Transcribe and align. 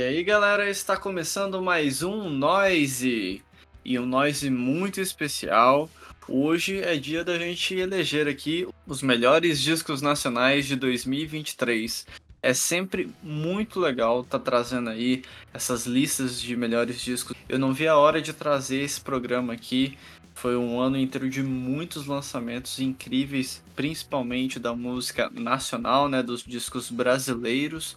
E 0.00 0.02
aí, 0.02 0.24
galera, 0.24 0.70
está 0.70 0.96
começando 0.96 1.60
mais 1.60 2.02
um 2.02 2.30
Noise. 2.30 3.42
E 3.84 3.98
um 3.98 4.06
Noise 4.06 4.48
muito 4.48 4.98
especial. 4.98 5.90
Hoje 6.26 6.80
é 6.80 6.96
dia 6.96 7.22
da 7.22 7.38
gente 7.38 7.74
eleger 7.74 8.26
aqui 8.26 8.66
os 8.86 9.02
melhores 9.02 9.60
discos 9.60 10.00
nacionais 10.00 10.64
de 10.64 10.74
2023. 10.74 12.06
É 12.42 12.54
sempre 12.54 13.12
muito 13.22 13.78
legal 13.78 14.24
tá 14.24 14.38
trazendo 14.38 14.88
aí 14.88 15.22
essas 15.52 15.84
listas 15.84 16.40
de 16.40 16.56
melhores 16.56 16.98
discos. 17.02 17.36
Eu 17.46 17.58
não 17.58 17.74
vi 17.74 17.86
a 17.86 17.98
hora 17.98 18.22
de 18.22 18.32
trazer 18.32 18.80
esse 18.80 19.02
programa 19.02 19.52
aqui. 19.52 19.98
Foi 20.34 20.56
um 20.56 20.80
ano 20.80 20.96
inteiro 20.96 21.28
de 21.28 21.42
muitos 21.42 22.06
lançamentos 22.06 22.80
incríveis, 22.80 23.62
principalmente 23.76 24.58
da 24.58 24.74
música 24.74 25.28
nacional, 25.28 26.08
né, 26.08 26.22
dos 26.22 26.42
discos 26.42 26.90
brasileiros 26.90 27.94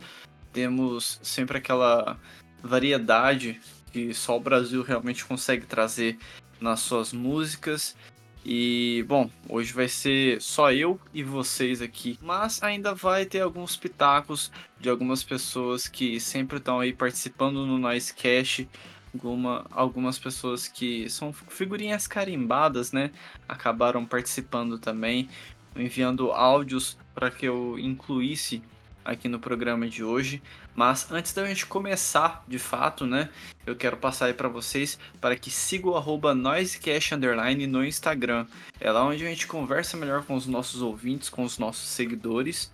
temos 0.54 1.20
sempre 1.24 1.58
aquela 1.58 2.18
variedade 2.62 3.60
que 3.92 4.14
só 4.14 4.38
o 4.38 4.40
Brasil 4.40 4.84
realmente 4.84 5.26
consegue 5.26 5.66
trazer 5.66 6.18
nas 6.62 6.80
suas 6.80 7.12
músicas. 7.12 7.96
E 8.46 9.06
bom, 9.08 9.30
hoje 9.48 9.72
vai 9.72 9.88
ser 9.88 10.42
só 10.42 10.72
eu 10.72 11.00
e 11.14 11.24
vocês 11.24 11.82
aqui, 11.82 12.20
mas 12.22 12.62
ainda 12.62 12.94
vai 12.94 13.26
ter 13.26 13.40
alguns 13.40 13.78
pitacos 13.78 14.52
de 14.80 14.90
algumas 14.90 15.24
pessoas 15.24 15.88
que 15.88 16.20
sempre 16.20 16.58
estão 16.58 16.80
aí 16.80 16.92
participando 16.92 17.66
no 17.66 17.78
Noise 17.78 18.14
Cash, 18.14 18.68
alguma, 19.14 19.66
algumas 19.72 20.20
pessoas 20.20 20.68
que 20.68 21.10
são 21.10 21.32
figurinhas 21.32 22.06
carimbadas, 22.06 22.92
né? 22.92 23.12
Acabaram 23.48 24.06
participando 24.06 24.78
também, 24.78 25.30
enviando 25.74 26.32
áudios 26.32 26.98
para 27.16 27.32
que 27.32 27.46
eu 27.46 27.80
incluísse 27.80 28.62
aqui 29.04 29.28
no 29.28 29.40
programa 29.40 29.88
de 29.88 30.04
hoje. 30.04 30.42
Mas 30.76 31.12
antes 31.12 31.34
da 31.34 31.46
gente 31.46 31.66
começar, 31.66 32.44
de 32.48 32.58
fato, 32.58 33.06
né, 33.06 33.30
eu 33.66 33.76
quero 33.76 33.98
passar 33.98 34.26
aí 34.26 34.34
para 34.34 34.48
vocês 34.48 34.98
para 35.22 35.36
que 35.36 35.52
sigam 35.52 35.92
o 35.92 35.98
arroba 35.98 36.34
underline 36.34 37.68
no 37.68 37.86
Instagram. 37.86 38.46
É 38.80 38.92
lá 38.92 39.06
onde 39.06 39.26
a 39.26 39.30
gente 39.30 39.48
conversa 39.48 39.98
melhor 39.98 40.24
com 40.24 40.36
os 40.36 40.48
nossos 40.48 40.82
ouvintes, 40.82 41.30
com 41.30 41.44
os 41.44 41.58
nossos 41.58 41.90
seguidores. 41.90 42.72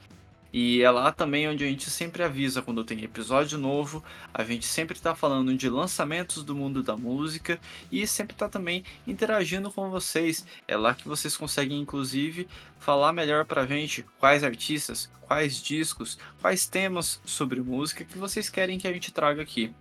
E 0.51 0.81
é 0.81 0.89
lá 0.89 1.11
também 1.11 1.47
onde 1.47 1.63
a 1.63 1.67
gente 1.67 1.89
sempre 1.89 2.23
avisa 2.23 2.61
quando 2.61 2.83
tem 2.83 3.03
episódio 3.03 3.57
novo, 3.57 4.03
a 4.33 4.43
gente 4.43 4.65
sempre 4.65 4.97
está 4.97 5.13
falando 5.13 5.55
de 5.55 5.69
lançamentos 5.69 6.43
do 6.43 6.55
mundo 6.55 6.81
da 6.81 6.97
música 6.97 7.59
e 7.91 8.07
sempre 8.07 8.33
está 8.33 8.49
também 8.49 8.83
interagindo 9.05 9.71
com 9.71 9.89
vocês. 9.91 10.45
É 10.67 10.75
lá 10.75 10.95
que 10.95 11.07
vocês 11.07 11.37
conseguem, 11.37 11.79
inclusive, 11.79 12.47
falar 12.79 13.13
melhor 13.13 13.45
para 13.45 13.61
a 13.61 13.67
gente 13.67 14.03
quais 14.19 14.43
artistas, 14.43 15.09
quais 15.21 15.61
discos, 15.61 16.17
quais 16.41 16.65
temas 16.65 17.21
sobre 17.23 17.61
música 17.61 18.03
que 18.03 18.17
vocês 18.17 18.49
querem 18.49 18.79
que 18.79 18.87
a 18.87 18.93
gente 18.93 19.11
traga 19.11 19.43
aqui. 19.43 19.71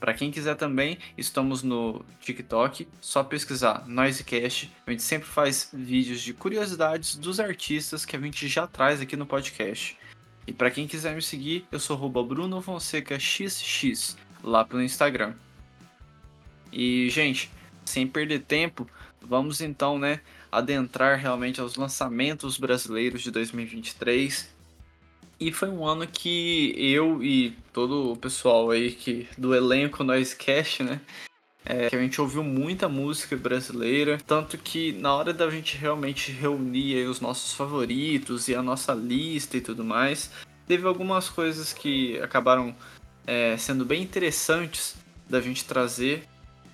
Para 0.00 0.14
quem 0.14 0.30
quiser 0.30 0.54
também, 0.54 0.96
estamos 1.16 1.64
no 1.64 2.04
TikTok, 2.20 2.86
só 3.00 3.24
pesquisar 3.24 3.84
Noisecast. 3.86 4.70
A 4.86 4.90
gente 4.92 5.02
sempre 5.02 5.28
faz 5.28 5.70
vídeos 5.72 6.20
de 6.20 6.32
curiosidades 6.32 7.16
dos 7.16 7.40
artistas 7.40 8.04
que 8.04 8.14
a 8.14 8.20
gente 8.20 8.46
já 8.46 8.66
traz 8.66 9.00
aqui 9.00 9.16
no 9.16 9.26
podcast. 9.26 9.98
E 10.48 10.52
para 10.54 10.70
quem 10.70 10.86
quiser 10.86 11.14
me 11.14 11.20
seguir, 11.20 11.66
eu 11.70 11.78
sou 11.78 11.94
Bruno 12.24 12.62
Fonseca 12.62 13.20
XX 13.20 14.16
lá 14.42 14.64
pelo 14.64 14.82
Instagram. 14.82 15.34
E, 16.72 17.10
gente, 17.10 17.50
sem 17.84 18.06
perder 18.06 18.40
tempo, 18.40 18.88
vamos 19.20 19.60
então, 19.60 19.98
né, 19.98 20.22
adentrar 20.50 21.18
realmente 21.18 21.60
aos 21.60 21.76
lançamentos 21.76 22.56
brasileiros 22.56 23.20
de 23.20 23.30
2023. 23.30 24.48
E 25.38 25.52
foi 25.52 25.68
um 25.68 25.86
ano 25.86 26.06
que 26.06 26.72
eu 26.78 27.22
e 27.22 27.50
todo 27.70 28.12
o 28.12 28.16
pessoal 28.16 28.70
aí 28.70 28.92
que 28.92 29.28
do 29.36 29.54
elenco 29.54 30.02
Noisecast, 30.02 30.82
né, 30.82 30.98
é, 31.64 31.88
que 31.88 31.96
a 31.96 32.00
gente 32.00 32.20
ouviu 32.20 32.42
muita 32.42 32.88
música 32.88 33.36
brasileira, 33.36 34.18
tanto 34.26 34.56
que 34.56 34.92
na 34.92 35.14
hora 35.14 35.32
da 35.32 35.50
gente 35.50 35.76
realmente 35.76 36.32
reunir 36.32 37.06
os 37.06 37.20
nossos 37.20 37.52
favoritos 37.52 38.48
e 38.48 38.54
a 38.54 38.62
nossa 38.62 38.94
lista 38.94 39.56
e 39.56 39.60
tudo 39.60 39.84
mais, 39.84 40.30
teve 40.66 40.86
algumas 40.86 41.28
coisas 41.28 41.72
que 41.72 42.18
acabaram 42.20 42.74
é, 43.26 43.56
sendo 43.56 43.84
bem 43.84 44.02
interessantes 44.02 44.96
da 45.28 45.40
gente 45.40 45.64
trazer, 45.64 46.24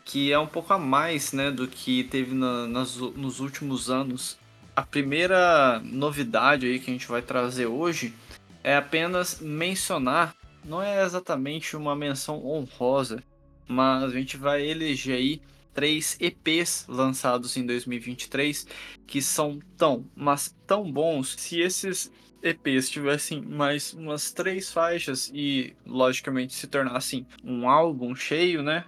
que 0.04 0.32
é 0.32 0.38
um 0.38 0.46
pouco 0.46 0.72
a 0.72 0.78
mais 0.78 1.32
né, 1.32 1.50
do 1.50 1.66
que 1.66 2.04
teve 2.04 2.34
na, 2.34 2.66
nas, 2.66 2.96
nos 2.96 3.40
últimos 3.40 3.90
anos. 3.90 4.38
A 4.76 4.82
primeira 4.82 5.80
novidade 5.84 6.66
aí 6.66 6.78
que 6.78 6.90
a 6.90 6.92
gente 6.92 7.08
vai 7.08 7.22
trazer 7.22 7.66
hoje 7.66 8.14
é 8.62 8.76
apenas 8.76 9.40
mencionar, 9.40 10.34
não 10.64 10.82
é 10.82 11.04
exatamente 11.04 11.76
uma 11.76 11.94
menção 11.94 12.44
honrosa, 12.44 13.22
mas 13.66 14.04
a 14.04 14.10
gente 14.10 14.36
vai 14.36 14.66
eleger 14.66 15.16
aí 15.16 15.40
três 15.72 16.16
EPs 16.20 16.86
lançados 16.88 17.56
em 17.56 17.66
2023 17.66 18.66
que 19.06 19.20
são 19.20 19.58
tão, 19.76 20.04
mas 20.14 20.54
tão 20.66 20.90
bons. 20.90 21.34
Se 21.38 21.60
esses 21.60 22.10
EPs 22.42 22.90
tivessem 22.90 23.40
mais 23.40 23.94
umas 23.94 24.30
três 24.30 24.72
faixas 24.72 25.30
e, 25.34 25.74
logicamente, 25.86 26.54
se 26.54 26.66
tornassem 26.66 27.26
um 27.42 27.68
álbum 27.68 28.14
cheio, 28.14 28.62
né? 28.62 28.84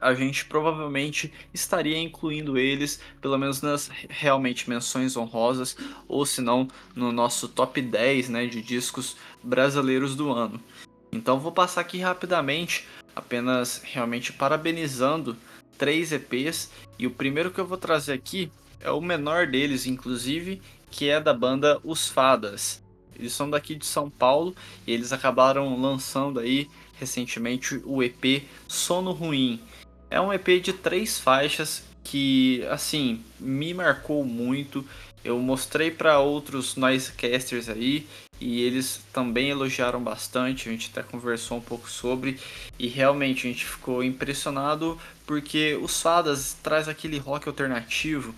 A 0.00 0.14
gente 0.14 0.44
provavelmente 0.44 1.32
estaria 1.52 1.98
incluindo 1.98 2.56
eles, 2.56 3.00
pelo 3.20 3.36
menos 3.36 3.60
nas 3.62 3.90
realmente 4.08 4.70
menções 4.70 5.16
honrosas, 5.16 5.76
ou 6.06 6.24
se 6.24 6.40
não, 6.40 6.68
no 6.94 7.10
nosso 7.10 7.48
top 7.48 7.82
10 7.82 8.28
né, 8.28 8.46
de 8.46 8.62
discos 8.62 9.16
brasileiros 9.42 10.14
do 10.14 10.30
ano. 10.30 10.62
Então 11.10 11.40
vou 11.40 11.50
passar 11.50 11.80
aqui 11.80 11.98
rapidamente 11.98 12.86
apenas 13.18 13.82
realmente 13.84 14.32
parabenizando 14.32 15.36
três 15.76 16.12
EPs 16.12 16.70
e 16.96 17.06
o 17.06 17.10
primeiro 17.10 17.50
que 17.50 17.58
eu 17.58 17.66
vou 17.66 17.76
trazer 17.76 18.12
aqui 18.12 18.50
é 18.80 18.90
o 18.92 19.00
menor 19.00 19.48
deles, 19.48 19.86
inclusive, 19.86 20.62
que 20.88 21.08
é 21.08 21.20
da 21.20 21.34
banda 21.34 21.80
Os 21.82 22.08
Fadas. 22.08 22.80
Eles 23.18 23.32
são 23.32 23.50
daqui 23.50 23.74
de 23.74 23.84
São 23.84 24.08
Paulo 24.08 24.54
e 24.86 24.92
eles 24.92 25.12
acabaram 25.12 25.80
lançando 25.80 26.38
aí 26.38 26.68
recentemente 26.98 27.82
o 27.84 28.02
EP 28.04 28.44
Sono 28.68 29.10
Ruim. 29.10 29.60
É 30.08 30.20
um 30.20 30.32
EP 30.32 30.62
de 30.62 30.72
três 30.72 31.18
faixas 31.18 31.82
que, 32.04 32.64
assim, 32.70 33.20
me 33.40 33.74
marcou 33.74 34.24
muito. 34.24 34.86
Eu 35.24 35.38
mostrei 35.40 35.90
para 35.90 36.20
outros 36.20 36.76
noisecasters 36.76 37.68
aí 37.68 38.06
e 38.40 38.62
eles 38.62 39.00
também 39.12 39.50
elogiaram 39.50 40.02
bastante. 40.02 40.68
A 40.68 40.72
gente 40.72 40.90
até 40.92 41.02
conversou 41.02 41.58
um 41.58 41.60
pouco 41.60 41.90
sobre 41.90 42.38
e 42.78 42.86
realmente 42.86 43.46
a 43.46 43.50
gente 43.50 43.64
ficou 43.64 44.02
impressionado 44.02 44.98
porque 45.26 45.78
os 45.80 46.00
Fadas 46.00 46.56
traz 46.62 46.88
aquele 46.88 47.18
rock 47.18 47.48
alternativo 47.48 48.34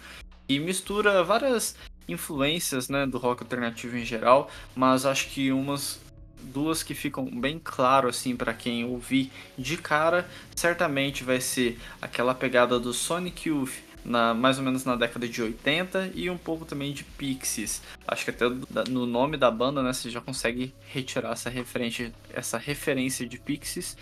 e 0.48 0.58
mistura 0.58 1.22
várias 1.22 1.76
influências 2.08 2.88
né, 2.88 3.06
do 3.06 3.18
rock 3.18 3.42
alternativo 3.42 3.96
em 3.96 4.04
geral, 4.04 4.50
mas 4.74 5.06
acho 5.06 5.28
que 5.28 5.52
umas 5.52 6.00
duas 6.42 6.82
que 6.82 6.94
ficam 6.94 7.24
bem 7.26 7.60
claro 7.62 8.08
assim 8.08 8.34
para 8.34 8.52
quem 8.52 8.84
ouvir 8.84 9.30
de 9.56 9.76
cara, 9.76 10.28
certamente 10.56 11.22
vai 11.22 11.40
ser 11.40 11.78
aquela 12.00 12.34
pegada 12.34 12.80
do 12.80 12.92
Sonic 12.92 13.48
Youth 13.48 13.74
na, 14.04 14.34
mais 14.34 14.58
ou 14.58 14.64
menos 14.64 14.84
na 14.84 14.96
década 14.96 15.28
de 15.28 15.42
80 15.42 16.12
e 16.14 16.30
um 16.30 16.38
pouco 16.38 16.64
também 16.64 16.92
de 16.92 17.04
Pixies. 17.04 17.82
Acho 18.06 18.24
que 18.24 18.30
até 18.30 18.44
no 18.88 19.06
nome 19.06 19.36
da 19.36 19.50
banda, 19.50 19.82
né, 19.82 19.92
você 19.92 20.10
já 20.10 20.20
consegue 20.20 20.74
retirar 20.88 21.32
essa 21.32 21.50
referência, 21.50 22.12
essa 22.32 22.58
referência 22.58 23.26
de 23.26 23.38
Pixies. 23.38 23.96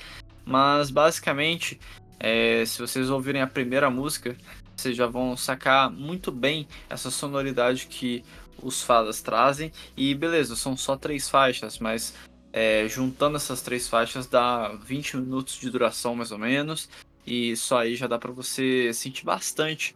Mas 0.45 0.91
basicamente, 0.91 1.79
é, 2.19 2.65
se 2.65 2.81
vocês 2.81 3.11
ouvirem 3.11 3.43
a 3.43 3.47
primeira 3.47 3.91
música, 3.91 4.37
vocês 4.77 4.97
já 4.97 5.07
vão 5.07 5.37
sacar 5.37 5.91
muito 5.91 6.31
bem 6.31 6.67
essa 6.89 7.11
sonoridade 7.11 7.87
que 7.87 8.25
os 8.63 8.83
fadas 8.83 9.21
trazem. 9.21 9.73
E 9.97 10.15
beleza, 10.15 10.57
são 10.57 10.77
só 10.77 10.97
três 10.97 11.29
faixas, 11.29 11.79
mas 11.79 12.15
é, 12.53 12.89
juntando 12.89 13.37
essas 13.37 13.61
três 13.61 13.89
faixas 13.89 14.27
dá 14.27 14.69
20 14.69 15.19
minutos 15.19 15.55
de 15.59 15.69
duração 15.71 16.15
mais 16.15 16.33
ou 16.33 16.39
menos. 16.39 16.89
E 17.29 17.55
só 17.59 17.81
aí 17.81 17.95
já 17.95 18.07
dá 18.07 18.19
para 18.19 18.33
você 18.33 18.91
sentir 18.95 19.23
bastante 19.23 19.95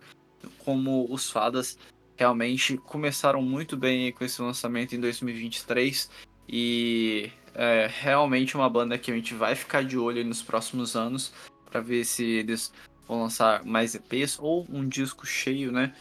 como 0.58 1.06
os 1.08 1.31
fadas 1.31 1.79
realmente 2.14 2.76
começaram 2.76 3.40
muito 3.40 3.75
bem 3.75 4.12
com 4.12 4.23
esse 4.23 4.43
lançamento 4.43 4.94
em 4.94 5.00
2023 5.00 6.11
e 6.46 7.31
é 7.55 7.88
realmente 7.90 8.55
uma 8.55 8.69
banda 8.69 8.99
que 8.99 9.11
a 9.11 9.14
gente 9.14 9.32
vai 9.32 9.55
ficar 9.55 9.82
de 9.82 9.96
olho 9.96 10.23
nos 10.23 10.43
próximos 10.43 10.94
anos 10.94 11.32
para 11.70 11.81
ver 11.81 12.05
se 12.05 12.23
eles 12.23 12.70
vão 13.08 13.23
lançar 13.23 13.64
mais 13.64 13.94
EPs 13.94 14.38
ou 14.38 14.67
um 14.69 14.87
disco 14.87 15.25
cheio, 15.25 15.73
né? 15.73 15.94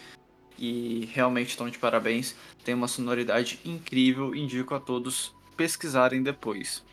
E 0.60 1.10
realmente 1.14 1.52
estão 1.52 1.70
de 1.70 1.80
parabéns, 1.80 2.36
tem 2.66 2.76
uma 2.76 2.90
sonoridade 2.90 3.58
incrível, 3.64 4.36
indico 4.36 4.76
a 4.76 4.82
todos 4.82 5.34
pesquisarem 5.56 6.22
depois. 6.22 6.84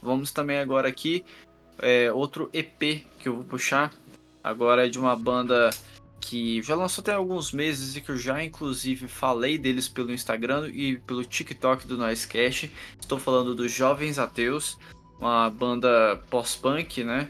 Vamos 0.00 0.30
também 0.30 0.58
agora 0.58 0.86
aqui 0.86 1.24
é, 1.78 2.12
outro 2.12 2.48
EP 2.52 3.04
que 3.18 3.28
eu 3.28 3.36
vou 3.36 3.44
puxar 3.44 3.92
agora 4.42 4.86
é 4.86 4.88
de 4.88 4.98
uma 4.98 5.16
banda 5.16 5.70
que 6.20 6.62
já 6.62 6.74
lançou 6.74 7.04
tem 7.04 7.14
alguns 7.14 7.52
meses 7.52 7.96
e 7.96 8.00
que 8.00 8.10
eu 8.10 8.16
já 8.16 8.42
inclusive 8.42 9.06
falei 9.06 9.58
deles 9.58 9.88
pelo 9.88 10.12
Instagram 10.12 10.68
e 10.72 10.96
pelo 10.98 11.24
TikTok 11.24 11.86
do 11.86 11.96
Noisecast. 11.96 12.70
Estou 13.00 13.18
falando 13.18 13.54
dos 13.54 13.72
Jovens 13.72 14.18
Ateus. 14.18 14.78
uma 15.18 15.48
banda 15.50 16.20
pós-punk, 16.30 17.04
né? 17.04 17.28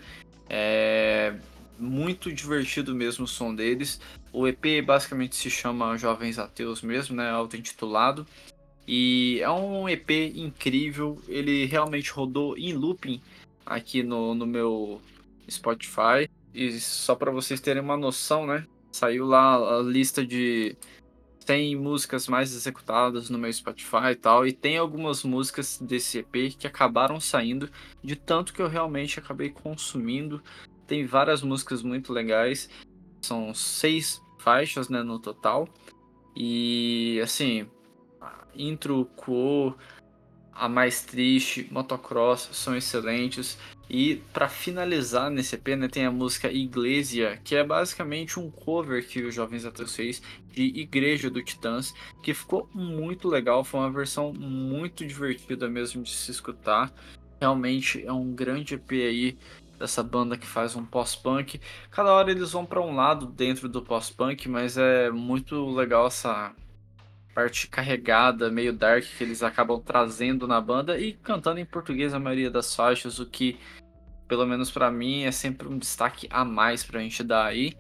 É 0.49 1.35
muito 1.79 2.33
divertido 2.33 2.95
mesmo 2.95 3.25
o 3.25 3.29
som 3.29 3.55
deles. 3.55 4.01
O 4.33 4.47
EP 4.47 4.85
basicamente 4.85 5.37
se 5.37 5.51
chama 5.51 5.97
Jovens 5.97 6.39
Ateus 6.39 6.83
mesmo, 6.83 7.17
né? 7.17 7.31
Auto-intitulado. 7.31 8.27
E 8.87 9.41
é 9.43 9.51
um 9.51 9.89
EP 9.89 10.11
incrível. 10.35 11.21
Ele 11.29 11.67
realmente 11.67 12.11
rodou 12.11 12.57
em 12.57 12.73
looping 12.73 13.21
aqui 13.67 14.03
no, 14.03 14.35
no 14.35 14.47
meu 14.47 15.03
Spotify. 15.51 16.31
E 16.55 16.81
só 16.81 17.15
para 17.15 17.31
vocês 17.31 17.61
terem 17.61 17.83
uma 17.83 17.97
noção, 17.97 18.47
né? 18.47 18.67
Saiu 18.93 19.27
lá 19.27 19.57
a 19.57 19.83
lista 19.83 20.25
de 20.25 20.75
100 21.47 21.77
músicas 21.77 22.27
mais 22.27 22.55
executadas 22.55 23.29
no 23.29 23.39
meu 23.39 23.53
Spotify 23.53 24.13
e 24.13 24.17
tal. 24.17 24.47
E 24.47 24.53
tem 24.53 24.79
algumas 24.79 25.23
músicas 25.23 25.79
desse 25.79 26.19
EP 26.19 26.57
que 26.59 26.67
acabaram 26.67 27.21
saindo 27.21 27.71
de 28.03 28.17
tanto 28.17 28.55
que 28.55 28.63
eu 28.63 28.69
realmente 28.69 29.19
acabei 29.19 29.51
consumindo. 29.51 30.43
Tem 30.87 31.05
várias 31.05 31.43
músicas 31.43 31.83
muito 31.83 32.13
legais. 32.13 32.71
São 33.21 33.53
seis 33.53 34.23
faixas 34.39 34.89
né, 34.89 35.03
no 35.03 35.19
total. 35.19 35.69
E 36.35 37.21
assim, 37.23 37.69
intro, 38.55 39.05
co, 39.17 39.75
a 40.59 40.69
mais 40.69 41.03
triste, 41.03 41.69
motocross 41.71 42.49
são 42.53 42.77
excelentes. 42.77 43.59
E 43.89 44.17
para 44.33 44.49
finalizar 44.49 45.31
nesse 45.31 45.55
EP, 45.55 45.69
né, 45.69 45.87
tem 45.87 46.05
a 46.05 46.11
música 46.11 46.51
Iglesia, 46.51 47.41
que 47.45 47.55
é 47.55 47.63
basicamente 47.63 48.41
um 48.41 48.51
cover 48.51 49.07
que 49.07 49.23
os 49.23 49.35
Jovens 49.35 49.65
Ateus 49.65 49.95
fez 49.95 50.21
de 50.51 50.65
Igreja 50.81 51.31
do 51.31 51.43
Titãs, 51.43 51.95
que 52.23 52.35
ficou 52.35 52.69
muito 52.75 53.29
legal, 53.29 53.63
foi 53.63 53.81
uma 53.81 53.91
versão 53.91 54.33
muito 54.33 55.07
divertida 55.07 55.69
mesmo 55.69 56.03
de 56.03 56.11
se 56.11 56.31
escutar. 56.31 56.93
Realmente 57.41 58.05
é 58.05 58.13
um 58.13 58.35
grande 58.35 58.75
EP 58.75 58.91
aí 58.93 59.39
dessa 59.79 60.03
banda 60.03 60.37
que 60.37 60.47
faz 60.47 60.75
um 60.75 60.85
pós-punk. 60.85 61.61
Cada 61.91 62.13
hora 62.13 62.31
eles 62.31 62.53
vão 62.53 62.65
para 62.65 62.81
um 62.81 62.95
lado 62.95 63.27
dentro 63.27 63.69
do 63.69 63.83
pós-punk, 63.83 64.49
mas 64.49 64.77
é 64.77 65.11
muito 65.11 65.71
legal 65.71 66.07
essa 66.07 66.53
parte 67.37 67.69
carregada, 67.69 68.51
meio 68.51 68.73
dark 68.73 69.05
que 69.05 69.23
eles 69.23 69.43
acabam 69.43 69.79
trazendo 69.79 70.49
na 70.49 70.59
banda 70.59 70.99
e 70.99 71.13
cantando 71.13 71.61
em 71.61 71.67
português 71.67 72.15
a 72.15 72.19
maioria 72.19 72.51
das 72.51 72.75
faixas, 72.75 73.19
o 73.19 73.27
que 73.27 73.61
pelo 74.27 74.47
menos 74.47 74.71
para 74.71 74.91
mim 74.91 75.25
é 75.25 75.31
sempre 75.31 75.69
um 75.69 75.77
destaque 75.77 76.27
a 76.31 76.47
mais 76.47 76.83
pra 76.83 76.99
gente 77.01 77.23
dar 77.23 77.45
aí. 77.45 77.77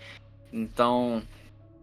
Então, 0.53 1.23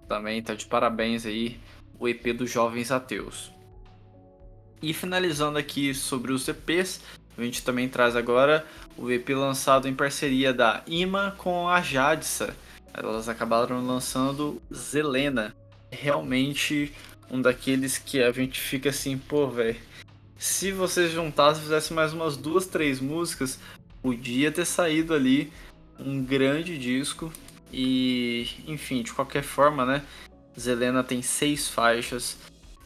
também 0.08 0.40
tá 0.44 0.54
de 0.54 0.68
parabéns 0.68 1.26
aí 1.26 1.60
o 2.00 2.08
EP 2.08 2.38
dos 2.38 2.52
Jovens 2.52 2.92
Ateus. 2.92 3.52
E 4.80 4.94
finalizando 4.94 5.58
aqui 5.58 5.96
sobre 5.96 6.32
os 6.32 6.48
EPs, 6.48 7.02
a 7.36 7.42
gente 7.42 7.64
também 7.64 7.90
traz 7.90 8.16
agora 8.16 8.68
o 8.96 9.10
EP 9.10 9.30
lançado 9.30 9.88
em 9.88 9.96
parceria 9.96 10.54
da 10.54 10.84
Ima 10.86 11.34
com 11.40 11.68
a 11.68 11.82
Jadsa. 11.82 12.56
Elas 12.94 13.28
acabaram 13.28 13.84
lançando 13.84 14.62
Zelena. 14.72 15.56
Realmente 15.90 16.94
um 17.30 17.42
daqueles 17.42 17.98
que 17.98 18.22
a 18.22 18.32
gente 18.32 18.60
fica 18.60 18.90
assim, 18.90 19.18
pô, 19.18 19.48
velho. 19.48 19.76
Se 20.38 20.72
vocês 20.72 21.12
juntassem 21.12 21.62
e 21.62 21.64
fizessem 21.64 21.96
mais 21.96 22.14
umas 22.14 22.36
duas, 22.36 22.66
três 22.66 23.00
músicas, 23.00 23.60
podia 24.02 24.52
ter 24.52 24.66
saído 24.66 25.14
ali 25.14 25.52
um 26.00 26.24
grande 26.24 26.78
disco. 26.78 27.32
E, 27.72 28.48
enfim, 28.68 29.02
de 29.02 29.14
qualquer 29.14 29.44
forma, 29.44 29.86
né? 29.86 30.04
Zelena 30.60 31.04
tem 31.04 31.22
seis 31.22 31.68
faixas. 31.68 32.38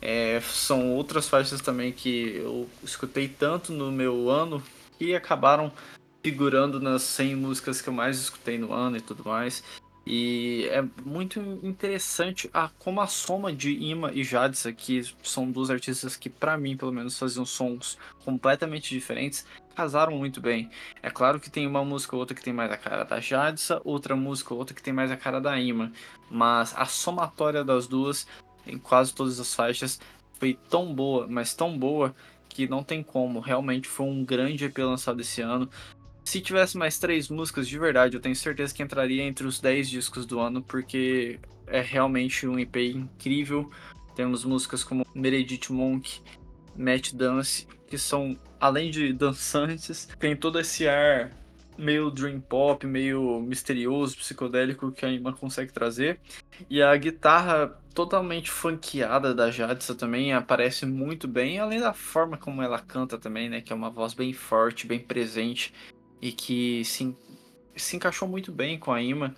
É, 0.02 0.40
são 0.42 0.94
outras 0.94 1.28
faixas 1.28 1.60
também 1.60 1.92
que 1.92 2.36
eu 2.36 2.70
escutei 2.84 3.28
tanto 3.28 3.74
no 3.74 3.92
meu 3.92 4.30
ano 4.30 4.64
que 4.98 5.16
acabaram 5.16 5.72
figurando 6.24 6.80
nas 6.80 7.04
100 7.04 7.36
músicas 7.36 7.82
que 7.82 7.90
eu 7.90 7.94
mais 7.94 8.20
escutei 8.20 8.58
no 8.58 8.74
ano 8.74 8.98
e 8.98 9.02
tudo 9.02 9.24
mais. 9.26 9.64
E 10.10 10.70
é 10.72 10.82
muito 11.04 11.38
interessante 11.62 12.50
a, 12.54 12.70
como 12.80 13.02
a 13.02 13.08
soma 13.08 13.52
de 13.52 13.72
Ima 13.72 14.10
e 14.14 14.24
Jadis 14.24 14.66
aqui 14.66 15.04
são 15.22 15.52
duas 15.52 15.70
artistas 15.70 16.16
que, 16.16 16.30
para 16.30 16.58
mim, 16.58 16.78
pelo 16.78 16.94
menos, 16.94 17.20
faziam 17.20 17.46
sons 17.46 17.98
completamente 18.24 18.90
diferentes, 18.96 19.46
casaram 19.76 20.18
muito 20.18 20.40
bem. 20.40 20.70
É 21.04 21.10
claro 21.10 21.42
que 21.42 21.50
tem 21.50 21.68
uma 21.68 21.84
música 21.84 22.16
ou 22.16 22.22
outra 22.22 22.34
que 22.34 22.42
tem 22.42 22.54
mais 22.54 22.72
a 22.72 22.78
cara 22.78 23.04
da 23.04 23.20
Jadissa, 23.20 23.82
outra 23.84 24.16
música 24.16 24.54
ou 24.54 24.60
outra 24.62 24.74
que 24.74 24.82
tem 24.82 24.94
mais 24.94 25.12
a 25.12 25.18
cara 25.18 25.42
da 25.42 25.60
Ima, 25.60 25.92
mas 26.32 26.74
a 26.78 26.86
somatória 26.86 27.66
das 27.66 27.86
duas, 27.86 28.26
em 28.66 28.78
quase 28.78 29.14
todas 29.14 29.42
as 29.42 29.54
faixas, 29.54 30.00
foi 30.40 30.58
tão 30.70 30.96
boa, 30.96 31.28
mas 31.28 31.54
tão 31.54 31.78
boa, 31.78 32.16
que 32.58 32.68
não 32.68 32.82
tem 32.84 33.04
como. 33.04 33.40
Realmente 33.40 33.88
foi 33.88 34.08
um 34.08 34.26
grande 34.26 34.66
EP 34.66 34.78
lançado 34.80 35.22
esse 35.22 35.42
ano. 35.42 35.70
Se 36.28 36.42
tivesse 36.42 36.78
mais 36.78 37.00
três 37.00 37.30
músicas 37.30 37.70
de 37.70 37.80
verdade, 37.80 38.18
eu 38.18 38.20
tenho 38.20 38.36
certeza 38.36 38.76
que 38.76 38.84
entraria 38.84 39.24
entre 39.24 39.48
os 39.48 39.62
10 39.62 39.90
discos 39.90 40.26
do 40.26 40.42
ano, 40.42 40.62
porque 40.62 41.40
é 41.66 41.80
realmente 41.80 42.46
um 42.46 42.60
EP 42.60 42.76
incrível. 42.76 43.72
Temos 44.14 44.44
músicas 44.44 44.84
como 44.84 45.08
Meredith 45.16 45.72
Monk, 45.72 46.20
Match 46.76 47.14
Dance, 47.14 47.66
que 47.88 47.98
são, 47.98 48.38
além 48.60 48.92
de 48.92 49.14
dançantes, 49.14 50.10
tem 50.20 50.36
todo 50.36 50.60
esse 50.60 50.86
ar 50.86 51.32
meio 51.78 52.12
dream 52.12 52.42
pop, 52.42 52.86
meio 52.86 53.40
misterioso, 53.40 54.18
psicodélico 54.18 54.92
que 54.92 55.06
a 55.06 55.10
Iman 55.10 55.32
consegue 55.32 55.72
trazer. 55.72 56.20
E 56.70 56.82
a 56.82 56.94
guitarra 56.98 57.70
totalmente 57.94 58.52
funkeada 58.52 59.34
da 59.34 59.50
Jadissa 59.50 59.96
também 59.96 60.34
aparece 60.34 60.86
muito 60.86 61.26
bem, 61.26 61.58
além 61.58 61.80
da 61.80 61.94
forma 61.94 62.36
como 62.36 62.62
ela 62.62 62.80
canta 62.80 63.18
também, 63.18 63.48
né, 63.48 63.62
que 63.62 63.72
é 63.72 63.76
uma 63.76 63.90
voz 63.90 64.14
bem 64.14 64.34
forte, 64.34 64.86
bem 64.86 65.00
presente 65.00 65.74
e 66.22 66.32
que 66.32 66.84
se, 66.86 67.16
se 67.76 67.96
encaixou 67.96 68.28
muito 68.28 68.52
bem 68.52 68.78
com 68.78 68.92
a 68.92 69.02
Ima. 69.02 69.36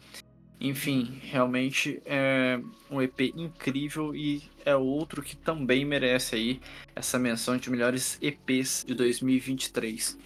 Enfim, 0.62 1.20
realmente 1.24 2.02
é 2.06 2.60
um 2.92 3.02
EP 3.02 3.22
incrível 3.36 4.14
e 4.14 4.44
é 4.66 4.76
outro 4.76 5.22
que 5.22 5.36
também 5.36 5.86
merece 5.86 6.36
aí 6.36 6.62
essa 6.96 7.18
menção 7.18 7.56
de 7.56 7.70
melhores 7.70 8.18
EPs 8.22 8.84
de 8.86 8.94
2023. 8.94 10.18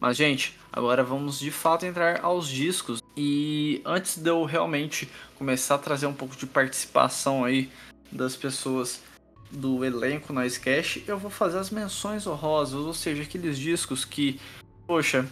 Mas, 0.00 0.16
gente, 0.16 0.58
agora 0.72 1.02
vamos 1.02 1.38
de 1.38 1.50
fato 1.50 1.86
entrar 1.86 2.20
aos 2.22 2.48
discos. 2.48 3.02
E 3.16 3.80
antes 3.84 4.18
de 4.18 4.28
eu 4.28 4.44
realmente 4.44 5.08
começar 5.36 5.76
a 5.76 5.78
trazer 5.78 6.06
um 6.06 6.12
pouco 6.12 6.36
de 6.36 6.46
participação 6.46 7.44
aí 7.44 7.70
das 8.10 8.36
pessoas 8.36 9.02
do 9.50 9.84
elenco 9.84 10.32
na 10.32 10.46
Sketch, 10.46 10.98
eu 11.06 11.18
vou 11.18 11.30
fazer 11.30 11.58
as 11.58 11.70
menções 11.70 12.26
honrosas, 12.26 12.80
ou 12.80 12.92
seja, 12.92 13.22
aqueles 13.22 13.58
discos 13.58 14.04
que, 14.04 14.40
poxa, 14.86 15.26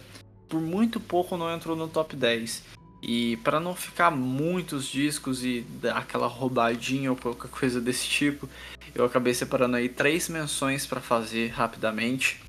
por 0.55 0.61
muito 0.61 1.01
pouco 1.01 1.37
não 1.37 1.53
entrou 1.53 1.75
no 1.75 1.89
top 1.89 2.15
10. 2.15 2.63
E 3.03 3.37
para 3.39 3.59
não 3.59 3.75
ficar 3.75 4.13
muitos 4.13 4.87
discos 4.87 5.45
e 5.45 5.67
dar 5.83 5.97
aquela 5.97 6.29
roubadinha 6.29 7.11
ou 7.11 7.17
qualquer 7.17 7.51
coisa 7.51 7.81
desse 7.81 8.07
tipo, 8.07 8.49
eu 8.95 9.05
acabei 9.05 9.35
separando 9.35 9.75
aí 9.75 9.89
três 9.89 10.29
menções 10.29 10.87
para 10.87 11.01
fazer 11.01 11.49
rapidamente. 11.49 12.41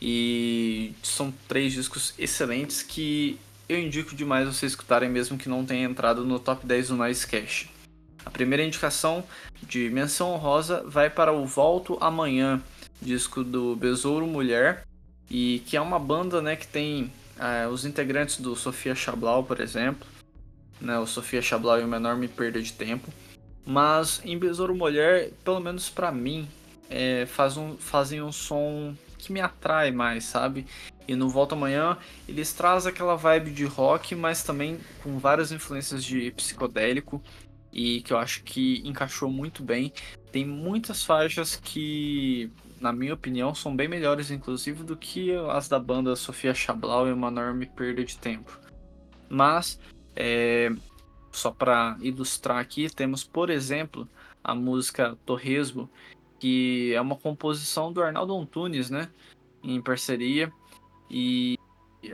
E 0.00 0.92
são 1.02 1.34
três 1.48 1.72
discos 1.72 2.14
excelentes 2.16 2.80
que 2.80 3.40
eu 3.68 3.76
indico 3.76 4.14
demais 4.14 4.46
vocês 4.46 4.70
escutarem 4.70 5.10
mesmo 5.10 5.36
que 5.36 5.48
não 5.48 5.66
tenha 5.66 5.84
entrado 5.84 6.24
no 6.24 6.38
top 6.38 6.64
10 6.64 6.88
do 6.88 6.96
Noise 6.96 7.26
Cash. 7.26 7.68
A 8.24 8.30
primeira 8.30 8.62
indicação 8.62 9.24
de 9.64 9.90
menção 9.90 10.30
honrosa 10.30 10.84
vai 10.86 11.10
para 11.10 11.32
o 11.32 11.44
Volto 11.44 11.98
Amanhã, 12.00 12.62
disco 13.02 13.42
do 13.42 13.74
Besouro 13.74 14.28
Mulher, 14.28 14.86
e 15.28 15.60
que 15.66 15.76
é 15.76 15.80
uma 15.80 15.98
banda 15.98 16.40
né, 16.40 16.54
que 16.54 16.66
tem 16.66 17.12
é, 17.38 17.66
os 17.66 17.84
integrantes 17.84 18.38
do 18.40 18.54
Sofia 18.56 18.94
Chablau, 18.94 19.44
por 19.44 19.60
exemplo, 19.60 20.06
né, 20.80 20.98
o 20.98 21.06
Sofia 21.06 21.42
Chablau 21.42 21.78
é 21.78 21.84
uma 21.84 21.96
enorme 21.96 22.28
perda 22.28 22.60
de 22.60 22.72
tempo, 22.72 23.12
mas 23.66 24.20
em 24.24 24.38
Besouro 24.38 24.74
Mulher, 24.74 25.30
pelo 25.44 25.60
menos 25.60 25.90
para 25.90 26.10
mim, 26.10 26.48
é, 26.88 27.26
faz 27.26 27.56
um, 27.56 27.76
fazem 27.76 28.22
um 28.22 28.32
som 28.32 28.94
que 29.18 29.32
me 29.32 29.40
atrai 29.40 29.90
mais, 29.90 30.24
sabe? 30.24 30.66
E 31.06 31.14
no 31.14 31.28
Volta 31.28 31.54
Amanhã 31.54 31.98
eles 32.26 32.52
trazem 32.52 32.90
aquela 32.90 33.16
vibe 33.16 33.50
de 33.50 33.64
rock, 33.64 34.14
mas 34.14 34.42
também 34.42 34.78
com 35.02 35.18
várias 35.18 35.52
influências 35.52 36.04
de 36.04 36.30
psicodélico 36.32 37.22
e 37.72 38.00
que 38.02 38.12
eu 38.12 38.18
acho 38.18 38.42
que 38.42 38.82
encaixou 38.84 39.30
muito 39.30 39.62
bem. 39.62 39.92
Tem 40.30 40.44
muitas 40.44 41.04
faixas 41.04 41.56
que 41.56 42.50
na 42.80 42.92
minha 42.92 43.14
opinião, 43.14 43.54
são 43.54 43.74
bem 43.74 43.88
melhores, 43.88 44.30
inclusive, 44.30 44.84
do 44.84 44.96
que 44.96 45.34
as 45.50 45.68
da 45.68 45.78
banda 45.78 46.14
Sofia 46.16 46.54
Chablau 46.54 47.08
e 47.08 47.12
uma 47.12 47.28
enorme 47.28 47.66
perda 47.66 48.04
de 48.04 48.16
tempo. 48.18 48.58
Mas, 49.28 49.78
é, 50.14 50.70
só 51.32 51.50
para 51.50 51.96
ilustrar 52.00 52.58
aqui, 52.58 52.88
temos, 52.88 53.24
por 53.24 53.50
exemplo, 53.50 54.08
a 54.42 54.54
música 54.54 55.16
Torresmo, 55.26 55.90
que 56.38 56.92
é 56.94 57.00
uma 57.00 57.16
composição 57.16 57.92
do 57.92 58.02
Arnaldo 58.02 58.36
Antunes, 58.36 58.90
né, 58.90 59.10
em 59.62 59.80
parceria, 59.80 60.52
e 61.10 61.58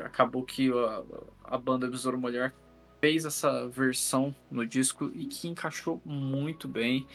acabou 0.02 0.42
que 0.42 0.71
a, 0.73 1.02
a 1.44 1.59
banda 1.59 1.88
Besouro 1.88 2.18
Mulher 2.18 2.54
fez 3.00 3.25
essa 3.25 3.68
versão 3.68 4.35
no 4.50 4.66
disco 4.66 5.11
e 5.14 5.26
que 5.26 5.47
encaixou 5.47 6.00
muito 6.06 6.66
bem 6.66 7.06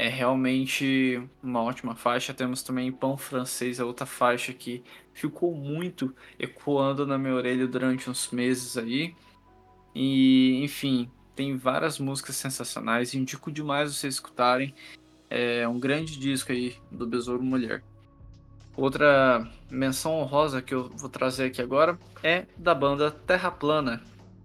é 0.00 0.08
realmente 0.08 1.20
uma 1.42 1.60
ótima 1.60 1.92
faixa. 1.96 2.32
Temos 2.32 2.62
também 2.62 2.92
Pão 2.92 3.18
Francês, 3.18 3.80
a 3.80 3.84
outra 3.84 4.06
faixa 4.06 4.52
que 4.52 4.84
ficou 5.12 5.52
muito 5.52 6.14
ecoando 6.38 7.04
na 7.04 7.18
minha 7.18 7.34
orelha 7.34 7.66
durante 7.66 8.08
uns 8.08 8.30
meses 8.30 8.78
aí. 8.78 9.12
E, 9.92 10.62
enfim, 10.62 11.10
tem 11.34 11.56
várias 11.56 11.98
músicas 11.98 12.36
sensacionais. 12.36 13.12
Indico 13.12 13.50
demais 13.50 13.92
vocês 13.92 14.14
escutarem. 14.14 14.72
É 15.28 15.66
um 15.66 15.80
grande 15.80 16.16
disco 16.16 16.52
aí 16.52 16.76
do 16.92 17.04
Besouro 17.04 17.42
Mulher. 17.42 17.82
Outra 18.76 19.50
menção 19.68 20.20
honrosa 20.20 20.62
que 20.62 20.72
eu 20.72 20.90
vou 20.90 21.10
trazer 21.10 21.46
aqui 21.46 21.60
agora 21.60 21.98
é 22.22 22.46
da 22.56 22.72
banda 22.72 23.10
Terra 23.10 23.50
Plana, 23.50 24.00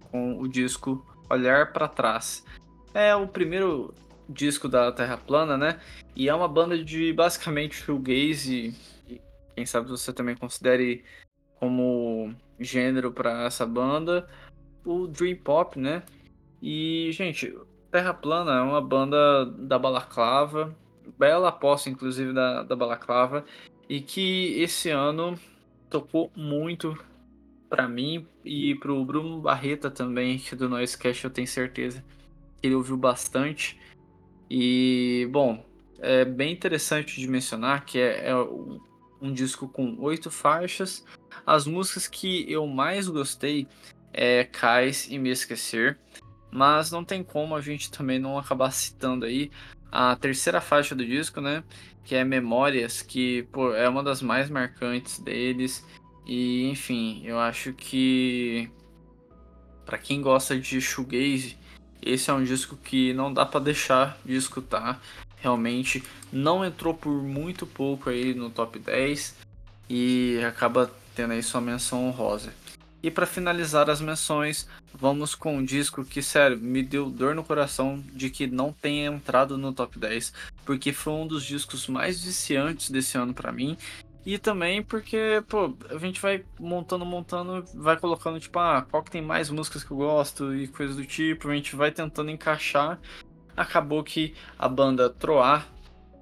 com 0.10 0.40
o 0.40 0.48
disco 0.48 1.06
Olhar 1.30 1.72
para 1.72 1.88
Trás. 1.88 2.44
É 2.92 3.16
o 3.16 3.28
primeiro 3.28 3.94
disco 4.30 4.68
da 4.68 4.92
Terra 4.92 5.18
Plana, 5.18 5.58
né? 5.58 5.80
E 6.16 6.30
é 6.30 6.34
uma 6.34 6.48
banda 6.48 6.82
de 6.84 7.12
basicamente 7.14 7.76
shoegaze 7.76 8.76
e 9.08 9.22
quem 9.56 9.66
sabe 9.66 9.90
você 9.90 10.14
também 10.14 10.36
considere 10.36 11.04
como 11.60 12.34
gênero 12.60 13.12
para 13.12 13.46
essa 13.46 13.66
banda 13.66 14.28
o 14.86 15.08
Dream 15.08 15.38
Pop, 15.38 15.80
né? 15.80 16.04
E, 16.62 17.10
gente, 17.12 17.56
Terra 17.92 18.14
Plana 18.14 18.58
é 18.58 18.62
uma 18.62 18.82
banda 18.82 19.46
da 19.46 19.78
Balaclava, 19.78 20.76
bela 21.18 21.50
aposta 21.50 21.90
inclusive 21.90 22.34
da, 22.34 22.64
da 22.64 22.76
Balaclava, 22.76 23.46
e 23.88 24.02
que 24.02 24.60
esse 24.62 24.90
ano 24.90 25.38
tocou 25.90 26.32
muito 26.36 26.98
para 27.70 27.88
mim 27.88 28.28
e 28.44 28.76
pro 28.76 29.04
Bruno 29.04 29.42
Barreta 29.42 29.90
também, 29.90 30.38
que 30.38 30.56
do 30.56 30.70
Noise 30.70 30.98
Cash 30.98 31.24
eu 31.24 31.30
tenho 31.30 31.48
certeza 31.48 32.04
que 32.62 32.68
ele 32.68 32.76
ouviu 32.76 32.98
bastante. 32.98 33.80
E, 34.56 35.28
bom, 35.32 35.66
é 35.98 36.24
bem 36.24 36.54
interessante 36.54 37.20
de 37.20 37.28
mencionar 37.28 37.86
que 37.86 37.98
é, 37.98 38.30
é 38.30 38.36
um, 38.36 39.34
disco 39.34 39.68
com 39.68 39.98
oito 40.00 40.30
faixas. 40.30 41.04
As 41.44 41.66
músicas 41.66 42.08
que 42.08 42.46
eu 42.52 42.68
mais 42.68 43.08
gostei 43.08 43.68
é 44.14 44.44
Cais 44.44 45.08
e 45.10 45.18
Me 45.18 45.32
Esquecer, 45.32 45.98
mas 46.52 46.92
não 46.92 47.04
tem 47.04 47.24
como 47.24 47.56
a 47.56 47.62
gente 47.62 47.90
também 47.90 48.20
não 48.20 48.38
acabar 48.38 48.70
citando 48.70 49.26
aí 49.26 49.50
a 49.92 50.16
terceira 50.16 50.62
faixa 50.62 50.94
do 50.94 51.04
disco, 51.04 51.42
né? 51.42 51.64
Que 52.04 52.14
é 52.14 52.24
Memórias, 52.24 53.02
que 53.02 53.48
pô, 53.52 53.74
é 53.74 53.90
uma 53.90 54.04
das 54.04 54.22
mais 54.22 54.52
marcantes 54.52 55.18
deles. 55.18 55.84
E, 56.28 56.70
enfim, 56.70 57.24
eu 57.26 57.40
acho 57.40 57.74
que 57.74 58.70
para 59.84 59.98
quem 59.98 60.22
gosta 60.22 60.60
de 60.60 60.80
shoegaze, 60.80 61.58
esse 62.06 62.30
é 62.30 62.34
um 62.34 62.44
disco 62.44 62.78
que 62.78 63.14
não 63.14 63.34
dá 63.34 63.46
para 63.46 63.60
deixar 63.60 64.18
de 64.26 64.36
escutar. 64.36 65.02
Realmente 65.38 66.04
não 66.32 66.64
entrou 66.64 66.94
por 66.94 67.22
muito 67.22 67.66
pouco 67.66 68.10
aí 68.10 68.34
no 68.34 68.50
top 68.50 68.80
10 68.80 69.36
e 69.90 70.40
acaba 70.48 70.92
tendo 71.16 71.34
aí 71.34 71.44
sua 71.44 71.62
menção 71.62 72.08
honrosa. 72.08 72.54
E 73.02 73.12
para 73.12 73.26
finalizar 73.26 73.90
as 73.90 74.00
menções, 74.00 74.66
vamos 74.94 75.36
com 75.36 75.58
um 75.58 75.66
disco 75.66 76.06
que, 76.06 76.22
sério, 76.22 76.58
me 76.58 76.82
deu 76.82 77.10
dor 77.10 77.36
no 77.36 77.44
coração 77.44 78.02
de 78.14 78.30
que 78.30 78.48
não 78.48 78.72
tenha 78.72 79.08
entrado 79.08 79.58
no 79.58 79.74
top 79.74 80.00
10, 80.00 80.32
porque 80.66 80.94
foi 80.94 81.12
um 81.12 81.28
dos 81.28 81.44
discos 81.44 81.88
mais 81.90 82.24
viciantes 82.24 82.90
desse 82.90 83.18
ano 83.18 83.34
para 83.34 83.52
mim 83.52 83.78
e 84.26 84.38
também 84.38 84.82
porque, 84.82 85.44
pô, 85.50 85.76
a 85.90 85.98
gente 85.98 86.22
vai 86.22 86.44
montando, 86.60 87.06
montando, 87.06 87.64
vai 87.76 87.98
colocando, 87.98 88.40
tipo, 88.40 88.58
ah, 88.58 88.86
qual 88.90 89.04
que 89.04 89.12
tem 89.12 89.22
mais 89.22 89.50
músicas 89.50 89.84
que 89.84 89.92
eu 89.92 89.98
gosto 89.98 90.56
e 90.56 90.68
coisas 90.68 90.96
do 90.96 91.06
tipo, 91.06 91.50
a 91.50 91.56
gente 91.56 91.76
vai 91.76 91.92
tentando 91.92 92.32
encaixar. 92.32 93.00
Acabou 93.56 94.04
que 94.04 94.34
a 94.58 94.68
banda 94.70 95.10
Troar, 95.10 95.68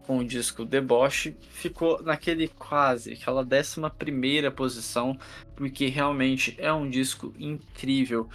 com 0.05 0.17
o 0.17 0.25
disco 0.25 0.65
Deboche, 0.65 1.37
ficou 1.51 2.01
naquele 2.01 2.47
quase, 2.47 3.13
aquela 3.13 3.45
décima 3.45 3.89
primeira 3.89 4.49
posição, 4.49 5.17
porque 5.55 5.85
realmente 5.85 6.55
é 6.57 6.73
um 6.73 6.89
disco 6.89 7.33
incrível. 7.37 8.27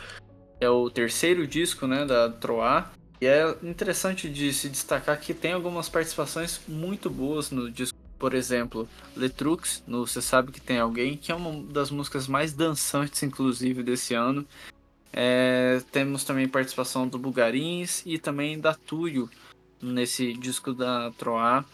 É 0.61 0.71
o 0.71 0.89
terceiro 0.89 1.47
disco, 1.47 1.87
né, 1.89 2.07
da 2.07 2.31
Troar, 2.31 2.93
e 3.21 3.27
é 3.27 3.55
interessante 3.63 4.29
de 4.29 4.53
se 4.53 4.69
destacar 4.69 5.19
que 5.21 5.35
tem 5.35 5.53
algumas 5.53 5.89
participações 5.89 6.61
muito 6.69 7.11
boas 7.11 7.51
no 7.51 7.71
disco 7.71 8.06
por 8.19 8.35
exemplo, 8.35 8.89
Letrux, 9.17 9.83
no 9.87 10.07
Você 10.07 10.23
Sabe 10.23 10.53
Que 10.53 10.61
Tem 10.61 10.79
Alguém, 10.79 11.17
que 11.17 11.31
é 11.31 11.35
uma 11.35 11.63
das 11.73 11.91
músicas 11.91 12.27
mais 12.27 12.53
dançantes, 12.53 13.23
inclusive, 13.23 13.83
desse 13.83 14.15
ano. 14.15 14.47
É, 15.13 15.81
temos 15.93 16.25
também 16.25 16.49
participação 16.49 17.09
do 17.09 17.19
Bugarins 17.19 18.03
e 18.05 18.19
também 18.19 18.59
da 18.59 18.75
Túlio 18.75 19.31
nesse 19.81 20.33
disco 20.35 20.73
da 20.73 21.11
Troá. 21.13 21.65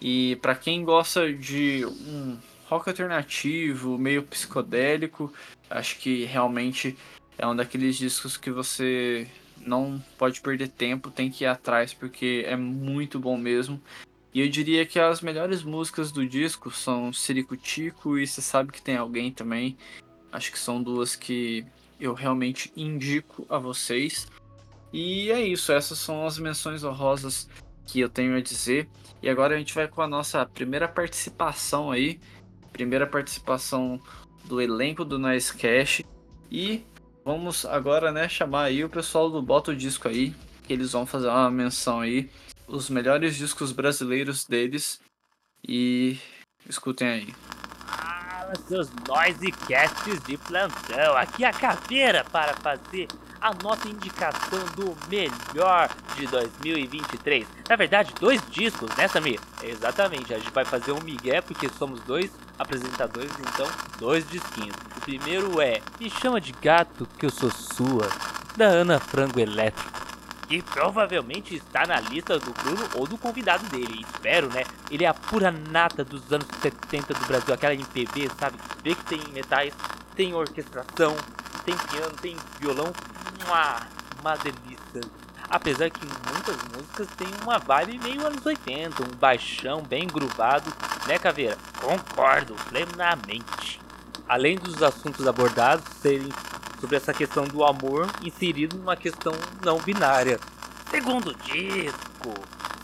E 0.00 0.36
para 0.42 0.54
quem 0.54 0.84
gosta 0.84 1.32
de 1.32 1.84
um 1.84 2.36
rock 2.68 2.88
alternativo, 2.88 3.98
meio 3.98 4.22
psicodélico, 4.22 5.32
acho 5.70 5.98
que 5.98 6.24
realmente 6.24 6.96
é 7.38 7.46
um 7.46 7.56
daqueles 7.56 7.96
discos 7.96 8.36
que 8.36 8.50
você 8.50 9.26
não 9.58 10.02
pode 10.16 10.40
perder 10.40 10.68
tempo, 10.68 11.10
tem 11.10 11.30
que 11.30 11.44
ir 11.44 11.46
atrás 11.46 11.92
porque 11.92 12.44
é 12.46 12.56
muito 12.56 13.18
bom 13.18 13.36
mesmo. 13.36 13.80
E 14.36 14.40
eu 14.42 14.50
diria 14.50 14.84
que 14.84 15.00
as 15.00 15.22
melhores 15.22 15.62
músicas 15.62 16.12
do 16.12 16.28
disco 16.28 16.70
são 16.70 17.10
Siricutico 17.10 18.18
e 18.18 18.26
Você 18.26 18.42
Sabe 18.42 18.70
Que 18.70 18.82
Tem 18.82 18.94
Alguém 18.94 19.32
também. 19.32 19.78
Acho 20.30 20.52
que 20.52 20.58
são 20.58 20.82
duas 20.82 21.16
que 21.16 21.64
eu 21.98 22.12
realmente 22.12 22.70
indico 22.76 23.46
a 23.48 23.56
vocês. 23.58 24.26
E 24.92 25.30
é 25.30 25.40
isso, 25.40 25.72
essas 25.72 25.98
são 25.98 26.26
as 26.26 26.38
menções 26.38 26.84
honrosas 26.84 27.48
que 27.86 27.98
eu 27.98 28.10
tenho 28.10 28.36
a 28.36 28.40
dizer. 28.42 28.86
E 29.22 29.30
agora 29.30 29.54
a 29.54 29.58
gente 29.58 29.72
vai 29.72 29.88
com 29.88 30.02
a 30.02 30.06
nossa 30.06 30.44
primeira 30.44 30.86
participação 30.86 31.90
aí. 31.90 32.20
Primeira 32.74 33.06
participação 33.06 33.98
do 34.44 34.60
elenco 34.60 35.02
do 35.02 35.18
Nice 35.18 35.56
Cash. 35.56 36.02
E 36.52 36.84
vamos 37.24 37.64
agora, 37.64 38.12
né, 38.12 38.28
chamar 38.28 38.64
aí 38.64 38.84
o 38.84 38.90
pessoal 38.90 39.30
do 39.30 39.40
Bota 39.40 39.70
o 39.70 39.74
Disco 39.74 40.08
aí. 40.08 40.34
Que 40.64 40.74
eles 40.74 40.92
vão 40.92 41.06
fazer 41.06 41.28
uma 41.28 41.50
menção 41.50 42.00
aí 42.00 42.28
os 42.66 42.90
melhores 42.90 43.36
discos 43.36 43.72
brasileiros 43.72 44.44
deles 44.44 45.00
e 45.66 46.18
escutem 46.68 47.08
aí. 47.08 47.34
Fala, 47.86 48.54
seus 48.66 48.90
noise 49.06 49.52
casts 49.52 50.22
de 50.24 50.36
plantão. 50.36 51.16
Aqui 51.16 51.44
é 51.44 51.48
a 51.48 51.52
caveira 51.52 52.24
para 52.24 52.54
fazer 52.54 53.08
a 53.40 53.52
nossa 53.62 53.88
indicação 53.88 54.64
do 54.74 54.96
melhor 55.08 55.88
de 56.16 56.26
2023. 56.26 57.46
Na 57.68 57.76
verdade, 57.76 58.12
dois 58.18 58.40
discos, 58.50 58.94
né, 58.96 59.06
Samir? 59.06 59.40
Exatamente, 59.62 60.34
a 60.34 60.38
gente 60.38 60.50
vai 60.50 60.64
fazer 60.64 60.92
um 60.92 61.00
migué 61.00 61.40
porque 61.40 61.68
somos 61.68 62.00
dois 62.00 62.32
apresentadores, 62.58 63.32
então 63.38 63.68
dois 63.98 64.28
disquinhos. 64.28 64.76
O 64.96 65.00
primeiro 65.02 65.60
é 65.60 65.80
Me 66.00 66.10
Chama 66.10 66.40
de 66.40 66.52
Gato 66.52 67.06
Que 67.18 67.26
Eu 67.26 67.30
Sou 67.30 67.50
Sua, 67.50 68.08
da 68.56 68.66
Ana 68.66 68.98
Frango 68.98 69.38
Elétrico 69.38 70.05
que 70.46 70.62
provavelmente 70.62 71.54
está 71.56 71.86
na 71.86 71.98
lista 72.00 72.38
do 72.38 72.52
Bruno 72.52 72.88
ou 72.94 73.06
do 73.06 73.18
convidado 73.18 73.66
dele. 73.68 74.04
Espero, 74.14 74.48
né? 74.48 74.64
Ele 74.90 75.04
é 75.04 75.08
a 75.08 75.14
pura 75.14 75.50
nata 75.50 76.04
dos 76.04 76.32
anos 76.32 76.46
70 76.62 77.14
do 77.14 77.26
Brasil, 77.26 77.54
aquela 77.54 77.74
MPB, 77.74 78.30
sabe? 78.38 78.56
Vê 78.82 78.94
que 78.94 79.04
tem 79.04 79.20
metais, 79.32 79.74
tem 80.14 80.34
orquestração, 80.34 81.16
tem 81.64 81.76
piano, 81.76 82.14
tem 82.20 82.36
violão. 82.60 82.92
Uma, 83.44 83.86
uma 84.20 84.36
delícia. 84.36 85.00
Apesar 85.48 85.90
que 85.90 86.04
muitas 86.04 86.56
músicas 86.74 87.08
têm 87.16 87.28
uma 87.42 87.58
vibe 87.58 87.98
meio 87.98 88.26
anos 88.26 88.44
80, 88.44 89.02
um 89.02 89.16
baixão 89.16 89.82
bem 89.82 90.06
gruvado, 90.06 90.72
né, 91.06 91.18
Caveira? 91.18 91.56
Concordo 91.80 92.54
plenamente. 92.68 93.80
Além 94.28 94.56
dos 94.56 94.82
assuntos 94.82 95.24
abordados 95.26 95.84
serem 96.00 96.28
sobre 96.80 96.96
essa 96.96 97.12
questão 97.12 97.44
do 97.44 97.64
amor 97.64 98.08
inserido 98.22 98.76
numa 98.76 98.96
questão 98.96 99.32
não 99.64 99.78
binária. 99.78 100.38
Segundo 100.90 101.34
disco, 101.34 102.34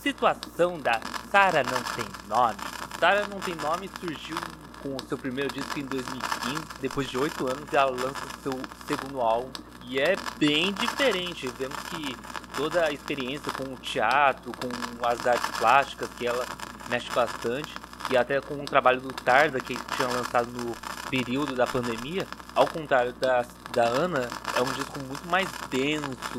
situação 0.03 0.79
da 0.79 1.01
Sara 1.31 1.63
não 1.63 1.83
tem 1.95 2.05
nome. 2.29 2.57
Sara 2.99 3.27
não 3.29 3.41
tem 3.41 3.55
nome 3.55 3.91
surgiu 4.01 4.37
com 4.83 4.97
o 4.97 5.09
seu 5.09 5.17
primeiro 5.17 5.53
disco 5.53 5.79
em 5.79 5.85
2015, 5.85 6.65
depois 6.81 7.09
de 7.09 7.17
oito 7.17 7.47
anos 7.47 7.73
ela 7.73 7.91
lança 7.91 8.27
seu 8.43 8.59
segundo 8.87 9.21
álbum 9.21 9.51
e 9.85 10.01
é 10.01 10.17
bem 10.39 10.73
diferente. 10.73 11.47
Vemos 11.59 11.77
que 11.91 12.17
toda 12.57 12.85
a 12.85 12.93
experiência 12.93 13.53
com 13.53 13.73
o 13.73 13.77
teatro, 13.77 14.53
com 14.53 15.07
as 15.07 15.27
artes 15.27 15.51
plásticas 15.59 16.09
que 16.19 16.27
ela 16.27 16.45
mexe 16.89 17.11
bastante 17.13 17.73
e 18.11 18.17
até 18.17 18.41
com 18.41 18.55
o 18.55 18.65
trabalho 18.65 19.01
do 19.01 19.13
Tarda 19.13 19.61
que 19.61 19.77
tinha 19.97 20.09
lançado 20.09 20.51
no 20.51 20.75
período 21.09 21.55
da 21.55 21.67
pandemia, 21.67 22.27
ao 22.55 22.67
contrário 22.67 23.13
da, 23.15 23.45
da 23.73 23.85
Ana, 23.85 24.29
é 24.57 24.61
um 24.61 24.73
disco 24.73 24.99
muito 25.09 25.27
mais 25.29 25.49
denso 25.71 26.39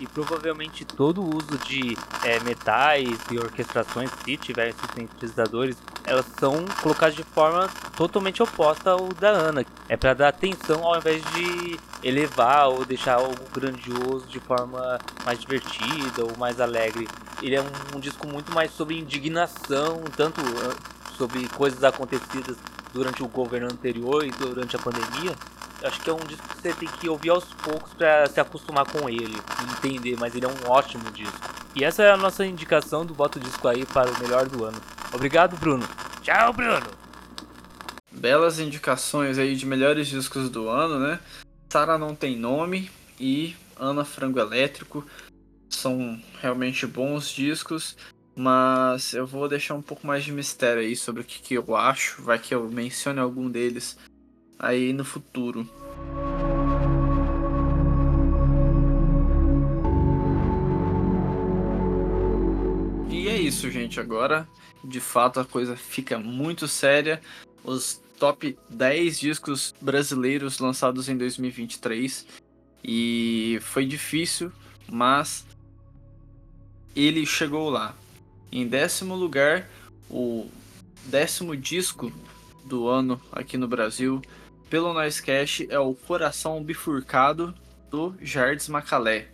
e 0.00 0.06
provavelmente 0.06 0.84
todo 0.84 1.22
o 1.22 1.36
uso 1.36 1.56
de 1.58 1.96
é, 2.24 2.40
metais 2.40 3.18
e 3.30 3.38
orquestrações, 3.38 4.10
se 4.24 4.36
tiver 4.36 4.74
sintetizadores, 4.94 5.76
elas 6.04 6.26
são 6.40 6.64
colocadas 6.82 7.14
de 7.14 7.22
forma 7.22 7.68
totalmente 7.96 8.42
oposta 8.42 8.90
ao 8.90 9.08
da 9.10 9.28
Ana. 9.28 9.64
É 9.88 9.96
para 9.96 10.12
dar 10.12 10.28
atenção 10.28 10.84
ao 10.84 10.98
invés 10.98 11.22
de 11.32 11.78
elevar 12.02 12.68
ou 12.68 12.84
deixar 12.84 13.14
algo 13.14 13.44
grandioso 13.52 14.26
de 14.26 14.40
forma 14.40 14.98
mais 15.24 15.38
divertida 15.38 16.24
ou 16.24 16.36
mais 16.36 16.60
alegre. 16.60 17.06
ele 17.40 17.54
é 17.54 17.60
um, 17.60 17.96
um 17.96 18.00
disco 18.00 18.26
muito 18.26 18.52
mais 18.52 18.72
sobre 18.72 18.98
indignação, 18.98 20.02
tanto 20.16 20.40
uh, 20.40 20.74
sobre 21.16 21.46
coisas 21.50 21.84
acontecidas 21.84 22.56
durante 22.92 23.22
o 23.22 23.28
governo 23.28 23.68
anterior 23.68 24.24
e 24.24 24.30
durante 24.30 24.76
a 24.76 24.78
pandemia. 24.78 25.34
Acho 25.82 26.00
que 26.00 26.10
é 26.10 26.12
um 26.12 26.24
disco 26.26 26.46
que 26.48 26.62
você 26.62 26.72
tem 26.72 26.88
que 26.88 27.08
ouvir 27.08 27.30
aos 27.30 27.44
poucos 27.44 27.92
para 27.94 28.26
se 28.26 28.40
acostumar 28.40 28.84
com 28.86 29.08
ele, 29.08 29.36
entender, 29.76 30.16
mas 30.18 30.34
ele 30.34 30.46
é 30.46 30.48
um 30.48 30.70
ótimo 30.70 31.10
disco. 31.10 31.36
E 31.74 31.84
essa 31.84 32.02
é 32.02 32.10
a 32.12 32.16
nossa 32.16 32.46
indicação 32.46 33.04
do 33.04 33.14
Voto 33.14 33.40
Disco 33.40 33.66
aí 33.66 33.84
para 33.86 34.10
o 34.10 34.20
melhor 34.20 34.46
do 34.48 34.64
ano. 34.64 34.80
Obrigado, 35.12 35.56
Bruno. 35.56 35.88
Tchau, 36.22 36.52
Bruno. 36.52 36.86
Belas 38.12 38.60
indicações 38.60 39.38
aí 39.38 39.56
de 39.56 39.66
melhores 39.66 40.06
discos 40.06 40.48
do 40.50 40.68
ano, 40.68 41.00
né? 41.00 41.18
Sara 41.72 41.96
não 41.98 42.14
tem 42.14 42.36
nome 42.36 42.90
e 43.18 43.56
Ana 43.76 44.04
Frango 44.04 44.38
Elétrico 44.38 45.04
são 45.68 46.20
realmente 46.40 46.86
bons 46.86 47.30
discos, 47.30 47.96
mas 48.34 49.12
eu 49.12 49.26
vou 49.26 49.48
deixar 49.48 49.74
um 49.74 49.82
pouco 49.82 50.06
mais 50.06 50.24
de 50.24 50.32
mistério 50.32 50.82
aí 50.82 50.96
sobre 50.96 51.22
o 51.22 51.24
que, 51.24 51.40
que 51.40 51.54
eu 51.54 51.76
acho, 51.76 52.22
vai 52.22 52.38
que 52.38 52.54
eu 52.54 52.68
mencione 52.68 53.20
algum 53.20 53.50
deles 53.50 53.98
aí 54.58 54.92
no 54.92 55.04
futuro. 55.04 55.68
E 63.10 63.28
é 63.28 63.36
isso, 63.36 63.70
gente. 63.70 64.00
Agora, 64.00 64.48
de 64.84 64.98
fato, 65.00 65.38
a 65.38 65.44
coisa 65.44 65.76
fica 65.76 66.18
muito 66.18 66.66
séria. 66.66 67.20
Os 67.62 68.02
top 68.18 68.56
10 68.68 69.20
discos 69.20 69.74
brasileiros 69.80 70.58
lançados 70.58 71.08
em 71.08 71.16
2023. 71.16 72.26
E 72.84 73.58
foi 73.62 73.84
difícil, 73.86 74.50
mas 74.90 75.44
ele 76.96 77.24
chegou 77.26 77.70
lá. 77.70 77.94
Em 78.52 78.68
décimo 78.68 79.14
lugar, 79.14 79.66
o 80.10 80.46
décimo 81.06 81.56
disco 81.56 82.12
do 82.66 82.86
ano 82.86 83.18
aqui 83.32 83.56
no 83.56 83.66
Brasil, 83.66 84.20
pelo 84.68 84.92
Noisecast, 84.92 85.66
é 85.70 85.78
o 85.78 85.94
Coração 85.94 86.62
Bifurcado 86.62 87.54
do 87.90 88.14
Jardes 88.20 88.68
Macalé. 88.68 89.28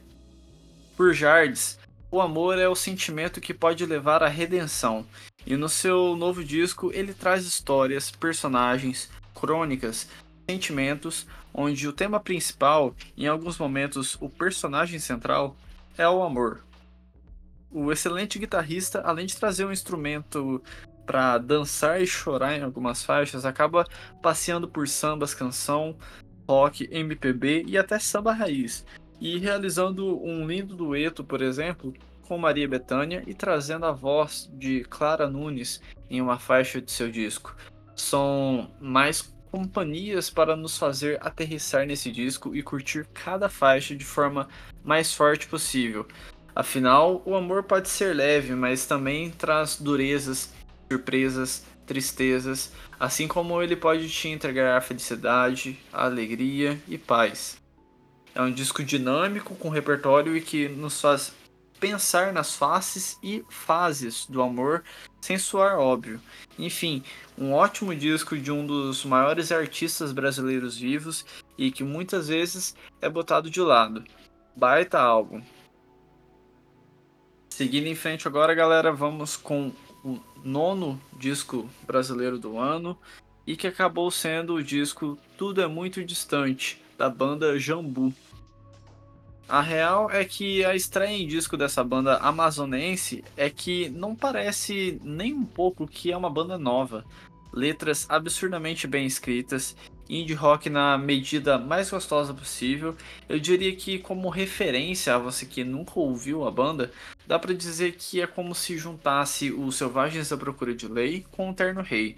Por 0.96 1.12
Jardes, 1.12 1.80
o 2.12 2.20
amor 2.20 2.60
é 2.60 2.68
o 2.68 2.76
sentimento 2.76 3.40
que 3.40 3.52
pode 3.52 3.84
levar 3.84 4.22
à 4.22 4.28
redenção, 4.28 5.04
e 5.44 5.56
no 5.56 5.68
seu 5.68 6.14
novo 6.14 6.44
disco 6.44 6.92
ele 6.94 7.12
traz 7.12 7.44
histórias, 7.44 8.12
personagens, 8.12 9.10
crônicas, 9.34 10.08
sentimentos, 10.48 11.26
onde 11.52 11.88
o 11.88 11.92
tema 11.92 12.20
principal, 12.20 12.94
em 13.16 13.26
alguns 13.26 13.58
momentos 13.58 14.16
o 14.20 14.28
personagem 14.28 15.00
central, 15.00 15.56
é 15.96 16.08
o 16.08 16.22
amor. 16.22 16.67
O 17.70 17.92
excelente 17.92 18.38
guitarrista, 18.38 19.00
além 19.02 19.26
de 19.26 19.36
trazer 19.36 19.64
um 19.64 19.72
instrumento 19.72 20.62
para 21.04 21.38
dançar 21.38 22.00
e 22.00 22.06
chorar 22.06 22.56
em 22.56 22.62
algumas 22.62 23.02
faixas, 23.02 23.44
acaba 23.44 23.84
passeando 24.22 24.68
por 24.68 24.88
sambas, 24.88 25.34
canção, 25.34 25.96
rock, 26.48 26.88
MPB 26.90 27.64
e 27.66 27.76
até 27.76 27.98
samba 27.98 28.32
raiz, 28.32 28.86
e 29.20 29.38
realizando 29.38 30.22
um 30.22 30.46
lindo 30.46 30.74
dueto, 30.74 31.22
por 31.22 31.42
exemplo, 31.42 31.92
com 32.22 32.38
Maria 32.38 32.68
Bethânia 32.68 33.22
e 33.26 33.34
trazendo 33.34 33.86
a 33.86 33.92
voz 33.92 34.50
de 34.52 34.84
Clara 34.84 35.28
Nunes 35.28 35.80
em 36.10 36.20
uma 36.20 36.38
faixa 36.38 36.80
de 36.80 36.90
seu 36.90 37.10
disco. 37.10 37.56
São 37.94 38.70
mais 38.80 39.34
companhias 39.50 40.28
para 40.28 40.54
nos 40.54 40.76
fazer 40.76 41.18
aterrissar 41.22 41.86
nesse 41.86 42.12
disco 42.12 42.54
e 42.54 42.62
curtir 42.62 43.06
cada 43.14 43.48
faixa 43.48 43.96
de 43.96 44.04
forma 44.04 44.46
mais 44.84 45.12
forte 45.14 45.46
possível. 45.48 46.06
Afinal, 46.58 47.22
o 47.24 47.36
amor 47.36 47.62
pode 47.62 47.88
ser 47.88 48.16
leve, 48.16 48.52
mas 48.52 48.84
também 48.84 49.30
traz 49.30 49.76
durezas, 49.76 50.52
surpresas, 50.90 51.64
tristezas, 51.86 52.72
assim 52.98 53.28
como 53.28 53.62
ele 53.62 53.76
pode 53.76 54.08
te 54.10 54.26
entregar 54.26 54.76
a 54.76 54.80
felicidade, 54.80 55.78
a 55.92 56.06
alegria 56.06 56.76
e 56.88 56.98
paz. 56.98 57.58
É 58.34 58.42
um 58.42 58.50
disco 58.50 58.82
dinâmico 58.82 59.54
com 59.54 59.68
repertório 59.68 60.36
e 60.36 60.40
que 60.40 60.68
nos 60.68 61.00
faz 61.00 61.32
pensar 61.78 62.32
nas 62.32 62.56
faces 62.56 63.16
e 63.22 63.44
fases 63.48 64.26
do 64.26 64.42
amor 64.42 64.82
sem 65.20 65.38
soar 65.38 65.78
óbvio. 65.78 66.20
Enfim, 66.58 67.04
um 67.38 67.52
ótimo 67.52 67.94
disco 67.94 68.36
de 68.36 68.50
um 68.50 68.66
dos 68.66 69.04
maiores 69.04 69.52
artistas 69.52 70.10
brasileiros 70.10 70.76
vivos 70.76 71.24
e 71.56 71.70
que 71.70 71.84
muitas 71.84 72.26
vezes 72.26 72.74
é 73.00 73.08
botado 73.08 73.48
de 73.48 73.60
lado. 73.60 74.02
Baita 74.56 74.98
álbum. 74.98 75.40
Seguindo 77.58 77.88
em 77.88 77.94
frente 77.96 78.28
agora, 78.28 78.54
galera, 78.54 78.92
vamos 78.92 79.36
com 79.36 79.72
o 80.04 80.20
nono 80.44 80.96
disco 81.18 81.68
brasileiro 81.84 82.38
do 82.38 82.56
ano 82.56 82.96
e 83.44 83.56
que 83.56 83.66
acabou 83.66 84.12
sendo 84.12 84.54
o 84.54 84.62
disco 84.62 85.18
Tudo 85.36 85.60
é 85.60 85.66
Muito 85.66 86.04
Distante, 86.04 86.80
da 86.96 87.10
banda 87.10 87.58
Jambu. 87.58 88.14
A 89.48 89.60
real 89.60 90.08
é 90.08 90.24
que 90.24 90.64
a 90.64 90.76
estreia 90.76 91.16
em 91.16 91.26
disco 91.26 91.56
dessa 91.56 91.82
banda 91.82 92.18
amazonense 92.18 93.24
é 93.36 93.50
que 93.50 93.88
não 93.88 94.14
parece 94.14 95.00
nem 95.02 95.34
um 95.34 95.44
pouco 95.44 95.84
que 95.84 96.12
é 96.12 96.16
uma 96.16 96.30
banda 96.30 96.56
nova. 96.56 97.04
Letras 97.52 98.06
absurdamente 98.08 98.86
bem 98.86 99.06
escritas, 99.06 99.76
indie 100.08 100.34
rock 100.34 100.70
na 100.70 100.96
medida 100.96 101.58
mais 101.58 101.90
gostosa 101.90 102.32
possível. 102.32 102.96
Eu 103.28 103.38
diria 103.38 103.74
que, 103.74 103.98
como 103.98 104.28
referência 104.28 105.14
a 105.14 105.18
você 105.18 105.44
que 105.44 105.64
nunca 105.64 105.98
ouviu 105.98 106.46
a 106.46 106.50
banda, 106.50 106.90
dá 107.26 107.38
para 107.38 107.54
dizer 107.54 107.96
que 107.96 108.20
é 108.20 108.26
como 108.26 108.54
se 108.54 108.78
juntasse 108.78 109.52
os 109.52 109.76
Selvagens 109.76 110.28
da 110.28 110.36
Procura 110.36 110.74
de 110.74 110.88
Lei 110.88 111.24
com 111.30 111.50
o 111.50 111.54
Terno 111.54 111.82
Rei. 111.82 112.16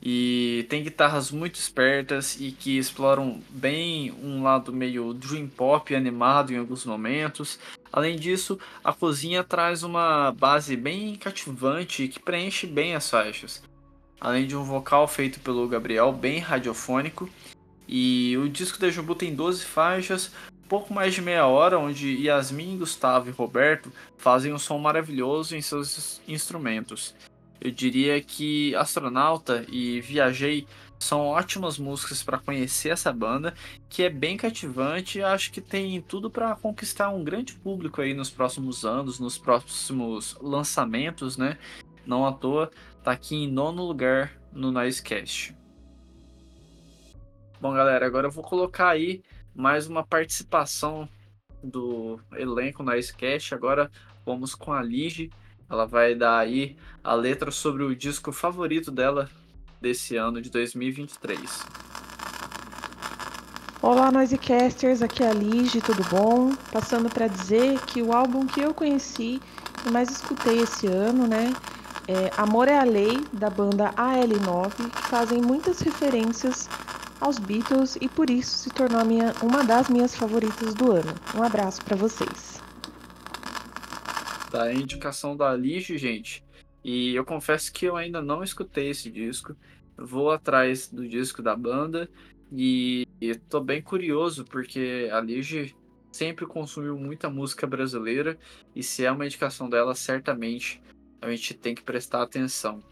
E 0.00 0.64
tem 0.68 0.84
guitarras 0.84 1.32
muito 1.32 1.56
espertas 1.56 2.40
e 2.40 2.52
que 2.52 2.78
exploram 2.78 3.42
bem 3.50 4.12
um 4.22 4.44
lado 4.44 4.72
meio 4.72 5.12
dream 5.12 5.48
pop 5.48 5.92
animado 5.92 6.52
em 6.52 6.56
alguns 6.56 6.84
momentos. 6.84 7.58
Além 7.92 8.16
disso, 8.16 8.58
a 8.84 8.92
cozinha 8.92 9.42
traz 9.42 9.82
uma 9.82 10.30
base 10.30 10.76
bem 10.76 11.16
cativante 11.16 12.06
que 12.06 12.20
preenche 12.20 12.64
bem 12.66 12.94
as 12.94 13.10
faixas. 13.10 13.67
Além 14.20 14.46
de 14.46 14.56
um 14.56 14.64
vocal 14.64 15.06
feito 15.06 15.40
pelo 15.40 15.68
Gabriel 15.68 16.12
bem 16.12 16.38
radiofônico. 16.38 17.28
E 17.86 18.36
o 18.36 18.48
disco 18.48 18.78
da 18.78 18.90
Jumbo 18.90 19.14
tem 19.14 19.34
12 19.34 19.64
faixas, 19.64 20.30
pouco 20.68 20.92
mais 20.92 21.14
de 21.14 21.22
meia 21.22 21.46
hora, 21.46 21.78
onde 21.78 22.22
Yasmin, 22.22 22.76
Gustavo 22.76 23.28
e 23.28 23.32
Roberto 23.32 23.90
fazem 24.18 24.52
um 24.52 24.58
som 24.58 24.78
maravilhoso 24.78 25.56
em 25.56 25.62
seus 25.62 26.20
instrumentos. 26.28 27.14
Eu 27.60 27.70
diria 27.70 28.20
que 28.20 28.74
Astronauta 28.76 29.64
e 29.68 30.00
Viajei 30.00 30.66
são 30.98 31.26
ótimas 31.26 31.78
músicas 31.78 32.22
para 32.22 32.38
conhecer 32.38 32.90
essa 32.90 33.12
banda, 33.12 33.54
que 33.88 34.02
é 34.02 34.10
bem 34.10 34.36
cativante 34.36 35.18
e 35.18 35.22
acho 35.22 35.50
que 35.50 35.60
tem 35.60 36.00
tudo 36.02 36.30
para 36.30 36.54
conquistar 36.56 37.08
um 37.10 37.24
grande 37.24 37.54
público 37.54 38.00
aí 38.00 38.14
nos 38.14 38.30
próximos 38.30 38.84
anos, 38.84 39.18
nos 39.18 39.38
próximos 39.38 40.36
lançamentos, 40.40 41.36
né? 41.36 41.56
Não 42.04 42.26
à 42.26 42.32
toa, 42.32 42.70
tá 43.08 43.12
aqui 43.12 43.36
em 43.36 43.50
nono 43.50 43.86
lugar 43.86 44.38
no 44.52 44.70
Noisecast. 44.70 45.56
Bom, 47.58 47.72
galera, 47.72 48.04
agora 48.04 48.26
eu 48.26 48.30
vou 48.30 48.44
colocar 48.44 48.90
aí 48.90 49.22
mais 49.54 49.86
uma 49.86 50.04
participação 50.04 51.08
do 51.64 52.20
elenco 52.32 52.82
Noisecast. 52.82 53.54
Agora 53.54 53.90
vamos 54.26 54.54
com 54.54 54.74
a 54.74 54.82
Lige 54.82 55.30
ela 55.70 55.86
vai 55.86 56.14
dar 56.14 56.38
aí 56.38 56.76
a 57.02 57.14
letra 57.14 57.50
sobre 57.50 57.82
o 57.82 57.96
disco 57.96 58.30
favorito 58.30 58.90
dela 58.90 59.30
desse 59.80 60.16
ano 60.16 60.42
de 60.42 60.50
2023. 60.50 61.66
Olá, 63.80 64.10
Noisecasters, 64.10 65.00
aqui 65.00 65.22
é 65.22 65.30
a 65.30 65.32
Lige, 65.32 65.80
tudo 65.80 66.04
bom? 66.10 66.54
Passando 66.70 67.08
para 67.08 67.26
dizer 67.26 67.80
que 67.86 68.02
o 68.02 68.12
álbum 68.12 68.46
que 68.46 68.60
eu 68.60 68.74
conheci 68.74 69.40
e 69.86 69.90
mais 69.90 70.10
escutei 70.10 70.58
esse 70.58 70.86
ano, 70.86 71.26
né, 71.26 71.54
é 72.08 72.30
Amor 72.36 72.66
é 72.66 72.78
a 72.78 72.84
Lei, 72.84 73.18
da 73.32 73.50
banda 73.50 73.92
AL9, 73.92 74.90
que 74.90 75.02
fazem 75.08 75.40
muitas 75.40 75.80
referências 75.80 76.68
aos 77.20 77.38
Beatles 77.38 77.96
e 78.00 78.08
por 78.08 78.30
isso 78.30 78.56
se 78.58 78.70
tornou 78.70 79.04
minha, 79.04 79.32
uma 79.42 79.62
das 79.62 79.88
minhas 79.88 80.16
favoritas 80.16 80.74
do 80.74 80.90
ano. 80.90 81.14
Um 81.36 81.42
abraço 81.42 81.84
para 81.84 81.96
vocês 81.96 82.58
da 84.50 84.72
indicação 84.72 85.36
da 85.36 85.54
Lige, 85.54 85.96
gente. 85.98 86.44
E 86.84 87.14
eu 87.14 87.24
confesso 87.24 87.72
que 87.72 87.86
eu 87.86 87.96
ainda 87.96 88.22
não 88.22 88.42
escutei 88.42 88.90
esse 88.90 89.10
disco. 89.10 89.56
Vou 89.96 90.30
atrás 90.30 90.88
do 90.88 91.06
disco 91.06 91.42
da 91.42 91.54
banda 91.54 92.08
e 92.50 93.06
estou 93.20 93.62
bem 93.62 93.82
curioso 93.82 94.44
porque 94.44 95.08
a 95.12 95.20
Lige 95.20 95.74
sempre 96.12 96.46
consumiu 96.46 96.96
muita 96.96 97.28
música 97.28 97.66
brasileira 97.66 98.38
e 98.74 98.82
se 98.82 99.04
é 99.04 99.12
uma 99.12 99.26
indicação 99.26 99.68
dela, 99.68 99.94
certamente 99.94 100.80
a 101.20 101.30
gente 101.30 101.54
tem 101.54 101.74
que 101.74 101.82
prestar 101.82 102.22
atenção. 102.22 102.82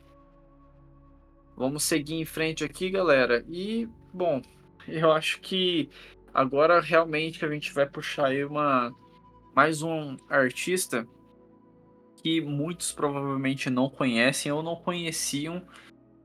Vamos 1.56 1.84
seguir 1.84 2.14
em 2.14 2.24
frente 2.24 2.64
aqui, 2.64 2.90
galera. 2.90 3.44
E, 3.48 3.88
bom, 4.12 4.42
eu 4.86 5.10
acho 5.12 5.40
que 5.40 5.88
agora 6.34 6.80
realmente 6.80 7.44
a 7.44 7.48
gente 7.48 7.72
vai 7.72 7.86
puxar 7.86 8.26
aí 8.26 8.44
uma 8.44 8.92
mais 9.54 9.80
um 9.80 10.18
artista 10.28 11.08
que 12.22 12.42
muitos 12.42 12.92
provavelmente 12.92 13.70
não 13.70 13.88
conhecem 13.88 14.52
ou 14.52 14.62
não 14.62 14.76
conheciam. 14.76 15.62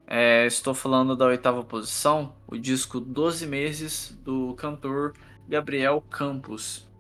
É, 0.06 0.46
estou 0.46 0.74
falando 0.74 1.16
da 1.16 1.28
oitava 1.28 1.64
posição, 1.64 2.36
o 2.46 2.58
disco 2.58 3.00
12 3.00 3.48
Meses 3.48 4.20
do 4.22 4.54
cantor 4.56 5.14
Gabriel 5.48 6.02
Campos. 6.02 6.91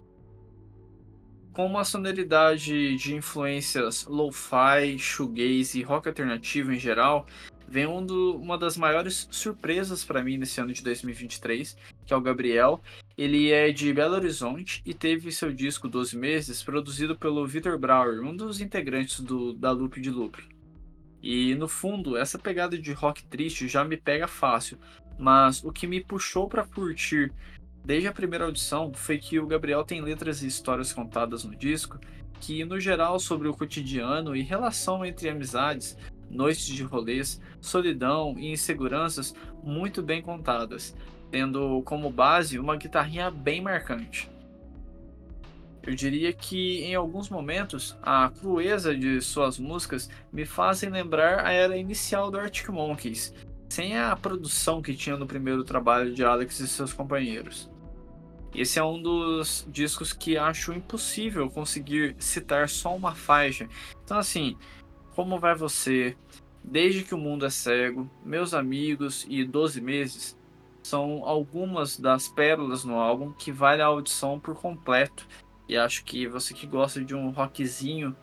Com 1.53 1.65
uma 1.65 1.83
sonoridade 1.83 2.95
de 2.95 3.13
influências 3.13 4.05
lo-fi, 4.05 4.97
shoegaze 4.97 5.79
e 5.79 5.83
rock 5.83 6.07
alternativo 6.07 6.71
em 6.71 6.79
geral, 6.79 7.27
vem 7.67 7.85
um 7.85 8.05
do, 8.05 8.37
uma 8.37 8.57
das 8.57 8.77
maiores 8.77 9.27
surpresas 9.29 10.05
para 10.05 10.23
mim 10.23 10.37
nesse 10.37 10.61
ano 10.61 10.71
de 10.71 10.81
2023, 10.81 11.77
que 12.05 12.13
é 12.13 12.15
o 12.15 12.21
Gabriel. 12.21 12.81
Ele 13.17 13.51
é 13.51 13.69
de 13.69 13.93
Belo 13.93 14.15
Horizonte 14.15 14.81
e 14.85 14.93
teve 14.93 15.29
seu 15.29 15.51
disco 15.51 15.89
12 15.89 16.17
Meses 16.17 16.63
produzido 16.63 17.17
pelo 17.17 17.45
Vitor 17.45 17.77
Brauer, 17.77 18.21
um 18.21 18.33
dos 18.33 18.61
integrantes 18.61 19.19
do, 19.19 19.51
da 19.51 19.71
Loop 19.71 19.99
de 19.99 20.09
Loop. 20.09 20.41
E 21.21 21.53
no 21.55 21.67
fundo, 21.67 22.15
essa 22.15 22.39
pegada 22.39 22.77
de 22.77 22.93
rock 22.93 23.25
triste 23.25 23.67
já 23.67 23.83
me 23.83 23.97
pega 23.97 24.27
fácil, 24.27 24.79
mas 25.19 25.61
o 25.65 25.71
que 25.71 25.85
me 25.85 26.01
puxou 26.01 26.47
para 26.47 26.65
curtir 26.65 27.31
desde 27.83 28.07
a 28.07 28.13
primeira 28.13 28.45
audição 28.45 28.93
foi 28.93 29.17
que 29.17 29.39
o 29.39 29.47
Gabriel 29.47 29.83
tem 29.83 30.01
letras 30.01 30.41
e 30.41 30.47
histórias 30.47 30.93
contadas 30.93 31.43
no 31.43 31.55
disco 31.55 31.99
que, 32.39 32.65
no 32.65 32.79
geral, 32.79 33.19
sobre 33.19 33.47
o 33.47 33.53
cotidiano 33.53 34.35
e 34.35 34.41
relação 34.41 35.05
entre 35.05 35.29
amizades, 35.29 35.95
noites 36.29 36.65
de 36.65 36.83
rolês, 36.83 37.39
solidão 37.59 38.35
e 38.37 38.51
inseguranças 38.51 39.35
muito 39.63 40.01
bem 40.01 40.21
contadas, 40.21 40.95
tendo 41.29 41.81
como 41.83 42.09
base 42.09 42.57
uma 42.57 42.75
guitarrinha 42.75 43.29
bem 43.29 43.61
marcante. 43.61 44.29
Eu 45.83 45.95
diria 45.95 46.31
que 46.31 46.83
em 46.83 46.93
alguns 46.93 47.29
momentos 47.29 47.97
a 48.03 48.29
crueza 48.29 48.95
de 48.95 49.19
suas 49.19 49.57
músicas 49.57 50.09
me 50.31 50.45
fazem 50.45 50.89
lembrar 50.89 51.45
a 51.45 51.51
era 51.51 51.75
inicial 51.75 52.29
do 52.29 52.39
Arctic 52.39 52.69
Monkeys, 52.69 53.33
sem 53.71 53.97
a 53.97 54.13
produção 54.17 54.81
que 54.81 54.93
tinha 54.93 55.15
no 55.15 55.25
primeiro 55.25 55.63
trabalho 55.63 56.13
de 56.13 56.25
Alex 56.25 56.59
e 56.59 56.67
seus 56.67 56.91
companheiros. 56.91 57.71
Esse 58.53 58.79
é 58.79 58.83
um 58.83 59.01
dos 59.01 59.65
discos 59.71 60.11
que 60.11 60.37
acho 60.37 60.73
impossível 60.73 61.49
conseguir 61.49 62.13
citar 62.19 62.67
só 62.67 62.93
uma 62.93 63.15
faixa. 63.15 63.69
Então 64.03 64.17
assim, 64.17 64.57
como 65.15 65.39
vai 65.39 65.55
você? 65.55 66.17
Desde 66.61 67.05
que 67.05 67.15
o 67.15 67.17
mundo 67.17 67.45
é 67.45 67.49
cego, 67.49 68.11
meus 68.25 68.53
amigos 68.53 69.25
e 69.29 69.45
12 69.45 69.79
meses 69.79 70.37
são 70.83 71.23
algumas 71.23 71.97
das 71.97 72.27
pérolas 72.27 72.83
no 72.83 72.99
álbum 72.99 73.31
que 73.31 73.53
vale 73.53 73.81
a 73.81 73.85
audição 73.85 74.37
por 74.37 74.53
completo. 74.53 75.25
E 75.69 75.77
acho 75.77 76.03
que 76.03 76.27
você 76.27 76.53
que 76.53 76.67
gosta 76.67 77.01
de 77.01 77.15
um 77.15 77.29
rockzinho 77.29 78.13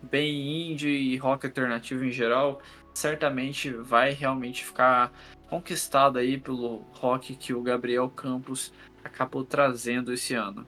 bem 0.00 0.70
indie 0.70 0.88
e 0.88 1.16
rock 1.16 1.46
alternativo 1.46 2.04
em 2.04 2.10
geral, 2.10 2.60
certamente 2.94 3.70
vai 3.70 4.12
realmente 4.12 4.64
ficar 4.64 5.12
conquistado 5.48 6.18
aí 6.18 6.38
pelo 6.38 6.84
rock 6.92 7.34
que 7.34 7.52
o 7.52 7.62
Gabriel 7.62 8.08
Campos 8.08 8.72
acabou 9.04 9.44
trazendo 9.44 10.12
esse 10.12 10.34
ano. 10.34 10.66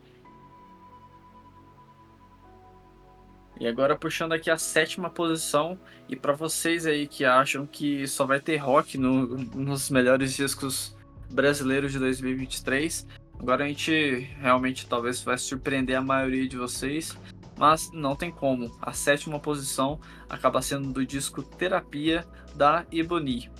E 3.59 3.67
agora 3.69 3.97
puxando 3.97 4.33
aqui 4.33 4.51
a 4.51 4.59
sétima 4.59 5.09
posição, 5.09 5.79
e 6.09 6.17
para 6.17 6.33
vocês 6.33 6.87
aí 6.87 7.07
que 7.07 7.25
acham 7.25 7.67
que 7.67 8.07
só 8.07 8.27
vai 8.27 8.41
ter 8.41 8.57
rock 8.57 8.99
no, 8.99 9.27
nos 9.39 9.91
melhores 9.91 10.35
discos 10.35 10.97
brasileiros 11.31 11.93
de 11.93 11.99
2023, 12.01 13.07
agora 13.39 13.65
a 13.65 13.69
gente 13.69 14.29
realmente 14.41 14.87
talvez 14.87 15.23
vai 15.23 15.39
surpreender 15.39 15.97
a 15.97 16.03
maioria 16.03 16.49
de 16.49 16.57
vocês, 16.57 17.17
mas 17.57 17.91
não 17.93 18.17
tem 18.17 18.31
como. 18.31 18.77
A 18.81 18.93
sétima 18.93 19.39
posição 19.39 20.01
acaba 20.29 20.63
sendo 20.63 20.93
do 20.93 21.05
disco 21.05 21.43
Terapia 21.43 22.27
da 22.55 22.87
Ebony. 22.91 23.51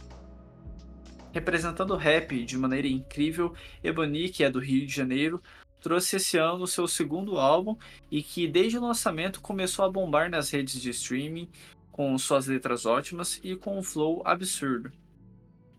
Representando 1.33 1.93
o 1.93 1.97
rap 1.97 2.45
de 2.45 2.57
maneira 2.57 2.87
incrível, 2.87 3.55
Ebony, 3.83 4.29
que 4.29 4.45
é 4.45 4.51
do 4.51 4.61
Rio 4.61 4.87
de 4.87 4.95
Janeiro, 4.95 5.43
trouxe 5.81 6.17
esse 6.17 6.39
ano 6.39 6.67
seu 6.67 6.87
segundo 6.87 7.39
álbum 7.39 7.77
e 8.11 8.23
que 8.23 8.47
desde 8.47 8.79
o 8.79 8.83
lançamento 8.83 9.41
começou 9.41 9.85
a 9.85 9.91
bombar 9.91 10.31
nas 10.31 10.51
redes 10.51 10.81
de 10.81 10.91
streaming 10.91 11.51
com 11.91 12.17
suas 12.19 12.47
letras 12.47 12.87
ótimas 12.87 13.41
e 13.43 13.55
com 13.55 13.79
um 13.79 13.83
flow 13.83 14.23
absurdo. 14.25 14.91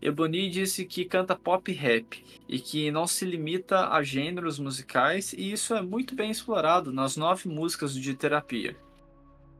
Ebony 0.06 0.48
disse 0.48 0.84
que 0.84 1.04
canta 1.04 1.34
pop 1.34 1.72
rap 1.72 2.24
e 2.48 2.60
que 2.60 2.92
não 2.92 3.08
se 3.08 3.24
limita 3.24 3.88
a 3.88 4.04
gêneros 4.04 4.56
musicais, 4.56 5.32
e 5.32 5.50
isso 5.50 5.74
é 5.74 5.82
muito 5.82 6.14
bem 6.14 6.30
explorado 6.30 6.92
nas 6.92 7.16
nove 7.16 7.48
músicas 7.48 7.92
de 7.92 8.14
terapia. 8.14 8.76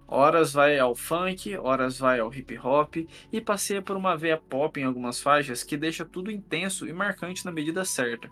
Horas 0.07 0.53
vai 0.53 0.79
ao 0.79 0.95
funk, 0.95 1.57
horas 1.57 1.99
vai 1.99 2.21
ao 2.21 2.33
hip 2.33 2.57
hop 2.59 2.95
e 3.33 3.41
passeia 3.41 3.83
por 3.83 3.97
uma 3.97 4.17
veia 4.17 4.37
pop 4.37 4.79
em 4.79 4.85
algumas 4.85 5.21
faixas 5.21 5.65
que 5.65 5.77
deixa 5.77 6.05
tudo 6.05 6.31
intenso 6.31 6.87
e 6.87 6.93
marcante 6.93 7.45
na 7.45 7.51
medida 7.51 7.85
certa. 7.85 8.29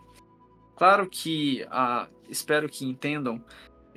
Claro 0.77 1.11
que 1.11 1.66
a, 1.68 2.07
espero 2.29 2.68
que 2.68 2.85
entendam 2.85 3.44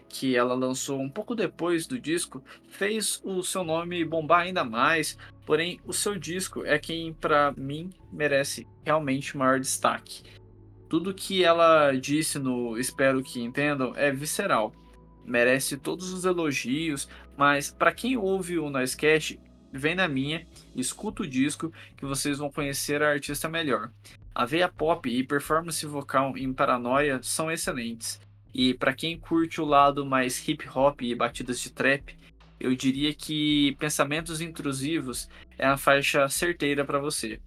que 0.09 0.35
ela 0.35 0.53
lançou 0.53 0.99
um 0.99 1.09
pouco 1.09 1.35
depois 1.35 1.85
do 1.85 1.99
disco, 1.99 2.43
fez 2.69 3.21
o 3.23 3.43
seu 3.43 3.63
nome 3.63 4.03
bombar 4.05 4.41
ainda 4.41 4.63
mais, 4.63 5.17
porém 5.45 5.79
o 5.85 5.93
seu 5.93 6.17
disco 6.17 6.65
é 6.65 6.79
quem 6.79 7.13
para 7.13 7.53
mim 7.57 7.89
merece 8.11 8.67
realmente 8.85 9.37
maior 9.37 9.59
destaque. 9.59 10.23
Tudo 10.89 11.13
que 11.13 11.43
ela 11.43 11.91
disse 11.93 12.39
no 12.39 12.77
Espero 12.77 13.21
que 13.21 13.41
entendam 13.41 13.93
é 13.95 14.11
visceral. 14.11 14.73
Merece 15.25 15.75
todos 15.75 16.13
os 16.13 16.23
elogios, 16.23 17.09
mas 17.37 17.69
para 17.69 17.91
quem 17.91 18.15
ouve 18.15 18.57
o 18.57 18.69
Noisecast, 18.69 19.37
vem 19.71 19.95
na 19.95 20.07
minha, 20.07 20.47
escuta 20.73 21.23
o 21.23 21.27
disco 21.27 21.73
que 21.97 22.05
vocês 22.05 22.37
vão 22.37 22.49
conhecer 22.49 23.03
a 23.03 23.09
artista 23.09 23.49
melhor. 23.49 23.91
A 24.33 24.45
veia 24.45 24.69
pop 24.69 25.09
e 25.09 25.25
performance 25.25 25.85
vocal 25.85 26.37
em 26.37 26.53
Paranoia 26.53 27.19
são 27.21 27.51
excelentes. 27.51 28.21
E 28.57 28.73
para 28.73 28.91
quem 28.91 29.19
curte 29.19 29.61
o 29.61 29.65
lado 29.65 30.03
mais 30.03 30.45
hip 30.47 30.67
hop 30.67 31.03
e 31.03 31.13
batidas 31.13 31.59
de 31.59 31.71
trap, 31.71 32.17
eu 32.59 32.75
diria 32.75 33.13
que 33.13 33.75
Pensamentos 33.77 34.41
Intrusivos 34.41 35.29
é 35.59 35.67
a 35.67 35.77
faixa 35.77 36.27
certeira 36.27 36.83
para 36.83 36.97
você. 36.97 37.39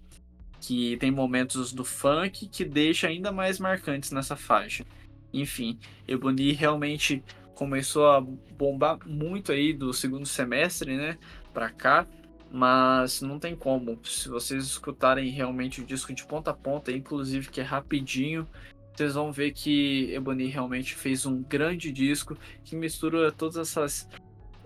Que 0.61 0.95
tem 0.95 1.11
momentos 1.11 1.73
do 1.73 1.83
funk 1.83 2.47
que 2.47 2.63
deixa 2.63 3.09
ainda 3.09 3.29
mais 3.29 3.59
marcantes 3.59 4.11
nessa 4.11 4.37
faixa. 4.37 4.85
Enfim, 5.33 5.77
Ebony 6.07 6.53
realmente 6.53 7.21
começou 7.55 8.09
a 8.09 8.21
bombar 8.21 8.97
muito 9.05 9.51
aí 9.51 9.73
do 9.73 9.93
segundo 9.93 10.25
semestre, 10.25 10.95
né, 10.95 11.17
para 11.53 11.69
cá 11.69 12.07
mas 12.53 13.21
não 13.21 13.39
tem 13.39 13.55
como. 13.55 13.97
Se 14.03 14.27
vocês 14.27 14.65
escutarem 14.65 15.29
realmente 15.29 15.79
o 15.79 15.85
disco 15.85 16.13
de 16.13 16.25
ponta 16.25 16.51
a 16.51 16.53
ponta, 16.53 16.91
inclusive 16.91 17.49
que 17.49 17.61
é 17.61 17.63
rapidinho, 17.63 18.45
vocês 18.93 19.13
vão 19.13 19.31
ver 19.31 19.51
que 19.51 20.13
Ebony 20.13 20.47
realmente 20.47 20.95
fez 20.95 21.25
um 21.25 21.41
grande 21.41 21.91
disco 21.91 22.37
que 22.63 22.75
mistura 22.75 23.31
todos 23.31 23.57
essas, 23.57 24.07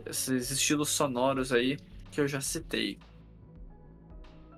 esses 0.06 0.52
estilos 0.52 0.90
sonoros 0.90 1.52
aí 1.52 1.78
que 2.12 2.20
eu 2.20 2.28
já 2.28 2.42
citei. 2.42 2.98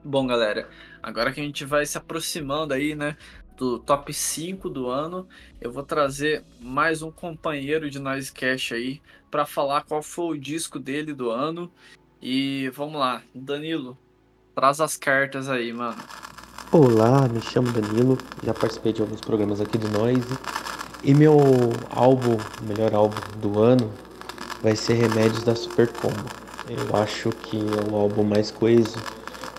Bom, 0.03 0.25
galera, 0.25 0.69
agora 1.03 1.33
que 1.33 1.41
a 1.41 1.43
gente 1.43 1.65
vai 1.65 1.85
se 1.85 1.97
aproximando 1.97 2.73
aí, 2.73 2.95
né, 2.95 3.17
do 3.57 3.79
top 3.79 4.13
5 4.13 4.69
do 4.69 4.87
ano, 4.87 5.27
eu 5.59 5.71
vou 5.71 5.83
trazer 5.83 6.43
mais 6.61 7.01
um 7.01 7.11
companheiro 7.11 7.89
de 7.89 7.99
Noise 7.99 8.31
Cash 8.31 8.71
aí 8.71 9.01
para 9.29 9.45
falar 9.45 9.81
qual 9.81 10.01
foi 10.01 10.37
o 10.37 10.39
disco 10.39 10.79
dele 10.79 11.13
do 11.13 11.29
ano 11.29 11.71
e 12.21 12.69
vamos 12.69 12.99
lá, 12.99 13.21
Danilo, 13.33 13.97
traz 14.55 14.79
as 14.79 14.95
cartas 14.95 15.49
aí, 15.49 15.73
mano. 15.73 15.97
Olá, 16.69 17.29
me 17.29 17.41
chamo 17.41 17.71
Danilo, 17.71 18.17
já 18.43 18.53
participei 18.53 18.91
de 18.91 19.01
alguns 19.01 19.21
programas 19.21 19.61
aqui 19.61 19.77
do 19.77 19.87
Noise. 19.87 20.37
E 21.01 21.13
meu 21.13 21.37
álbum, 21.89 22.35
melhor 22.67 22.93
álbum 22.93 23.21
do 23.37 23.57
ano, 23.57 23.89
vai 24.61 24.75
ser 24.75 24.95
Remédios 24.95 25.43
da 25.43 25.55
Super 25.55 25.87
Combo. 25.87 26.25
Eu 26.67 26.93
acho 27.01 27.29
que 27.29 27.57
é 27.57 27.89
o 27.89 27.95
álbum 27.95 28.23
mais 28.23 28.51
coeso 28.51 28.97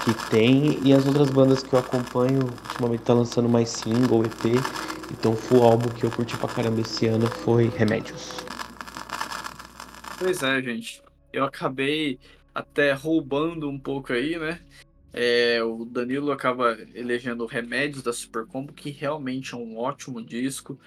que 0.05 0.13
tem 0.29 0.79
e 0.83 0.93
as 0.93 1.07
outras 1.07 1.31
bandas 1.31 1.63
que 1.63 1.73
eu 1.73 1.79
acompanho 1.79 2.41
ultimamente 2.43 3.05
tá 3.05 3.15
lançando 3.15 3.49
mais 3.49 3.71
single, 3.71 4.25
EP. 4.25 4.63
Então 5.11 5.35
o 5.51 5.63
álbum 5.63 5.89
que 5.89 6.05
eu 6.05 6.11
curti 6.11 6.37
pra 6.37 6.49
caramba 6.49 6.83
esse 6.83 7.07
ano 7.07 7.27
foi 7.27 7.69
Remédios. 7.75 8.45
Pois 10.19 10.43
é, 10.43 10.61
gente. 10.61 11.03
Eu 11.33 11.47
acabei 11.47 12.19
até 12.55 12.93
roubando 12.93 13.67
um 13.67 13.79
pouco 13.79 14.13
aí, 14.13 14.39
né? 14.39 14.61
É, 15.13 15.63
o 15.63 15.85
Danilo 15.85 16.31
acaba 16.31 16.77
elegendo 16.95 17.47
Remédios 17.47 18.03
da 18.03 18.13
Super 18.13 18.47
Combo, 18.47 18.73
que 18.73 18.91
realmente 18.91 19.55
é 19.55 19.57
um 19.57 19.79
ótimo 19.79 20.23
disco. 20.23 20.79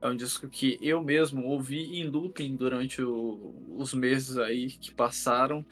É 0.00 0.08
um 0.08 0.16
disco 0.16 0.48
que 0.48 0.78
eu 0.80 1.02
mesmo 1.02 1.46
ouvi 1.46 2.00
em 2.00 2.08
looping 2.08 2.56
durante 2.56 3.02
o, 3.02 3.54
os 3.76 3.92
meses 3.92 4.38
aí 4.38 4.68
que 4.68 4.94
passaram 4.94 5.64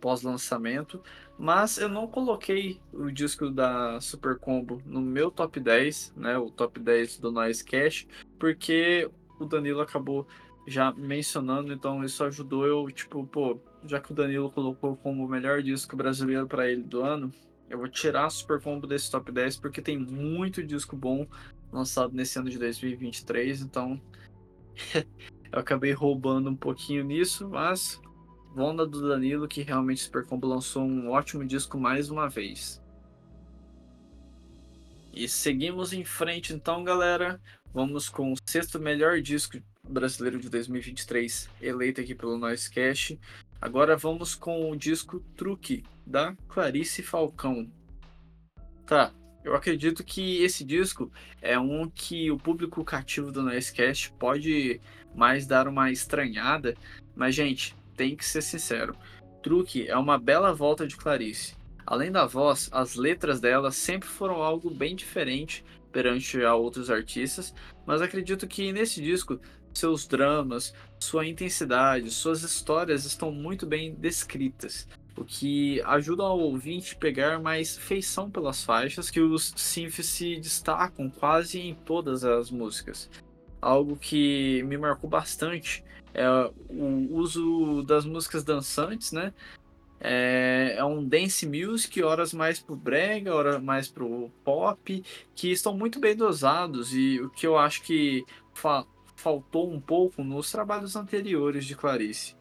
pós-lançamento, 0.00 1.02
mas 1.38 1.78
eu 1.78 1.88
não 1.88 2.06
coloquei 2.06 2.80
o 2.92 3.10
disco 3.10 3.50
da 3.50 4.00
Super 4.00 4.38
Combo 4.38 4.82
no 4.86 5.00
meu 5.00 5.30
top 5.30 5.60
10, 5.60 6.14
né, 6.16 6.38
o 6.38 6.50
top 6.50 6.80
10 6.80 7.18
do 7.18 7.30
Noise 7.30 7.64
Cash, 7.64 8.06
porque 8.38 9.08
o 9.38 9.44
Danilo 9.44 9.80
acabou 9.80 10.26
já 10.66 10.92
mencionando, 10.92 11.72
então 11.72 12.02
isso 12.04 12.24
ajudou 12.24 12.66
eu, 12.66 12.90
tipo, 12.90 13.26
pô, 13.26 13.58
já 13.86 14.00
que 14.00 14.12
o 14.12 14.14
Danilo 14.14 14.50
colocou 14.50 14.96
como 14.96 15.24
o 15.24 15.28
melhor 15.28 15.62
disco 15.62 15.96
brasileiro 15.96 16.46
para 16.46 16.70
ele 16.70 16.82
do 16.82 17.02
ano, 17.02 17.32
eu 17.70 17.78
vou 17.78 17.88
tirar 17.88 18.28
Super 18.28 18.60
Combo 18.60 18.86
desse 18.86 19.10
top 19.10 19.30
10 19.30 19.56
porque 19.58 19.80
tem 19.80 19.96
muito 19.96 20.62
disco 20.62 20.96
bom 20.96 21.26
lançado 21.72 22.12
nesse 22.12 22.36
ano 22.36 22.50
de 22.50 22.58
2023, 22.58 23.62
então 23.62 23.98
eu 25.52 25.58
acabei 25.58 25.92
roubando 25.92 26.50
um 26.50 26.56
pouquinho 26.56 27.04
nisso, 27.04 27.48
mas 27.48 28.00
Vonda 28.52 28.84
do 28.84 29.08
Danilo, 29.08 29.46
que 29.46 29.62
realmente 29.62 30.00
Super 30.00 30.26
Combo 30.26 30.48
lançou 30.48 30.82
um 30.82 31.10
ótimo 31.10 31.44
disco 31.44 31.78
mais 31.78 32.10
uma 32.10 32.28
vez. 32.28 32.82
E 35.12 35.28
seguimos 35.28 35.92
em 35.92 36.04
frente 36.04 36.52
então, 36.52 36.82
galera. 36.82 37.40
Vamos 37.72 38.08
com 38.08 38.32
o 38.32 38.36
sexto 38.44 38.80
melhor 38.80 39.20
disco 39.20 39.58
brasileiro 39.88 40.40
de 40.40 40.48
2023, 40.48 41.48
eleito 41.62 42.00
aqui 42.00 42.16
pelo 42.16 42.36
Noisecast. 42.36 43.18
Agora 43.60 43.94
vamos 43.94 44.34
com 44.34 44.70
o 44.70 44.76
disco 44.76 45.20
Truque, 45.36 45.84
da 46.06 46.34
Clarice 46.48 47.02
Falcão. 47.02 47.70
Tá, 48.86 49.12
eu 49.44 49.54
acredito 49.54 50.02
que 50.02 50.42
esse 50.42 50.64
disco 50.64 51.12
é 51.42 51.58
um 51.58 51.88
que 51.88 52.30
o 52.30 52.38
público 52.38 52.82
cativo 52.82 53.30
do 53.30 53.42
Noisecast 53.42 54.12
pode 54.18 54.80
mais 55.14 55.46
dar 55.46 55.68
uma 55.68 55.90
estranhada, 55.90 56.74
mas, 57.14 57.34
gente, 57.34 57.76
tem 57.94 58.16
que 58.16 58.24
ser 58.24 58.40
sincero. 58.40 58.96
Truque 59.42 59.86
é 59.86 59.96
uma 59.96 60.18
bela 60.18 60.54
volta 60.54 60.86
de 60.86 60.96
Clarice. 60.96 61.54
Além 61.86 62.10
da 62.10 62.24
voz, 62.24 62.70
as 62.72 62.94
letras 62.94 63.40
dela 63.40 63.70
sempre 63.70 64.08
foram 64.08 64.36
algo 64.42 64.70
bem 64.70 64.96
diferente 64.96 65.62
perante 65.92 66.42
a 66.42 66.54
outros 66.54 66.90
artistas, 66.90 67.54
mas 67.84 68.00
acredito 68.00 68.48
que 68.48 68.72
nesse 68.72 69.02
disco 69.02 69.38
seus 69.72 70.06
dramas, 70.06 70.74
sua 71.00 71.26
intensidade, 71.26 72.10
suas 72.10 72.42
histórias 72.42 73.04
estão 73.04 73.32
muito 73.32 73.66
bem 73.66 73.94
descritas, 73.94 74.86
o 75.16 75.24
que 75.24 75.80
ajuda 75.82 76.22
ao 76.22 76.38
ouvinte 76.38 76.94
pegar 76.94 77.40
mais 77.40 77.76
feição 77.76 78.30
pelas 78.30 78.62
faixas 78.62 79.10
que 79.10 79.20
os 79.20 79.52
synths 79.56 80.06
se 80.06 80.36
destacam 80.36 81.10
quase 81.10 81.58
em 81.58 81.74
todas 81.74 82.22
as 82.22 82.50
músicas. 82.50 83.10
Algo 83.60 83.96
que 83.96 84.62
me 84.64 84.78
marcou 84.78 85.08
bastante 85.08 85.84
é 86.14 86.28
o 86.68 87.14
uso 87.14 87.82
das 87.82 88.04
músicas 88.04 88.44
dançantes, 88.44 89.12
né? 89.12 89.32
É, 90.02 90.76
é, 90.78 90.84
um 90.84 91.06
dance 91.06 91.46
music, 91.46 92.02
horas 92.02 92.32
mais 92.32 92.58
pro 92.58 92.74
brega, 92.74 93.34
horas 93.34 93.62
mais 93.62 93.86
pro 93.88 94.30
pop, 94.42 95.04
que 95.34 95.52
estão 95.52 95.76
muito 95.76 96.00
bem 96.00 96.16
dosados 96.16 96.94
e 96.94 97.20
o 97.20 97.28
que 97.28 97.46
eu 97.46 97.58
acho 97.58 97.82
que 97.82 98.24
faltou 99.20 99.70
um 99.70 99.80
pouco 99.80 100.24
nos 100.24 100.50
trabalhos 100.50 100.96
anteriores 100.96 101.64
de 101.64 101.76
Clarice. 101.76 102.34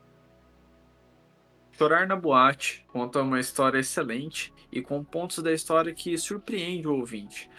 Chorar 1.72 2.08
na 2.08 2.16
Boate 2.16 2.86
conta 2.88 3.22
uma 3.22 3.40
história 3.40 3.80
excelente 3.80 4.54
e 4.72 4.82
com 4.82 5.04
pontos 5.04 5.44
da 5.44 5.54
história 5.54 5.94
que 5.94 6.18
surpreende 6.18 6.88
o 6.88 6.96
ouvinte. 6.96 7.50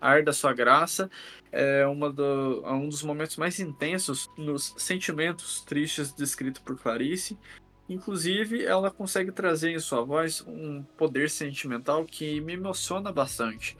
Ar 0.00 0.22
da 0.22 0.32
Sua 0.32 0.52
Graça 0.52 1.10
é, 1.50 1.84
do, 1.84 2.62
é 2.64 2.72
um 2.72 2.88
dos 2.88 3.02
momentos 3.02 3.36
mais 3.36 3.58
intensos 3.58 4.30
nos 4.36 4.74
sentimentos 4.78 5.60
tristes 5.62 6.12
descritos 6.12 6.62
por 6.62 6.78
Clarice 6.78 7.36
Inclusive, 7.88 8.64
ela 8.64 8.90
consegue 8.90 9.32
trazer 9.32 9.70
em 9.70 9.78
sua 9.78 10.04
voz 10.04 10.44
um 10.46 10.82
poder 10.82 11.30
sentimental 11.30 12.04
que 12.04 12.38
me 12.40 12.52
emociona 12.52 13.10
bastante. 13.10 13.78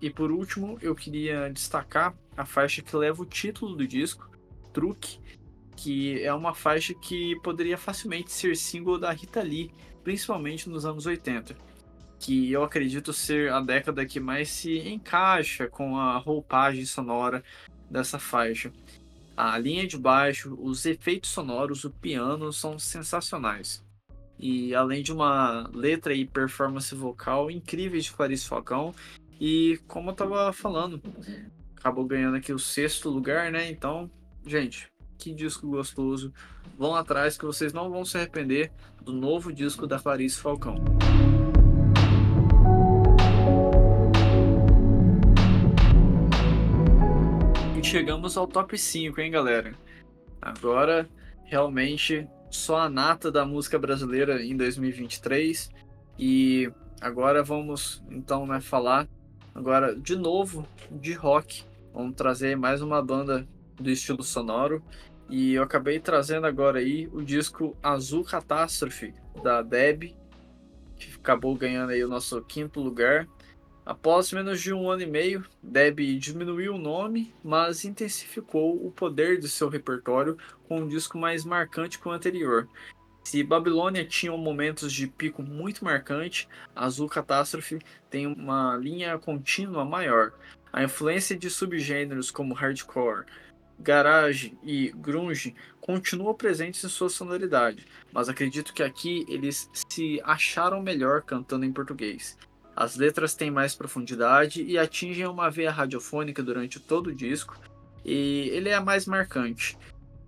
E 0.00 0.08
por 0.08 0.30
último, 0.30 0.78
eu 0.80 0.94
queria 0.94 1.50
destacar 1.50 2.14
a 2.36 2.44
faixa 2.46 2.80
que 2.80 2.96
leva 2.96 3.22
o 3.22 3.26
título 3.26 3.74
do 3.74 3.86
disco, 3.86 4.29
Truque, 4.72 5.18
que 5.76 6.22
é 6.22 6.32
uma 6.32 6.54
faixa 6.54 6.92
que 6.94 7.38
poderia 7.42 7.78
facilmente 7.78 8.30
ser 8.30 8.56
single 8.56 8.98
da 8.98 9.10
Rita 9.12 9.42
Lee, 9.42 9.72
principalmente 10.04 10.68
nos 10.68 10.84
anos 10.84 11.06
80, 11.06 11.56
que 12.18 12.52
eu 12.52 12.62
acredito 12.62 13.12
ser 13.12 13.50
a 13.50 13.60
década 13.60 14.04
que 14.04 14.20
mais 14.20 14.50
se 14.50 14.78
encaixa 14.78 15.66
com 15.68 15.96
a 15.96 16.18
roupagem 16.18 16.84
sonora 16.84 17.42
dessa 17.90 18.18
faixa. 18.18 18.72
A 19.36 19.56
linha 19.56 19.86
de 19.86 19.96
baixo, 19.96 20.54
os 20.60 20.84
efeitos 20.84 21.30
sonoros, 21.30 21.84
o 21.84 21.90
piano 21.90 22.52
são 22.52 22.78
sensacionais. 22.78 23.82
E 24.38 24.74
além 24.74 25.02
de 25.02 25.12
uma 25.12 25.70
letra 25.72 26.14
e 26.14 26.26
performance 26.26 26.94
vocal 26.94 27.50
incríveis 27.50 28.04
de 28.04 28.12
Clarice 28.12 28.46
Falcão, 28.46 28.94
e 29.40 29.80
como 29.86 30.10
eu 30.10 30.14
tava 30.14 30.52
falando, 30.52 31.00
acabou 31.76 32.04
ganhando 32.04 32.36
aqui 32.36 32.52
o 32.52 32.58
sexto 32.58 33.08
lugar, 33.08 33.50
né? 33.50 33.70
Então, 33.70 34.10
gente, 34.46 34.90
que 35.18 35.32
disco 35.32 35.68
gostoso. 35.68 36.32
Vão 36.78 36.94
atrás 36.94 37.36
que 37.36 37.44
vocês 37.44 37.72
não 37.72 37.90
vão 37.90 38.04
se 38.04 38.16
arrepender 38.16 38.72
do 39.02 39.12
novo 39.12 39.52
disco 39.52 39.86
da 39.86 39.98
Clarice 39.98 40.40
Falcão. 40.40 40.76
chegamos 47.90 48.36
ao 48.36 48.46
top 48.46 48.78
5, 48.78 49.20
hein, 49.20 49.32
galera? 49.32 49.74
Agora, 50.40 51.08
realmente, 51.42 52.24
só 52.48 52.78
a 52.78 52.88
nata 52.88 53.32
da 53.32 53.44
música 53.44 53.80
brasileira 53.80 54.40
em 54.40 54.56
2023. 54.56 55.68
E 56.16 56.70
agora 57.00 57.42
vamos, 57.42 58.00
então, 58.08 58.46
né, 58.46 58.60
falar 58.60 59.08
agora 59.52 59.96
de 59.96 60.14
novo 60.14 60.64
de 60.88 61.14
rock. 61.14 61.64
Vamos 61.92 62.14
trazer 62.14 62.56
mais 62.56 62.80
uma 62.80 63.02
banda 63.02 63.44
do 63.80 63.90
estilo 63.90 64.22
sonoro. 64.22 64.82
E 65.28 65.54
eu 65.54 65.62
acabei 65.62 66.00
trazendo 66.00 66.46
agora 66.46 66.80
aí 66.80 67.08
o 67.12 67.22
disco 67.22 67.76
Azul 67.82 68.24
Catástrofe, 68.24 69.14
da 69.42 69.62
Deb, 69.62 70.14
que 70.96 71.14
acabou 71.14 71.54
ganhando 71.56 71.90
aí 71.90 72.04
o 72.04 72.08
nosso 72.08 72.42
quinto 72.42 72.80
lugar. 72.80 73.26
Após 73.86 74.32
menos 74.32 74.60
de 74.60 74.72
um 74.74 74.90
ano 74.90 75.02
e 75.02 75.06
meio, 75.06 75.44
Deb 75.62 76.00
diminuiu 76.18 76.74
o 76.74 76.78
nome, 76.78 77.34
mas 77.42 77.84
intensificou 77.84 78.84
o 78.86 78.90
poder 78.90 79.38
de 79.38 79.48
seu 79.48 79.68
repertório 79.68 80.36
com 80.68 80.80
um 80.80 80.88
disco 80.88 81.16
mais 81.16 81.44
marcante 81.44 81.98
que 81.98 82.06
o 82.06 82.12
anterior. 82.12 82.68
Se 83.24 83.42
Babilônia 83.42 84.04
tinha 84.04 84.36
momentos 84.36 84.92
de 84.92 85.06
pico 85.06 85.42
muito 85.42 85.84
marcante, 85.84 86.48
Azul 86.74 87.08
Catástrofe 87.08 87.78
tem 88.08 88.26
uma 88.26 88.76
linha 88.76 89.18
contínua 89.18 89.84
maior. 89.84 90.32
A 90.72 90.82
influência 90.82 91.36
de 91.36 91.50
subgêneros 91.50 92.30
como 92.30 92.54
hardcore, 92.54 93.26
garage 93.80 94.56
e 94.62 94.92
grunge 94.94 95.54
continuam 95.80 96.34
presentes 96.34 96.84
em 96.84 96.88
sua 96.88 97.08
sonoridade, 97.08 97.86
mas 98.12 98.28
acredito 98.28 98.72
que 98.72 98.82
aqui 98.82 99.24
eles 99.28 99.68
se 99.88 100.20
acharam 100.24 100.82
melhor 100.82 101.22
cantando 101.22 101.64
em 101.64 101.72
português. 101.72 102.36
As 102.76 102.96
letras 102.96 103.34
têm 103.34 103.50
mais 103.50 103.74
profundidade 103.74 104.62
e 104.62 104.78
atingem 104.78 105.26
uma 105.26 105.50
veia 105.50 105.70
radiofônica 105.70 106.42
durante 106.42 106.78
todo 106.78 107.08
o 107.08 107.14
disco, 107.14 107.58
e 108.04 108.48
ele 108.52 108.68
é 108.68 108.78
mais 108.78 109.06
marcante. 109.06 109.76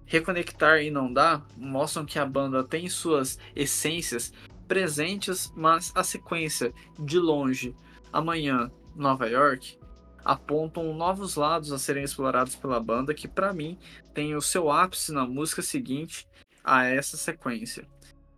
Reconectar 0.04 0.82
e 0.82 0.90
Não 0.90 1.12
Dá 1.12 1.40
mostram 1.56 2.04
que 2.04 2.18
a 2.18 2.26
banda 2.26 2.64
tem 2.64 2.88
suas 2.88 3.38
essências 3.54 4.32
presentes, 4.66 5.52
mas 5.56 5.92
a 5.94 6.02
sequência 6.02 6.72
De 6.98 7.18
Longe, 7.18 7.74
Amanhã, 8.12 8.70
Nova 8.94 9.26
York 9.28 9.78
apontam 10.24 10.94
novos 10.94 11.36
lados 11.36 11.72
a 11.72 11.78
serem 11.78 12.04
explorados 12.04 12.54
pela 12.54 12.80
banda 12.80 13.14
que, 13.14 13.28
para 13.28 13.52
mim, 13.52 13.78
tem 14.14 14.34
o 14.34 14.42
seu 14.42 14.70
ápice 14.70 15.12
na 15.12 15.26
música 15.26 15.62
seguinte 15.62 16.26
a 16.62 16.84
essa 16.84 17.16
sequência. 17.16 17.86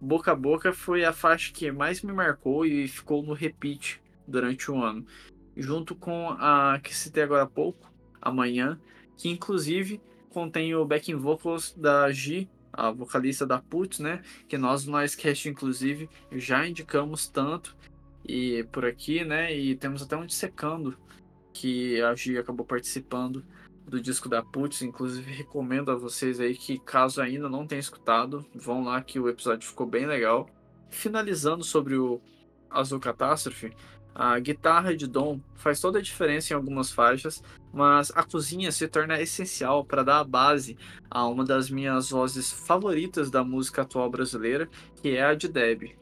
Boca 0.00 0.32
a 0.32 0.34
Boca 0.34 0.72
foi 0.72 1.04
a 1.04 1.12
faixa 1.12 1.52
que 1.52 1.70
mais 1.70 2.02
me 2.02 2.12
marcou 2.12 2.66
e 2.66 2.86
ficou 2.88 3.22
no 3.22 3.32
repeat 3.32 4.00
durante 4.26 4.70
o 4.70 4.82
ano, 4.82 5.06
junto 5.56 5.94
com 5.94 6.30
a 6.30 6.78
que 6.82 6.94
citei 6.94 7.22
agora 7.22 7.42
há 7.42 7.46
pouco, 7.46 7.92
Amanhã, 8.20 8.80
que 9.16 9.28
inclusive 9.28 10.00
contém 10.30 10.74
o 10.74 10.84
backing 10.84 11.16
vocals 11.16 11.74
da 11.76 12.10
G, 12.10 12.48
a 12.72 12.90
vocalista 12.90 13.46
da 13.46 13.60
Putz, 13.60 14.00
né? 14.00 14.22
Que 14.48 14.58
nós 14.58 14.84
no 14.84 14.92
Noisecast, 14.92 15.48
inclusive, 15.48 16.08
já 16.32 16.66
indicamos 16.66 17.28
tanto 17.28 17.76
e 18.26 18.64
por 18.72 18.84
aqui, 18.84 19.24
né? 19.24 19.54
E 19.56 19.76
temos 19.76 20.02
até 20.02 20.16
um 20.16 20.26
dissecando 20.26 20.96
que 21.54 22.02
a 22.02 22.14
G 22.14 22.36
acabou 22.36 22.66
participando 22.66 23.42
do 23.86 24.00
disco 24.00 24.28
da 24.28 24.42
Putz, 24.42 24.82
inclusive 24.82 25.30
recomendo 25.30 25.90
a 25.90 25.94
vocês 25.94 26.40
aí 26.40 26.54
que 26.54 26.78
caso 26.78 27.22
ainda 27.22 27.48
não 27.48 27.66
tenham 27.66 27.80
escutado, 27.80 28.44
vão 28.54 28.82
lá 28.84 29.00
que 29.00 29.20
o 29.20 29.28
episódio 29.28 29.68
ficou 29.68 29.86
bem 29.86 30.04
legal. 30.04 30.48
Finalizando 30.90 31.62
sobre 31.62 31.96
o 31.96 32.20
Azul 32.68 32.98
Catástrofe, 32.98 33.72
a 34.14 34.38
guitarra 34.38 34.96
de 34.96 35.06
Dom 35.06 35.40
faz 35.54 35.80
toda 35.80 35.98
a 35.98 36.02
diferença 36.02 36.52
em 36.52 36.56
algumas 36.56 36.90
faixas, 36.90 37.42
mas 37.72 38.12
a 38.14 38.22
cozinha 38.22 38.70
se 38.72 38.86
torna 38.88 39.20
essencial 39.20 39.84
para 39.84 40.02
dar 40.02 40.20
a 40.20 40.24
base 40.24 40.76
a 41.10 41.26
uma 41.26 41.44
das 41.44 41.70
minhas 41.70 42.10
vozes 42.10 42.50
favoritas 42.50 43.30
da 43.30 43.44
música 43.44 43.82
atual 43.82 44.10
brasileira, 44.10 44.68
que 45.00 45.16
é 45.16 45.24
a 45.24 45.34
de 45.34 45.48
Deb. 45.48 45.96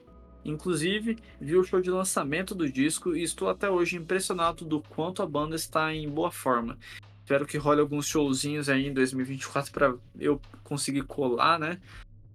Inclusive, 0.44 1.18
vi 1.40 1.57
o 1.57 1.64
show 1.64 1.81
de 1.81 1.90
lançamento 1.90 2.55
do 2.55 2.70
disco 2.70 3.16
e 3.16 3.22
estou 3.22 3.48
até 3.48 3.70
hoje 3.70 3.96
impressionado 3.96 4.64
do 4.64 4.81
quanto 4.81 5.22
a 5.22 5.26
banda 5.26 5.57
está 5.57 5.94
em 5.94 6.09
boa 6.09 6.31
forma. 6.31 6.78
Espero 7.20 7.46
que 7.46 7.57
role 7.57 7.81
alguns 7.81 8.07
showzinhos 8.07 8.68
aí 8.68 8.87
em 8.87 8.92
2024 8.92 9.72
para 9.72 9.94
eu 10.18 10.40
conseguir 10.64 11.02
colar, 11.02 11.59
né? 11.59 11.78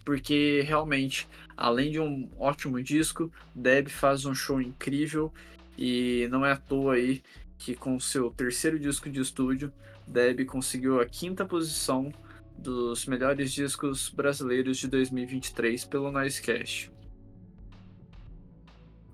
porque 0.07 0.61
realmente, 0.61 1.27
além 1.57 1.91
de 1.91 1.99
um 1.99 2.29
ótimo 2.39 2.81
disco, 2.81 3.29
Deb 3.53 3.89
faz 3.89 4.23
um 4.23 4.33
show 4.33 4.61
incrível 4.61 5.33
e 5.77 6.29
não 6.31 6.45
é 6.45 6.53
à 6.53 6.55
toa 6.55 6.93
aí 6.93 7.21
que 7.57 7.75
com 7.75 7.99
seu 7.99 8.31
terceiro 8.31 8.79
disco 8.79 9.09
de 9.09 9.19
estúdio, 9.19 9.69
Deb 10.07 10.45
conseguiu 10.45 11.01
a 11.01 11.05
quinta 11.05 11.45
posição 11.45 12.09
dos 12.57 13.05
melhores 13.05 13.51
discos 13.51 14.09
brasileiros 14.09 14.77
de 14.77 14.87
2023 14.87 15.83
pelo 15.83 16.09
Noisecast. 16.09 16.89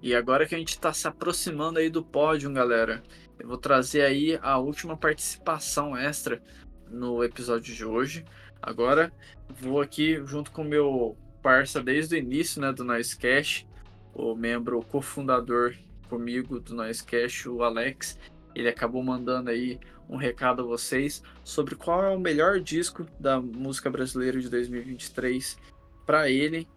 E 0.04 0.14
agora 0.14 0.46
que 0.46 0.54
a 0.54 0.58
gente 0.58 0.72
está 0.72 0.92
se 0.92 1.08
aproximando 1.08 1.80
aí 1.80 1.90
do 1.90 2.04
pódio, 2.04 2.52
galera, 2.52 3.02
eu 3.40 3.48
vou 3.48 3.58
trazer 3.58 4.02
aí 4.02 4.38
a 4.42 4.58
última 4.58 4.98
participação 4.98 5.96
extra 5.96 6.44
no 6.92 7.24
episódio 7.24 7.74
de 7.74 7.86
hoje. 7.86 8.26
Agora 8.62 9.14
vou 9.48 9.80
aqui 9.80 10.22
junto 10.26 10.52
com 10.52 10.62
meu 10.62 11.18
parça 11.42 11.82
desde 11.82 12.16
o 12.16 12.18
início 12.18 12.62
né, 12.62 12.74
do 12.74 12.84
Noisecast, 12.84 13.66
o 14.14 14.36
membro 14.36 14.82
cofundador 14.82 15.74
comigo 16.10 16.60
do 16.60 16.76
Noisecast, 16.76 17.48
o 17.48 17.64
Alex. 17.64 18.20
Ele 18.54 18.68
acabou 18.68 19.02
mandando 19.02 19.52
aí 19.52 19.80
um 20.10 20.18
recado 20.18 20.64
a 20.64 20.66
vocês 20.66 21.24
sobre 21.46 21.76
qual 21.76 22.04
é 22.04 22.10
o 22.14 22.20
melhor 22.20 22.60
disco 22.60 23.08
da 23.18 23.40
música 23.40 23.90
brasileira 23.90 24.38
de 24.42 24.50
2023 24.50 25.58
para 26.06 26.30
ele. 26.30 26.68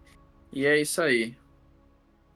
E 0.53 0.65
é 0.65 0.81
isso 0.81 1.03
aí. 1.03 1.37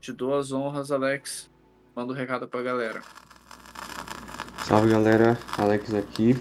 Te 0.01 0.13
dou 0.13 0.35
as 0.35 0.51
honras, 0.51 0.91
Alex. 0.91 1.51
Manda 1.95 2.13
o 2.13 2.15
um 2.15 2.19
recado 2.19 2.49
pra 2.49 2.63
galera. 2.63 3.03
Salve 4.65 4.89
galera, 4.89 5.39
Alex 5.59 5.93
aqui. 5.93 6.35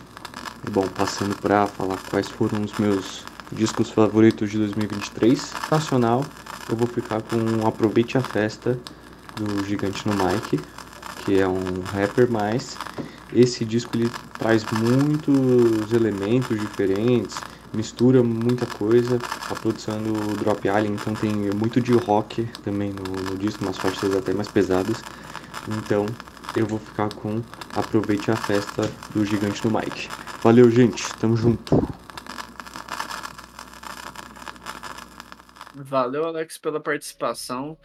Bom, 0.72 0.88
passando 0.88 1.36
para 1.36 1.68
falar 1.68 1.98
quais 2.10 2.30
foram 2.30 2.62
os 2.62 2.72
meus 2.80 3.26
discos 3.52 3.90
favoritos 3.90 4.50
de 4.50 4.58
2023. 4.60 5.54
Nacional, 5.70 6.24
eu 6.70 6.78
vou 6.78 6.88
ficar 6.88 7.22
com 7.22 7.68
Aproveite 7.68 8.18
a 8.18 8.22
Festa 8.22 8.80
do 9.36 9.66
Gigante 9.66 10.08
no 10.08 10.14
Mike, 10.16 10.58
que 11.26 11.38
é 11.38 11.46
um 11.46 11.82
rapper, 11.82 12.32
mas 12.32 12.78
esse 13.34 13.66
disco 13.66 13.98
ele 13.98 14.10
traz 14.38 14.64
muitos 14.72 15.92
elementos 15.92 16.58
diferentes, 16.58 17.36
mistura 17.74 18.24
muita 18.24 18.66
coisa. 18.66 19.20
A 19.50 19.56
produção 19.56 20.02
do 20.02 20.38
Drop 20.38 20.68
Alien, 20.68 20.94
então 20.94 21.14
tem 21.14 21.34
muito 21.34 21.80
de 21.82 21.94
rock 21.94 22.46
também 22.64 22.92
no, 22.92 23.32
no 23.32 23.38
disco, 23.38 23.64
umas 23.64 23.78
faixas 23.78 24.16
até 24.16 24.34
mais 24.34 24.48
pesadas. 24.48 25.02
Então 25.68 26.06
eu 26.56 26.66
vou 26.66 26.80
ficar 26.80 27.14
com 27.14 27.42
Aproveite 27.76 28.32
a 28.32 28.36
Festa 28.36 28.84
do 29.14 29.24
Gigante 29.24 29.66
no 29.66 29.72
Mike. 29.72 30.10
Valeu, 30.42 30.70
gente. 30.72 31.04
Tamo 31.18 31.38
junto. 31.38 31.76
Valeu, 35.76 36.26
Alex, 36.26 36.58
pela 36.58 36.80
participação. 36.80 37.78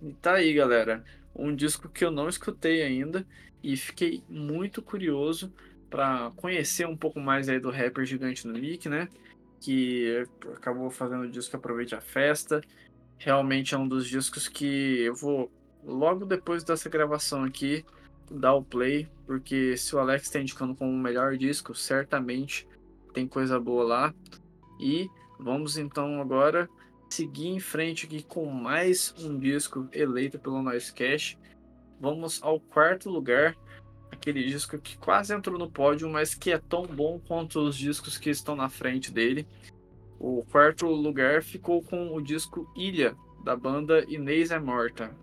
E 0.00 0.12
tá 0.14 0.34
aí, 0.34 0.52
galera. 0.54 1.04
Um 1.34 1.54
disco 1.54 1.88
que 1.88 2.04
eu 2.04 2.10
não 2.10 2.28
escutei 2.28 2.82
ainda 2.82 3.26
e 3.62 3.76
fiquei 3.76 4.22
muito 4.28 4.80
curioso 4.80 5.52
para 5.90 6.30
conhecer 6.36 6.86
um 6.86 6.96
pouco 6.96 7.20
mais 7.20 7.48
aí 7.48 7.58
do 7.58 7.70
rapper 7.70 8.04
Gigante 8.04 8.46
no 8.46 8.52
Nick, 8.52 8.88
né? 8.88 9.08
Que 9.60 10.26
acabou 10.54 10.90
fazendo 10.90 11.22
o 11.22 11.30
disco 11.30 11.56
Aproveite 11.56 11.94
a 11.94 12.00
Festa. 12.00 12.60
Realmente 13.18 13.74
é 13.74 13.78
um 13.78 13.88
dos 13.88 14.06
discos 14.06 14.48
que 14.48 15.00
eu 15.00 15.14
vou, 15.14 15.50
logo 15.84 16.26
depois 16.26 16.62
dessa 16.62 16.88
gravação 16.88 17.44
aqui, 17.44 17.84
dar 18.30 18.54
o 18.54 18.62
play, 18.62 19.08
porque 19.26 19.76
se 19.76 19.94
o 19.94 19.98
Alex 19.98 20.24
está 20.24 20.40
indicando 20.40 20.74
como 20.74 20.90
o 20.90 20.98
melhor 20.98 21.36
disco, 21.36 21.74
certamente 21.74 22.68
tem 23.14 23.26
coisa 23.26 23.58
boa 23.58 23.84
lá. 23.84 24.14
E 24.78 25.08
vamos 25.38 25.78
então 25.78 26.20
agora 26.20 26.68
seguir 27.08 27.48
em 27.48 27.60
frente 27.60 28.04
aqui 28.04 28.22
com 28.22 28.46
mais 28.46 29.14
um 29.18 29.38
disco 29.38 29.88
eleito 29.92 30.38
pelo 30.38 30.62
Noise 30.62 30.92
Cash. 30.92 31.38
Vamos 31.98 32.42
ao 32.42 32.60
quarto 32.60 33.08
lugar, 33.08 33.56
aquele 34.10 34.44
disco 34.44 34.78
que 34.78 34.96
quase 34.98 35.34
entrou 35.34 35.58
no 35.58 35.70
pódio, 35.70 36.08
mas 36.08 36.34
que 36.34 36.52
é 36.52 36.58
tão 36.58 36.86
bom 36.86 37.20
quanto 37.26 37.60
os 37.60 37.76
discos 37.76 38.18
que 38.18 38.30
estão 38.30 38.56
na 38.56 38.68
frente 38.68 39.12
dele. 39.12 39.46
O 40.18 40.44
quarto 40.50 40.86
lugar 40.86 41.42
ficou 41.42 41.82
com 41.82 42.14
o 42.14 42.20
disco 42.20 42.70
Ilha, 42.76 43.14
da 43.44 43.54
banda 43.54 44.04
Inês 44.08 44.50
é 44.50 44.58
Morta. 44.58 45.14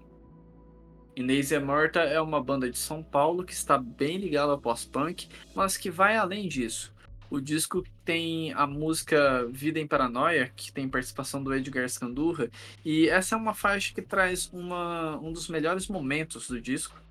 Inês 1.15 1.51
é 1.51 1.59
Morta 1.59 1.99
é 1.99 2.19
uma 2.21 2.41
banda 2.41 2.69
de 2.69 2.77
São 2.77 3.03
Paulo 3.03 3.43
que 3.43 3.53
está 3.53 3.77
bem 3.77 4.17
ligada 4.17 4.51
ao 4.51 4.59
pós-punk, 4.59 5.27
mas 5.53 5.77
que 5.77 5.91
vai 5.91 6.15
além 6.15 6.47
disso. 6.47 6.93
O 7.29 7.41
disco 7.41 7.83
tem 8.05 8.53
a 8.53 8.67
música 8.67 9.47
Vida 9.51 9.79
em 9.79 9.87
Paranoia, 9.87 10.51
que 10.55 10.71
tem 10.71 10.87
participação 10.87 11.43
do 11.43 11.53
Edgar 11.53 11.89
Scandurra, 11.89 12.47
e 12.85 13.09
essa 13.09 13.35
é 13.35 13.37
uma 13.37 13.55
faixa 13.55 13.93
que 13.93 14.03
traz 14.03 14.51
uma, 14.53 15.17
um 15.17 15.33
dos 15.33 15.49
melhores 15.49 15.87
momentos 15.87 16.47
do 16.47 16.61
disco, 16.61 17.02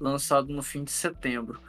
lançado 0.00 0.52
no 0.52 0.62
fim 0.62 0.82
de 0.82 0.90
setembro. 0.90 1.60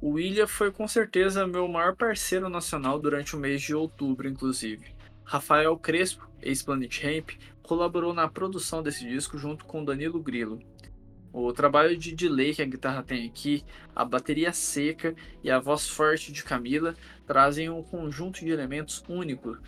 O 0.00 0.10
William 0.10 0.46
foi 0.46 0.70
com 0.70 0.86
certeza 0.86 1.46
meu 1.46 1.66
maior 1.66 1.96
parceiro 1.96 2.48
nacional 2.48 2.98
durante 2.98 3.34
o 3.34 3.38
mês 3.38 3.62
de 3.62 3.74
outubro, 3.74 4.28
inclusive. 4.28 4.94
Rafael 5.24 5.76
Crespo, 5.78 6.28
ex-Planet 6.42 7.02
Ramp, 7.02 7.30
colaborou 7.62 8.12
na 8.12 8.28
produção 8.28 8.82
desse 8.82 9.08
disco 9.08 9.38
junto 9.38 9.64
com 9.64 9.84
Danilo 9.84 10.22
Grilo. 10.22 10.60
O 11.32 11.52
trabalho 11.52 11.96
de 11.96 12.14
delay 12.14 12.54
que 12.54 12.62
a 12.62 12.66
guitarra 12.66 13.02
tem 13.02 13.26
aqui, 13.26 13.64
a 13.94 14.04
bateria 14.04 14.52
seca 14.52 15.14
e 15.42 15.50
a 15.50 15.58
voz 15.58 15.88
forte 15.88 16.32
de 16.32 16.42
Camila 16.42 16.94
trazem 17.26 17.68
um 17.68 17.82
conjunto 17.82 18.40
de 18.40 18.50
elementos 18.50 19.04
único 19.08 19.58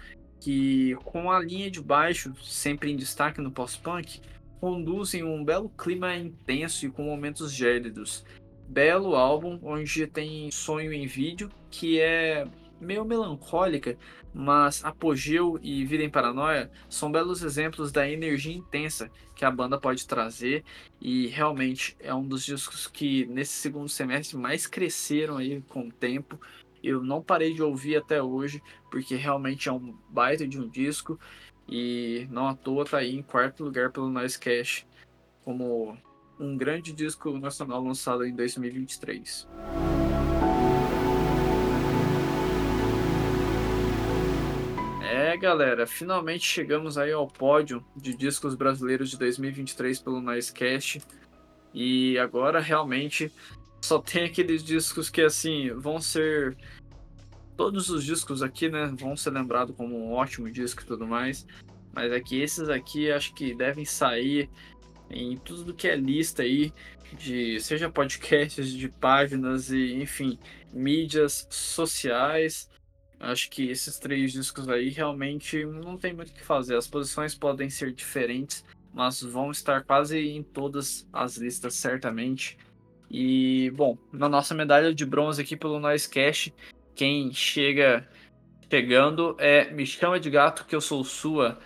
que, 0.40 0.94
com 1.04 1.30
a 1.30 1.40
linha 1.40 1.70
de 1.70 1.80
baixo 1.80 2.32
sempre 2.42 2.90
em 2.90 2.96
destaque 2.96 3.40
no 3.40 3.50
pós-punk, 3.50 4.20
conduzem 4.60 5.22
um 5.22 5.44
belo 5.44 5.68
clima 5.70 6.16
intenso 6.16 6.86
e 6.86 6.90
com 6.90 7.02
momentos 7.02 7.52
gélidos. 7.52 8.24
Belo 8.68 9.14
álbum 9.14 9.58
onde 9.62 10.06
tem 10.06 10.50
sonho 10.50 10.92
em 10.92 11.06
vídeo 11.06 11.50
que 11.70 12.00
é 12.00 12.46
meio 12.80 13.04
melancólica, 13.04 13.96
mas 14.32 14.84
Apogeu 14.84 15.58
e 15.62 15.84
Vida 15.84 16.04
em 16.04 16.10
Paranoia 16.10 16.70
são 16.88 17.10
belos 17.10 17.42
exemplos 17.42 17.90
da 17.90 18.08
energia 18.08 18.54
intensa 18.54 19.10
que 19.34 19.44
a 19.44 19.50
banda 19.50 19.78
pode 19.78 20.06
trazer 20.06 20.64
e 21.00 21.26
realmente 21.28 21.96
é 21.98 22.14
um 22.14 22.26
dos 22.26 22.44
discos 22.44 22.86
que 22.86 23.26
nesse 23.26 23.52
segundo 23.52 23.88
semestre 23.88 24.36
mais 24.36 24.66
cresceram 24.66 25.38
aí 25.38 25.60
com 25.68 25.88
o 25.88 25.92
tempo. 25.92 26.38
Eu 26.82 27.02
não 27.02 27.22
parei 27.22 27.52
de 27.52 27.62
ouvir 27.62 27.96
até 27.96 28.22
hoje 28.22 28.62
porque 28.90 29.16
realmente 29.16 29.68
é 29.68 29.72
um 29.72 29.96
baita 30.08 30.46
de 30.46 30.60
um 30.60 30.68
disco 30.68 31.18
e 31.68 32.26
não 32.30 32.48
à 32.48 32.54
toa 32.54 32.84
tá 32.84 32.98
aí 32.98 33.14
em 33.14 33.22
quarto 33.22 33.64
lugar 33.64 33.90
pelo 33.90 34.08
Noise 34.08 34.38
Cash 34.38 34.86
como 35.44 35.96
um 36.38 36.56
grande 36.56 36.92
disco 36.92 37.36
nacional 37.38 37.82
lançado 37.82 38.24
em 38.24 38.34
2023. 38.34 39.48
É, 45.02 45.36
galera, 45.36 45.86
finalmente 45.86 46.44
chegamos 46.44 46.96
aí 46.96 47.12
ao 47.12 47.26
pódio 47.26 47.84
de 47.96 48.14
discos 48.14 48.54
brasileiros 48.54 49.10
de 49.10 49.18
2023 49.18 49.98
pelo 50.00 50.20
Noisecast. 50.20 51.02
E 51.74 52.18
agora 52.18 52.60
realmente 52.60 53.32
só 53.80 53.98
tem 53.98 54.24
aqueles 54.24 54.62
discos 54.62 55.10
que 55.10 55.22
assim 55.22 55.70
vão 55.72 56.00
ser 56.00 56.56
todos 57.58 57.90
os 57.90 58.02
discos 58.02 58.42
aqui, 58.42 58.70
né, 58.70 58.90
vão 58.96 59.14
ser 59.14 59.30
lembrados 59.30 59.76
como 59.76 59.94
um 59.94 60.12
ótimo 60.12 60.50
disco 60.50 60.82
e 60.82 60.86
tudo 60.86 61.06
mais. 61.06 61.46
Mas 61.92 62.10
é 62.10 62.20
que 62.20 62.40
esses 62.40 62.70
aqui 62.70 63.10
acho 63.10 63.34
que 63.34 63.54
devem 63.54 63.84
sair 63.84 64.48
em 65.10 65.36
tudo 65.36 65.74
que 65.74 65.88
é 65.88 65.96
lista 65.96 66.42
aí 66.42 66.72
de 67.18 67.60
seja 67.60 67.90
podcasts, 67.90 68.70
de 68.70 68.88
páginas 68.88 69.70
e 69.70 69.94
enfim, 69.94 70.38
mídias 70.72 71.46
sociais 71.50 72.70
Acho 73.20 73.50
que 73.50 73.68
esses 73.68 73.98
três 73.98 74.32
discos 74.32 74.68
aí 74.68 74.90
realmente 74.90 75.64
não 75.64 75.96
tem 75.96 76.14
muito 76.14 76.30
o 76.30 76.32
que 76.32 76.44
fazer. 76.44 76.76
As 76.76 76.86
posições 76.86 77.34
podem 77.34 77.68
ser 77.68 77.92
diferentes, 77.92 78.64
mas 78.94 79.20
vão 79.22 79.50
estar 79.50 79.82
quase 79.82 80.18
em 80.18 80.42
todas 80.42 81.08
as 81.12 81.36
listas, 81.36 81.74
certamente. 81.74 82.56
E, 83.10 83.72
bom, 83.74 83.98
na 84.12 84.28
nossa 84.28 84.54
medalha 84.54 84.94
de 84.94 85.04
bronze 85.04 85.42
aqui 85.42 85.56
pelo 85.56 85.80
Noise 85.80 86.08
Cash, 86.08 86.52
quem 86.98 87.32
chega 87.32 88.04
chegando 88.68 89.36
é 89.38 89.70
Me 89.70 89.86
Chama 89.86 90.18
de 90.18 90.28
Gato, 90.28 90.66
que 90.66 90.74
eu 90.74 90.80
sou 90.80 91.04
sua, 91.04 91.56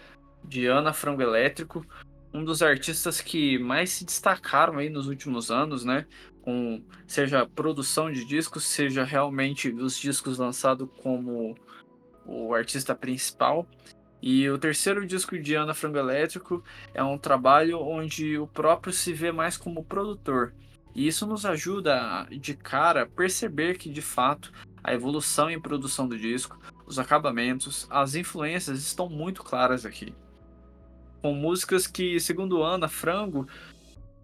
de 0.45 0.67
Ana 0.67 0.93
Frango 0.93 1.23
Elétrico. 1.23 1.87
Um 2.35 2.45
dos 2.45 2.63
artistas 2.63 3.19
que 3.19 3.59
mais 3.59 3.91
se 3.91 4.05
destacaram 4.05 4.77
aí 4.77 4.91
nos 4.91 5.09
últimos 5.09 5.51
anos, 5.51 5.87
né? 5.87 6.07
com 6.43 6.83
seja 7.07 7.47
produção 7.47 8.13
de 8.13 8.27
discos, 8.27 8.65
seja 8.65 9.05
realmente 9.05 9.71
os 9.71 9.97
discos 9.97 10.37
lançados 10.37 10.89
como 11.03 11.57
o 12.27 12.53
artista 12.53 12.95
principal. 12.95 13.67
E 14.21 14.51
o 14.51 14.59
terceiro 14.59 15.07
disco 15.07 15.39
de 15.39 15.55
Ana 15.55 15.73
Frango 15.73 15.99
Elétrico 15.99 16.63
é 16.93 17.03
um 17.03 17.17
trabalho 17.17 17.81
onde 17.81 18.37
o 18.37 18.47
próprio 18.47 18.93
se 18.93 19.15
vê 19.15 19.33
mais 19.33 19.57
como 19.57 19.83
produtor. 19.83 20.53
E 20.95 21.07
isso 21.07 21.27
nos 21.27 21.47
ajuda 21.47 22.27
de 22.31 22.55
cara 22.55 23.03
a 23.03 23.07
perceber 23.07 23.79
que 23.79 23.89
de 23.89 24.03
fato 24.03 24.53
a 24.83 24.93
evolução 24.93 25.51
em 25.51 25.61
produção 25.61 26.09
do 26.09 26.19
disco, 26.19 26.59
os 26.87 26.99
acabamentos, 26.99 27.87
as 27.91 28.15
influências 28.15 28.79
estão 28.83 29.09
muito 29.09 29.43
claras 29.43 29.87
aqui. 29.87 30.15
com 31.23 31.35
músicas 31.35 31.87
que, 31.87 32.19
segundo 32.19 32.63
Ana 32.65 32.89
Frango, 32.89 33.47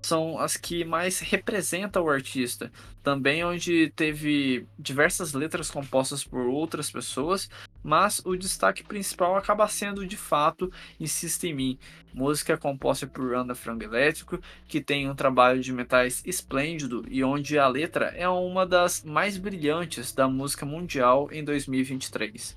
são 0.02 0.38
as 0.38 0.56
que 0.56 0.84
mais 0.84 1.20
representam 1.20 2.04
o 2.04 2.11
artista. 2.11 2.72
Também 3.02 3.44
onde 3.44 3.92
teve 3.94 4.66
diversas 4.78 5.32
letras 5.32 5.70
compostas 5.70 6.24
por 6.24 6.46
outras 6.46 6.90
pessoas, 6.90 7.48
mas 7.89 8.20
o 8.24 8.36
destaque 8.36 8.84
principal 8.84 9.34
acaba 9.34 9.66
sendo 9.66 10.07
de 10.07 10.16
fato 10.16 10.70
Insista 11.01 11.47
em 11.47 11.55
Mim, 11.55 11.78
música 12.12 12.59
composta 12.59 13.07
por 13.07 13.34
Ana 13.34 13.55
Frango 13.55 13.82
Elétrico, 13.82 14.39
que 14.66 14.80
tem 14.80 15.09
um 15.09 15.14
trabalho 15.14 15.62
de 15.62 15.72
metais 15.72 16.22
esplêndido 16.26 17.05
e 17.09 17.24
onde 17.24 17.59
a 17.59 17.66
letra 17.66 18.12
é 18.14 18.28
uma 18.28 18.66
das 18.66 19.03
mais 19.03 19.39
brilhantes 19.39 20.12
da 20.12 20.28
música 20.28 20.66
mundial 20.66 21.28
em 21.32 21.43
2023 21.43 22.57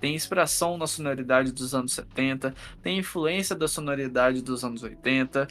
tem 0.00 0.14
inspiração 0.14 0.76
na 0.76 0.86
sonoridade 0.86 1.50
dos 1.50 1.74
anos 1.74 1.94
70, 1.94 2.54
tem 2.82 2.98
influência 2.98 3.56
da 3.56 3.66
sonoridade 3.66 4.42
dos 4.42 4.62
anos 4.62 4.82
80, 4.82 5.48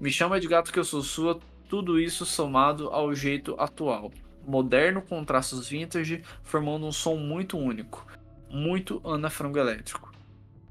me 0.00 0.10
chama 0.10 0.40
de 0.40 0.48
gato 0.48 0.72
que 0.72 0.78
eu 0.80 0.84
sou 0.84 1.02
sua, 1.02 1.38
tudo 1.68 2.00
isso 2.00 2.26
somado 2.26 2.88
ao 2.88 3.14
jeito 3.14 3.54
atual. 3.60 4.10
Moderno 4.44 5.00
com 5.00 5.24
traços 5.24 5.68
vintage, 5.68 6.24
formando 6.42 6.84
um 6.84 6.90
som 6.90 7.14
muito 7.14 7.56
único. 7.56 8.04
Muito 8.52 9.00
Ana 9.02 9.30
Frango 9.30 9.58
Elétrico. 9.58 10.12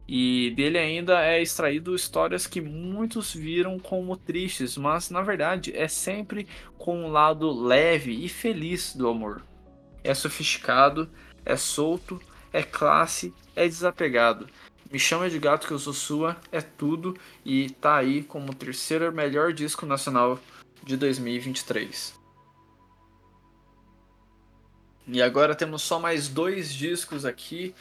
E 0.07 0.51
dele 0.55 0.77
ainda 0.77 1.23
é 1.25 1.41
extraído 1.41 1.95
histórias 1.95 2.45
que 2.45 2.61
muitos 2.61 3.33
viram 3.33 3.79
como 3.79 4.15
tristes, 4.15 4.77
mas 4.77 5.09
na 5.09 5.21
verdade 5.21 5.75
é 5.75 5.87
sempre 5.87 6.47
com 6.77 7.05
um 7.05 7.11
lado 7.11 7.51
leve 7.51 8.13
e 8.23 8.29
feliz 8.29 8.95
do 8.95 9.07
amor. 9.07 9.41
É 10.03 10.13
sofisticado, 10.13 11.09
é 11.45 11.55
solto, 11.55 12.21
é 12.53 12.61
classe, 12.61 13.33
é 13.55 13.67
desapegado. 13.67 14.47
Me 14.91 14.99
chama 14.99 15.29
de 15.29 15.39
gato 15.39 15.65
que 15.65 15.73
eu 15.73 15.79
sou 15.79 15.93
sua, 15.93 16.35
é 16.51 16.59
tudo 16.59 17.17
e 17.45 17.69
tá 17.69 17.95
aí 17.95 18.21
como 18.21 18.51
o 18.51 18.55
terceiro 18.55 19.11
melhor 19.11 19.53
disco 19.53 19.85
nacional 19.85 20.37
de 20.83 20.97
2023. 20.97 22.20
E 25.07 25.21
agora 25.21 25.55
temos 25.55 25.81
só 25.81 25.99
mais 25.99 26.27
dois 26.27 26.73
discos 26.73 27.25
aqui 27.25 27.73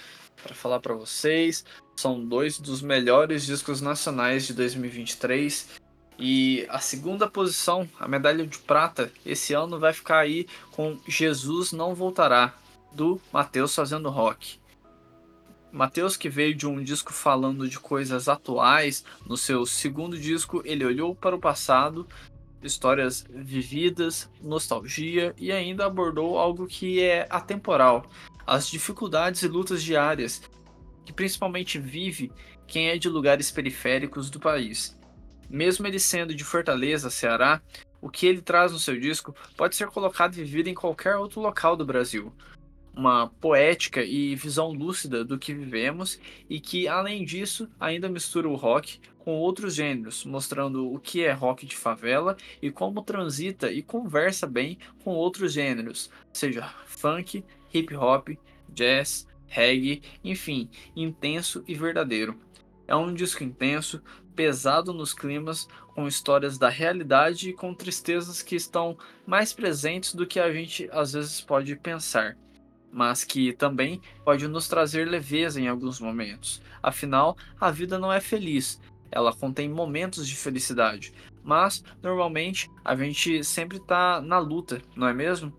para 0.43 0.55
falar 0.55 0.81
para 0.81 0.95
vocês. 0.95 1.65
São 1.97 2.25
dois 2.25 2.59
dos 2.59 2.81
melhores 2.83 3.45
discos 3.45 3.81
nacionais 3.81 4.47
de 4.47 4.55
2023. 4.55 5.69
E 6.19 6.67
a 6.69 6.79
segunda 6.79 7.31
posição, 7.31 7.89
a 7.99 8.07
medalha 8.07 8.47
de 8.47 8.59
prata, 8.59 9.11
esse 9.25 9.55
ano 9.55 9.79
vai 9.79 9.93
ficar 9.93 10.19
aí 10.19 10.47
com 10.71 10.99
Jesus 11.09 11.73
Não 11.73 11.95
Voltará, 11.95 12.55
do 12.93 13.21
Matheus 13.33 13.75
Fazendo 13.75 14.11
Rock. 14.11 14.61
Matheus, 15.73 16.17
que 16.17 16.29
veio 16.29 16.55
de 16.55 16.67
um 16.67 16.83
disco 16.83 17.13
falando 17.13 17.69
de 17.69 17.79
coisas 17.79 18.29
atuais, 18.29 19.05
no 19.25 19.37
seu 19.37 19.65
segundo 19.65 20.19
disco 20.19 20.63
ele 20.65 20.85
olhou 20.85 21.15
para 21.15 21.37
o 21.37 21.41
passado, 21.41 22.07
histórias 22.63 23.25
vividas, 23.31 24.31
nostalgia 24.43 25.35
e 25.39 25.51
ainda 25.51 25.87
abordou 25.87 26.39
algo 26.39 26.67
que 26.67 27.01
é 27.01 27.27
atemporal, 27.31 28.05
as 28.47 28.69
dificuldades 28.69 29.43
e 29.43 29.49
lutas 29.49 29.83
diárias 29.83 30.43
que 31.05 31.13
principalmente 31.13 31.79
vive 31.79 32.31
quem 32.67 32.89
é 32.89 32.99
de 32.99 33.09
lugares 33.09 33.51
periféricos 33.51 34.31
do 34.31 34.39
país. 34.39 34.97
Mesmo 35.49 35.87
ele 35.87 35.99
sendo 35.99 36.35
de 36.35 36.45
Fortaleza, 36.45 37.11
Ceará, 37.11 37.61
o 38.01 38.09
que 38.09 38.27
ele 38.27 38.41
traz 38.41 38.73
no 38.73 38.79
seu 38.79 38.99
disco 38.99 39.35
pode 39.57 39.75
ser 39.75 39.89
colocado 39.89 40.35
e 40.35 40.45
vivido 40.45 40.69
em 40.69 40.75
qualquer 40.75 41.17
outro 41.17 41.41
local 41.41 41.77
do 41.77 41.85
Brasil 41.85 42.33
uma 42.95 43.29
poética 43.29 44.03
e 44.03 44.35
visão 44.35 44.73
lúcida 44.73 45.25
do 45.25 45.39
que 45.39 45.55
vivemos 45.55 46.21
e 46.49 46.61
que, 46.61 46.89
além 46.89 47.25
disso, 47.25 47.69
ainda 47.79 48.09
mistura 48.09 48.49
o 48.49 48.57
rock 48.57 49.01
com 49.19 49.33
outros 49.33 49.75
gêneros, 49.75 50.25
mostrando 50.25 50.93
o 50.93 50.99
que 50.99 51.25
é 51.25 51.33
rock 51.33 51.67
de 51.67 51.77
favela 51.77 52.37
e 52.61 52.71
como 52.71 53.03
transita 53.03 53.71
e 53.71 53.83
conversa 53.83 54.47
bem 54.47 54.79
com 55.05 55.11
outros 55.11 55.53
gêneros, 55.53 56.11
seja 56.33 56.67
funk, 56.87 57.45
hip 57.73 57.95
hop, 57.95 58.31
jazz, 58.69 59.27
reggae, 59.47 60.03
enfim, 60.25 60.69
intenso 60.97 61.63
e 61.69 61.75
verdadeiro. 61.75 62.39
É 62.89 62.97
um 62.97 63.15
disco 63.15 63.45
intenso, 63.45 64.03
pesado 64.35 64.93
nos 64.93 65.13
climas, 65.13 65.69
com 65.95 66.09
histórias 66.09 66.57
da 66.57 66.69
realidade 66.69 67.51
e 67.51 67.53
com 67.53 67.75
tristezas 67.75 68.43
que 68.43 68.57
estão 68.57 68.97
mais 69.27 69.53
presentes 69.53 70.15
do 70.15 70.27
que 70.27 70.41
a 70.41 70.53
gente 70.53 70.89
às 70.93 71.13
vezes 71.13 71.41
pode 71.41 71.77
pensar 71.77 72.37
mas 72.93 73.25
que 73.25 73.53
também 73.53 74.01
pode 74.25 74.47
nos 74.49 74.69
trazer 74.69 75.09
leveza 75.09 75.61
em 75.61 75.69
alguns 75.69 76.01
momentos. 76.01 76.61
Afinal, 76.83 77.37
a 77.61 77.71
vida 77.71 77.99
não 77.99 78.13
é 78.13 78.21
feliz, 78.21 78.81
ela 79.11 79.35
contém 79.35 79.69
momentos 79.69 80.27
de 80.27 80.37
felicidade, 80.37 81.13
mas 81.43 81.83
normalmente 82.03 82.71
a 82.85 82.95
gente 82.97 83.43
sempre 83.45 83.79
está 83.79 84.21
na 84.21 84.39
luta, 84.39 84.81
não 84.95 85.09
é 85.09 85.15
mesmo? 85.15 85.53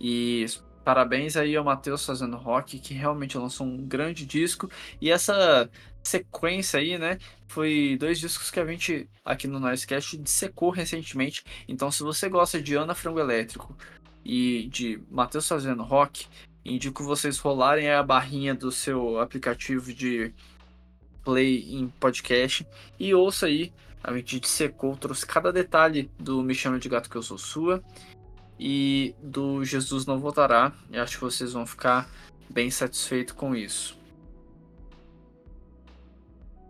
E 0.00 0.46
parabéns 0.84 1.36
aí 1.36 1.54
ao 1.56 1.64
Matheus 1.64 2.04
fazendo 2.04 2.36
rock, 2.36 2.78
que 2.78 2.94
realmente 2.94 3.36
lançou 3.36 3.66
um 3.66 3.86
grande 3.86 4.24
disco, 4.24 4.70
e 5.00 5.10
essa 5.10 5.70
sequência 6.02 6.80
aí, 6.80 6.96
né? 6.96 7.18
Foi 7.46 7.96
dois 7.98 8.18
discos 8.18 8.50
que 8.50 8.60
a 8.60 8.66
gente 8.66 9.08
aqui 9.24 9.46
no 9.46 9.60
Noisecast 9.60 10.16
dissecou 10.16 10.70
recentemente. 10.70 11.44
Então, 11.68 11.90
se 11.90 12.02
você 12.02 12.28
gosta 12.28 12.62
de 12.62 12.74
Ana 12.74 12.94
Frango 12.94 13.20
Elétrico, 13.20 13.76
e 14.24 14.68
de 14.70 15.00
Matheus 15.10 15.48
fazendo 15.48 15.82
rock, 15.82 16.26
indico 16.64 17.02
vocês 17.02 17.38
rolarem 17.38 17.90
a 17.90 18.02
barrinha 18.02 18.54
do 18.54 18.70
seu 18.70 19.18
aplicativo 19.18 19.92
de 19.92 20.32
play 21.24 21.74
em 21.74 21.88
podcast 21.88 22.66
e 22.98 23.14
ouça 23.14 23.46
aí. 23.46 23.72
A 24.02 24.16
gente 24.16 24.40
dissecou, 24.40 24.96
trouxe 24.96 25.26
cada 25.26 25.52
detalhe 25.52 26.10
do 26.18 26.42
Me 26.42 26.54
Chama 26.54 26.78
de 26.78 26.88
Gato 26.88 27.10
Que 27.10 27.16
Eu 27.16 27.22
Sou 27.22 27.36
Sua 27.36 27.82
e 28.58 29.14
do 29.22 29.62
Jesus 29.64 30.06
Não 30.06 30.18
Voltará. 30.18 30.72
E 30.90 30.98
acho 30.98 31.18
que 31.18 31.24
vocês 31.24 31.52
vão 31.52 31.66
ficar 31.66 32.08
bem 32.48 32.70
satisfeitos 32.70 33.34
com 33.34 33.54
isso. 33.54 33.98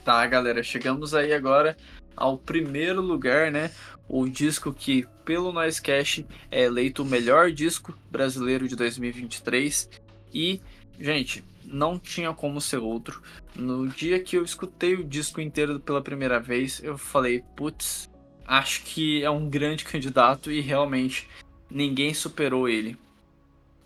Tá, 0.04 0.26
galera, 0.26 0.62
chegamos 0.62 1.14
aí 1.14 1.32
agora 1.32 1.76
ao 2.16 2.36
primeiro 2.36 3.00
lugar, 3.00 3.50
né? 3.50 3.70
O 4.12 4.28
disco 4.28 4.74
que, 4.74 5.06
pelo 5.24 5.52
Noisecast, 5.52 6.26
é 6.50 6.64
eleito 6.64 7.04
o 7.04 7.06
melhor 7.06 7.52
disco 7.52 7.96
brasileiro 8.10 8.66
de 8.66 8.74
2023. 8.74 9.88
E, 10.34 10.60
gente, 10.98 11.44
não 11.64 11.96
tinha 11.96 12.34
como 12.34 12.60
ser 12.60 12.78
outro. 12.78 13.22
No 13.54 13.86
dia 13.86 14.18
que 14.18 14.36
eu 14.36 14.42
escutei 14.42 14.94
o 14.94 15.04
disco 15.04 15.40
inteiro 15.40 15.78
pela 15.78 16.02
primeira 16.02 16.40
vez, 16.40 16.82
eu 16.82 16.98
falei, 16.98 17.44
putz, 17.54 18.10
acho 18.44 18.82
que 18.82 19.22
é 19.22 19.30
um 19.30 19.48
grande 19.48 19.84
candidato 19.84 20.50
e 20.50 20.60
realmente 20.60 21.28
ninguém 21.70 22.12
superou 22.12 22.68
ele. 22.68 22.98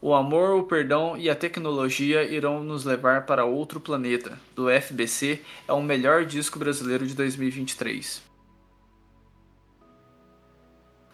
O 0.00 0.14
amor, 0.14 0.58
o 0.58 0.64
perdão 0.64 1.18
e 1.18 1.28
a 1.28 1.36
tecnologia 1.36 2.24
irão 2.24 2.64
nos 2.64 2.86
levar 2.86 3.26
para 3.26 3.44
outro 3.44 3.78
planeta. 3.78 4.40
Do 4.56 4.70
FBC 4.70 5.42
é 5.68 5.72
o 5.74 5.82
melhor 5.82 6.24
disco 6.24 6.58
brasileiro 6.58 7.06
de 7.06 7.14
2023. 7.14 8.33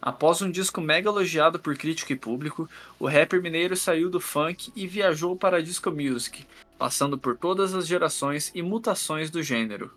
Após 0.02 0.40
um 0.40 0.50
disco 0.50 0.80
mega 0.80 1.08
elogiado 1.08 1.58
por 1.58 1.76
crítico 1.76 2.12
e 2.12 2.16
público, 2.16 2.68
o 2.98 3.06
rapper 3.06 3.42
mineiro 3.42 3.76
saiu 3.76 4.08
do 4.08 4.20
funk 4.20 4.72
e 4.74 4.86
viajou 4.86 5.36
para 5.36 5.58
a 5.58 5.62
disco 5.62 5.90
music, 5.90 6.46
passando 6.78 7.18
por 7.18 7.36
todas 7.36 7.74
as 7.74 7.86
gerações 7.86 8.50
e 8.54 8.62
mutações 8.62 9.30
do 9.30 9.42
gênero. 9.42 9.90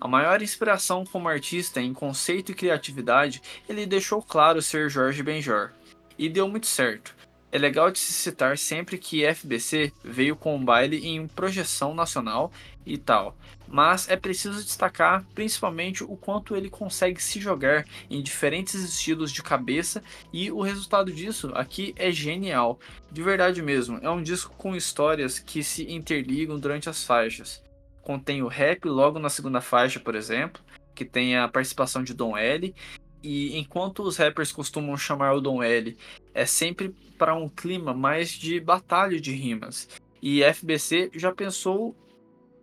A 0.00 0.08
maior 0.08 0.42
inspiração 0.42 1.04
como 1.04 1.28
artista 1.28 1.80
em 1.80 1.94
conceito 1.94 2.50
e 2.50 2.54
criatividade, 2.54 3.40
ele 3.68 3.86
deixou 3.86 4.20
claro 4.20 4.60
ser 4.60 4.90
Jorge 4.90 5.22
Benjor. 5.22 5.70
E 6.18 6.28
deu 6.28 6.48
muito 6.48 6.66
certo. 6.66 7.14
É 7.52 7.58
legal 7.58 7.90
de 7.90 7.98
se 7.98 8.12
citar 8.12 8.56
sempre 8.56 8.96
que 8.96 9.26
FBC 9.26 9.92
veio 10.04 10.36
com 10.36 10.54
um 10.54 10.64
baile 10.64 11.04
em 11.04 11.26
projeção 11.26 11.92
nacional 11.92 12.52
e 12.86 12.96
tal, 12.96 13.36
mas 13.66 14.08
é 14.08 14.16
preciso 14.16 14.62
destacar 14.62 15.24
principalmente 15.34 16.04
o 16.04 16.16
quanto 16.16 16.54
ele 16.54 16.70
consegue 16.70 17.20
se 17.20 17.40
jogar 17.40 17.84
em 18.08 18.22
diferentes 18.22 18.74
estilos 18.74 19.32
de 19.32 19.42
cabeça 19.42 20.00
e 20.32 20.50
o 20.52 20.60
resultado 20.60 21.12
disso 21.12 21.50
aqui 21.54 21.92
é 21.96 22.12
genial, 22.12 22.78
de 23.10 23.22
verdade 23.22 23.60
mesmo. 23.62 23.98
É 24.00 24.08
um 24.08 24.22
disco 24.22 24.54
com 24.56 24.76
histórias 24.76 25.40
que 25.40 25.64
se 25.64 25.90
interligam 25.92 26.58
durante 26.58 26.88
as 26.88 27.04
faixas. 27.04 27.62
Contém 28.00 28.42
o 28.42 28.48
rap 28.48 28.84
logo 28.84 29.18
na 29.18 29.28
segunda 29.28 29.60
faixa, 29.60 29.98
por 29.98 30.14
exemplo, 30.14 30.62
que 30.94 31.04
tem 31.04 31.36
a 31.36 31.48
participação 31.48 32.04
de 32.04 32.14
Dom 32.14 32.36
L, 32.36 32.74
e 33.22 33.58
enquanto 33.58 34.02
os 34.02 34.16
rappers 34.16 34.52
costumam 34.52 34.96
chamar 34.96 35.34
o 35.34 35.40
Dom 35.40 35.62
L, 35.62 35.96
é 36.34 36.46
sempre 36.46 36.94
para 37.18 37.34
um 37.34 37.48
clima 37.48 37.92
mais 37.92 38.30
de 38.30 38.58
batalha 38.60 39.20
de 39.20 39.32
rimas. 39.32 39.88
E 40.22 40.42
FBC 40.42 41.10
já 41.14 41.32
pensou 41.32 41.94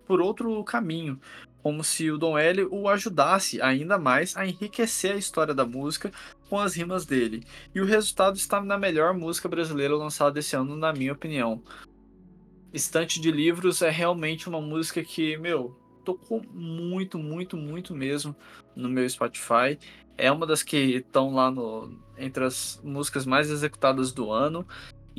por 0.05 0.22
outro 0.22 0.64
caminho, 0.64 1.20
como 1.62 1.84
se 1.84 2.10
o 2.10 2.18
Dom 2.18 2.38
L 2.38 2.66
o 2.72 2.88
ajudasse 2.88 3.62
ainda 3.62 3.97
mais 3.97 4.38
a 4.38 4.45
enriquecer 4.45 5.14
a 5.14 5.18
história 5.18 5.53
da 5.53 5.66
música 5.66 6.12
com 6.49 6.58
as 6.60 6.76
rimas 6.76 7.05
dele. 7.05 7.43
E 7.76 7.82
o 7.82 7.86
resultado 7.86 8.38
está 8.38 8.62
na 8.62 8.78
melhor 8.78 9.14
música 9.14 9.49
brasileira 9.49 9.95
lançada 9.95 10.39
esse 10.39 10.55
ano, 10.55 10.78
na 10.78 10.93
minha 10.93 11.14
opinião. 11.14 11.62
Estante 12.74 13.20
de 13.20 13.32
Livros 13.32 13.82
é 13.82 13.89
realmente 13.89 14.47
uma 14.47 14.62
música 14.62 15.03
que, 15.03 15.38
meu, 15.38 15.76
tocou 16.05 16.41
muito, 16.53 17.20
muito, 17.20 17.58
muito 17.58 17.93
mesmo 17.93 18.36
no 18.76 18.88
meu 18.88 19.10
Spotify. 19.10 19.78
É 20.18 20.32
uma 20.32 20.45
das 20.45 20.63
que 20.63 20.97
estão 20.97 21.34
lá 21.34 21.51
no, 21.51 21.91
entre 22.18 22.43
as 22.43 22.80
músicas 22.84 23.26
mais 23.26 23.49
executadas 23.49 24.11
do 24.11 24.32
ano. 24.32 24.65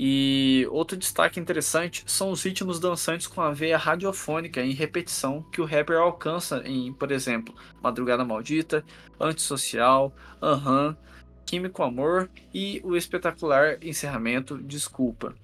E 0.01 0.65
outro 0.71 0.97
destaque 0.97 1.41
interessante 1.41 2.05
são 2.07 2.31
os 2.31 2.43
ritmos 2.45 2.79
dançantes 2.79 3.27
com 3.27 3.41
a 3.41 3.51
veia 3.51 3.77
radiofônica 3.77 4.63
em 4.63 4.73
repetição 4.73 5.43
que 5.51 5.61
o 5.61 5.65
rapper 5.65 5.99
alcança 5.99 6.63
em, 6.65 6.93
por 6.93 7.11
exemplo, 7.11 7.53
Madrugada 7.83 8.25
Maldita, 8.25 8.85
Antissocial, 9.19 10.15
Aham, 10.41 10.97
Químico 11.45 11.83
Amor 11.83 12.31
e 12.55 12.81
o 12.85 12.97
espetacular 12.97 13.79
encerramento 13.83 14.57
Desculpa. 14.59 15.35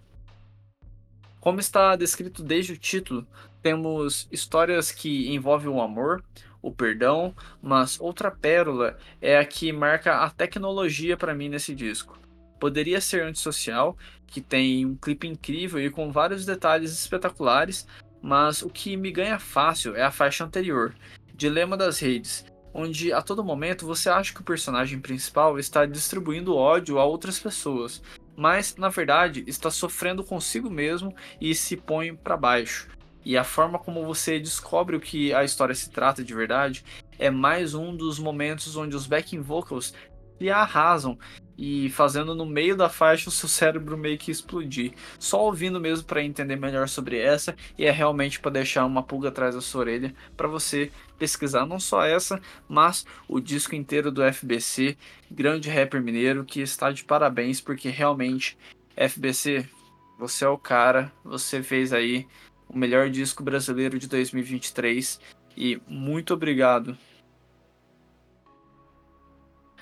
Como 1.41 1.59
está 1.59 1.97
descrito 1.97 2.43
desde 2.43 2.75
o 2.75 2.79
título, 2.79 3.27
temos 3.61 4.29
histórias 4.31 4.93
que 4.93 5.35
envolvem 5.35 5.69
o 5.69 5.81
amor, 5.81 6.23
o 6.65 6.73
perdão, 6.73 7.35
mas 7.63 8.01
outra 8.01 8.31
pérola 8.31 8.97
é 9.21 9.39
a 9.39 9.45
que 9.45 9.71
marca 9.71 10.17
a 10.17 10.31
tecnologia 10.31 11.15
para 11.15 11.35
mim 11.35 11.51
nesse 11.51 11.75
disco. 11.75 12.19
Poderia 12.59 13.01
ser 13.03 13.23
antissocial, 13.23 13.97
que 14.27 14.41
tem 14.41 14.87
um 14.87 14.97
clipe 14.97 15.29
incrível 15.29 15.79
e 15.79 15.91
com 15.91 16.11
vários 16.11 16.47
detalhes 16.47 16.91
espetaculares, 16.93 17.87
mas 18.23 18.63
o 18.63 18.71
que 18.71 18.97
me 18.97 19.13
ganha 19.13 19.39
fácil 19.39 19.95
é 19.95 20.03
a 20.03 20.11
faixa 20.11 20.43
anterior, 20.43 20.95
Dilema 21.35 21.77
das 21.77 21.99
Redes, 21.99 22.47
onde 22.73 23.13
a 23.13 23.21
todo 23.21 23.45
momento 23.45 23.87
você 23.87 24.09
acha 24.09 24.33
que 24.33 24.41
o 24.41 24.45
personagem 24.45 24.99
principal 24.99 25.59
está 25.59 25.85
distribuindo 25.85 26.57
ódio 26.57 26.99
a 26.99 27.05
outras 27.05 27.39
pessoas, 27.39 28.03
mas 28.35 28.77
na 28.77 28.89
verdade 28.89 29.45
está 29.47 29.71
sofrendo 29.71 30.25
consigo 30.25 30.71
mesmo 30.71 31.15
e 31.39 31.55
se 31.55 31.77
põe 31.77 32.15
para 32.15 32.37
baixo. 32.37 32.89
E 33.25 33.37
a 33.37 33.45
forma 33.45 33.79
como 33.79 34.05
você 34.05 34.39
descobre 34.39 34.97
o 34.97 35.01
que 35.01 35.33
a 35.33 35.45
história 35.45 35.75
se 35.75 35.91
trata 35.91 36.23
de 36.23 36.35
verdade 36.35 36.85
é 37.19 37.31
mais 37.31 37.75
um 37.75 37.97
dos 37.97 38.19
momentos 38.19 38.77
onde 38.77 38.95
os 38.95 39.07
backing 39.07 39.41
vocals 39.41 39.95
se 40.39 40.51
arrasam 40.51 41.19
e 41.57 41.89
fazendo 41.91 42.35
no 42.35 42.45
meio 42.45 42.77
da 42.77 42.89
faixa 42.89 43.29
o 43.29 43.33
seu 43.33 43.49
cérebro 43.49 43.97
meio 43.97 44.19
que 44.19 44.31
explodir. 44.31 44.93
Só 45.19 45.45
ouvindo 45.45 45.81
mesmo 45.81 46.05
para 46.05 46.23
entender 46.23 46.57
melhor 46.57 46.89
sobre 46.89 47.19
essa 47.19 47.55
e 47.79 47.85
é 47.85 47.91
realmente 47.91 48.41
para 48.41 48.51
deixar 48.51 48.85
uma 48.85 49.03
pulga 49.03 49.29
atrás 49.29 49.55
da 49.55 49.61
sua 49.61 49.83
orelha 49.83 50.15
para 50.37 50.49
você 50.49 50.91
pesquisar 51.19 51.65
não 51.65 51.79
só 51.79 52.05
essa, 52.05 52.41
mas 52.69 53.07
o 53.29 53.41
disco 53.41 53.75
inteiro 53.75 54.11
do 54.11 54.23
FBC, 54.23 54.97
grande 55.31 55.71
rapper 55.71 56.03
mineiro 56.03 56.45
que 56.45 56.61
está 56.61 56.91
de 56.91 57.05
parabéns 57.05 57.61
porque 57.61 57.89
realmente 57.89 58.59
FBC, 58.97 59.67
você 60.19 60.45
é 60.45 60.49
o 60.49 60.59
cara, 60.59 61.13
você 61.25 61.63
fez 61.63 61.93
aí 61.93 62.27
o 62.75 62.79
melhor 62.79 63.09
disco 63.09 63.43
brasileiro 63.43 63.99
de 63.99 64.09
2023 64.09 65.21
e 65.57 65.81
muito 65.87 66.35
obrigado. 66.35 66.99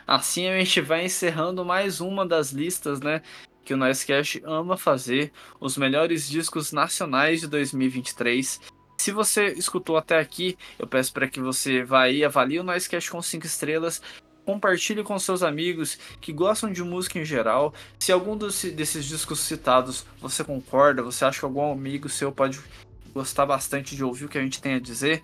Assim 0.07 0.47
a 0.47 0.59
gente 0.59 0.81
vai 0.83 1.07
encerrando 1.07 1.65
mais 1.65 2.01
uma 2.01 2.27
das 2.27 2.51
listas, 2.51 3.01
né, 3.01 3.23
que 3.65 3.73
o 3.73 3.77
Noisecast 3.77 4.43
ama 4.45 4.77
fazer, 4.77 5.33
os 5.59 5.79
melhores 5.79 6.29
discos 6.29 6.71
nacionais 6.73 7.41
de 7.41 7.47
2023. 7.47 8.61
Se 8.99 9.11
você 9.11 9.47
escutou 9.55 9.97
até 9.97 10.19
aqui, 10.19 10.57
eu 10.79 10.87
peço 10.87 11.13
para 11.13 11.29
que 11.29 11.41
você 11.41 11.83
vá 11.83 12.03
aí, 12.03 12.25
avalie 12.25 12.61
o 12.61 12.65
Noisecast 12.65 13.11
com 13.11 13.23
5 13.23 13.47
estrelas, 13.47 14.03
compartilhe 14.45 15.03
com 15.03 15.19
seus 15.19 15.43
amigos 15.43 15.99
que 16.21 16.33
gostam 16.33 16.73
de 16.73 16.83
música 16.83 17.19
em 17.19 17.25
geral. 17.25 17.73
Se 17.99 18.13
algum 18.13 18.37
dos, 18.37 18.63
desses 18.65 19.05
discos 19.05 19.41
citados 19.41 20.05
você 20.21 20.43
concorda, 20.43 21.03
você 21.03 21.25
acha 21.25 21.41
que 21.41 21.45
algum 21.45 21.73
amigo 21.73 22.09
seu 22.09 22.33
pode 22.33 22.61
gostar 23.13 23.47
bastante 23.47 23.95
de 23.95 24.03
ouvir 24.03 24.25
o 24.25 24.29
que 24.29 24.39
a 24.39 24.43
gente 24.43 24.61
tem 24.61 24.75
a 24.75 24.81
dizer, 24.81 25.23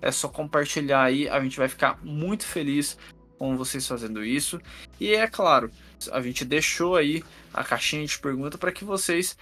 é 0.00 0.10
só 0.10 0.28
compartilhar 0.28 1.02
aí, 1.02 1.28
a 1.28 1.40
gente 1.40 1.58
vai 1.58 1.68
ficar 1.68 1.98
muito 2.02 2.46
feliz 2.46 2.96
com 3.38 3.56
vocês 3.56 3.86
fazendo 3.86 4.24
isso. 4.24 4.60
E 4.98 5.14
é 5.14 5.26
claro, 5.26 5.70
a 6.12 6.20
gente 6.20 6.44
deixou 6.44 6.96
aí 6.96 7.22
a 7.52 7.62
caixinha 7.62 8.06
de 8.06 8.18
pergunta 8.18 8.56
para 8.56 8.72
que 8.72 8.84
vocês 8.84 9.36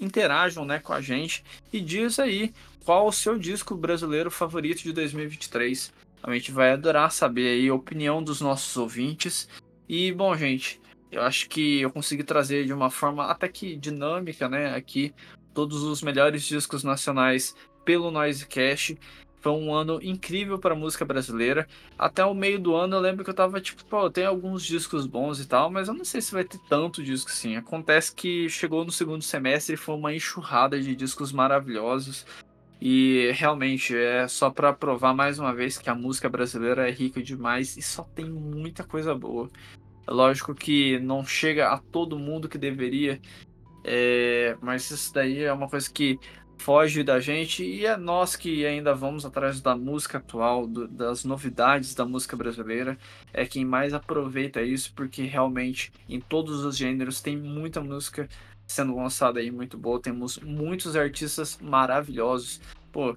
interajam 0.00 0.64
né, 0.64 0.78
com 0.78 0.92
a 0.92 1.00
gente 1.00 1.44
e 1.72 1.80
diz 1.80 2.18
aí 2.18 2.52
qual 2.84 3.06
o 3.06 3.12
seu 3.12 3.38
disco 3.38 3.76
brasileiro 3.76 4.30
favorito 4.30 4.82
de 4.82 4.92
2023. 4.92 5.92
A 6.22 6.32
gente 6.32 6.52
vai 6.52 6.72
adorar 6.72 7.10
saber 7.10 7.68
a 7.68 7.74
opinião 7.74 8.22
dos 8.22 8.40
nossos 8.40 8.76
ouvintes. 8.76 9.48
E 9.88 10.12
bom, 10.12 10.36
gente, 10.36 10.80
eu 11.10 11.22
acho 11.22 11.48
que 11.48 11.80
eu 11.80 11.90
consegui 11.90 12.22
trazer 12.22 12.64
de 12.66 12.72
uma 12.72 12.90
forma 12.90 13.26
até 13.26 13.48
que 13.48 13.76
dinâmica, 13.76 14.48
né, 14.48 14.74
aqui 14.74 15.12
todos 15.52 15.82
os 15.82 16.02
melhores 16.02 16.44
discos 16.44 16.84
nacionais 16.84 17.54
pelo 17.84 18.10
Noisecast. 18.10 18.96
Foi 19.40 19.52
um 19.52 19.74
ano 19.74 19.98
incrível 20.02 20.58
para 20.58 20.74
a 20.74 20.76
música 20.76 21.04
brasileira. 21.04 21.66
Até 21.98 22.22
o 22.24 22.34
meio 22.34 22.60
do 22.60 22.74
ano 22.76 22.96
eu 22.96 23.00
lembro 23.00 23.24
que 23.24 23.30
eu 23.30 23.34
tava 23.34 23.58
tipo, 23.58 23.82
pô, 23.86 24.10
tem 24.10 24.26
alguns 24.26 24.64
discos 24.64 25.06
bons 25.06 25.40
e 25.40 25.48
tal, 25.48 25.70
mas 25.70 25.88
eu 25.88 25.94
não 25.94 26.04
sei 26.04 26.20
se 26.20 26.32
vai 26.32 26.44
ter 26.44 26.60
tanto 26.68 27.02
disco 27.02 27.30
assim. 27.30 27.56
Acontece 27.56 28.14
que 28.14 28.50
chegou 28.50 28.84
no 28.84 28.92
segundo 28.92 29.22
semestre 29.22 29.74
e 29.74 29.78
foi 29.78 29.94
uma 29.94 30.14
enxurrada 30.14 30.78
de 30.78 30.94
discos 30.94 31.32
maravilhosos. 31.32 32.26
E 32.80 33.30
realmente 33.32 33.94
é 33.94 34.26
só 34.26 34.48
para 34.48 34.72
provar 34.72 35.12
mais 35.12 35.38
uma 35.38 35.54
vez 35.54 35.76
que 35.76 35.90
a 35.90 35.94
música 35.94 36.28
brasileira 36.28 36.88
é 36.88 36.90
rica 36.90 37.22
demais 37.22 37.76
e 37.76 37.82
só 37.82 38.02
tem 38.02 38.24
muita 38.24 38.82
coisa 38.82 39.14
boa. 39.14 39.50
É 40.08 40.10
lógico 40.10 40.54
que 40.54 40.98
não 41.00 41.24
chega 41.24 41.68
a 41.68 41.78
todo 41.78 42.18
mundo 42.18 42.48
que 42.48 42.56
deveria, 42.56 43.20
é, 43.84 44.56
mas 44.62 44.90
isso 44.90 45.12
daí 45.12 45.42
é 45.42 45.52
uma 45.52 45.68
coisa 45.68 45.90
que 45.90 46.18
foge 46.60 47.02
da 47.02 47.18
gente 47.18 47.64
e 47.64 47.86
é 47.86 47.96
nós 47.96 48.36
que 48.36 48.66
ainda 48.66 48.94
vamos 48.94 49.24
atrás 49.24 49.60
da 49.60 49.74
música 49.74 50.18
atual, 50.18 50.66
do, 50.66 50.86
das 50.86 51.24
novidades 51.24 51.94
da 51.94 52.04
música 52.04 52.36
brasileira, 52.36 52.98
é 53.32 53.46
quem 53.46 53.64
mais 53.64 53.94
aproveita 53.94 54.62
isso, 54.62 54.92
porque 54.94 55.22
realmente 55.22 55.90
em 56.08 56.20
todos 56.20 56.64
os 56.64 56.76
gêneros 56.76 57.20
tem 57.20 57.36
muita 57.36 57.80
música 57.80 58.28
sendo 58.70 58.94
lançada 58.94 59.40
aí 59.40 59.50
muito 59.50 59.76
boa, 59.76 60.00
temos 60.00 60.38
muitos 60.38 60.94
artistas 60.94 61.58
maravilhosos. 61.60 62.60
Pô, 62.92 63.16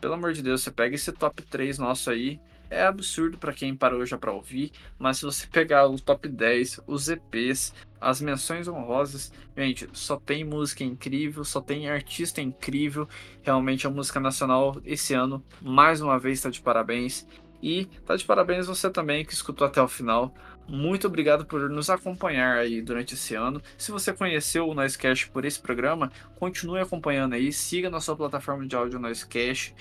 pelo 0.00 0.14
amor 0.14 0.32
de 0.32 0.42
Deus, 0.42 0.62
você 0.62 0.70
pega 0.70 0.94
esse 0.94 1.10
top 1.12 1.42
3 1.42 1.78
nosso 1.78 2.10
aí, 2.10 2.38
é 2.68 2.84
absurdo 2.84 3.38
para 3.38 3.52
quem 3.52 3.74
parou 3.74 4.04
já 4.04 4.18
para 4.18 4.32
ouvir, 4.32 4.70
mas 4.98 5.18
se 5.18 5.24
você 5.24 5.46
pegar 5.46 5.86
o 5.86 5.98
top 5.98 6.28
10, 6.28 6.80
os 6.86 7.08
EPs, 7.08 7.74
as 8.00 8.20
menções 8.20 8.68
honrosas, 8.68 9.32
gente, 9.56 9.88
só 9.92 10.16
tem 10.16 10.44
música 10.44 10.84
incrível, 10.84 11.44
só 11.44 11.60
tem 11.60 11.88
artista 11.88 12.40
incrível. 12.40 13.08
Realmente 13.42 13.86
a 13.86 13.90
música 13.90 14.18
nacional 14.18 14.80
esse 14.84 15.14
ano, 15.14 15.42
mais 15.60 16.00
uma 16.00 16.18
vez, 16.18 16.38
está 16.38 16.50
de 16.50 16.60
parabéns. 16.60 17.26
E 17.62 17.84
tá 18.04 18.16
de 18.16 18.24
parabéns 18.24 18.66
você 18.66 18.90
também 18.90 19.24
que 19.24 19.32
escutou 19.32 19.66
até 19.66 19.80
o 19.80 19.86
final. 19.86 20.34
Muito 20.68 21.06
obrigado 21.06 21.44
por 21.44 21.68
nos 21.68 21.90
acompanhar 21.90 22.56
aí 22.58 22.80
durante 22.80 23.14
esse 23.14 23.34
ano. 23.34 23.60
Se 23.76 23.90
você 23.90 24.12
conheceu 24.12 24.68
o 24.68 24.74
Noisecast 24.74 25.28
por 25.30 25.44
esse 25.44 25.60
programa, 25.60 26.10
continue 26.36 26.80
acompanhando 26.80 27.34
aí, 27.34 27.52
siga 27.52 27.90
na 27.90 28.00
sua 28.00 28.16
plataforma 28.16 28.66
de 28.66 28.74
áudio 28.74 28.98
Noisecast, 28.98 29.74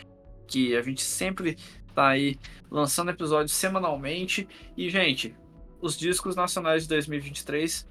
que 0.47 0.75
a 0.75 0.81
gente 0.81 1.01
sempre 1.03 1.57
tá 1.93 2.09
aí 2.09 2.37
lançando 2.69 3.11
episódios 3.11 3.53
semanalmente. 3.53 4.47
E, 4.75 4.89
gente, 4.89 5.35
os 5.81 5.97
discos 5.97 6.35
nacionais 6.35 6.83
de 6.83 6.89
2023 6.89 7.87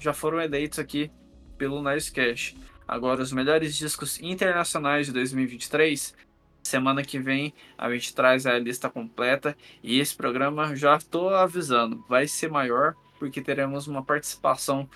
já 0.00 0.12
foram 0.12 0.40
eleitos 0.40 0.78
aqui 0.78 1.10
pelo 1.56 1.82
Nicecast. 1.82 2.56
Agora, 2.86 3.22
os 3.22 3.32
melhores 3.32 3.76
discos 3.76 4.20
internacionais 4.20 5.06
de 5.06 5.12
2023, 5.12 6.14
semana 6.64 7.04
que 7.04 7.18
vem 7.18 7.54
a 7.78 7.90
gente 7.92 8.14
traz 8.14 8.46
a 8.46 8.58
lista 8.58 8.90
completa. 8.90 9.56
E 9.82 10.00
esse 10.00 10.16
programa, 10.16 10.74
já 10.74 10.96
estou 10.96 11.28
avisando, 11.28 12.04
vai 12.08 12.26
ser 12.26 12.50
maior, 12.50 12.94
porque 13.18 13.40
teremos 13.40 13.86
uma 13.86 14.02
participação 14.02 14.88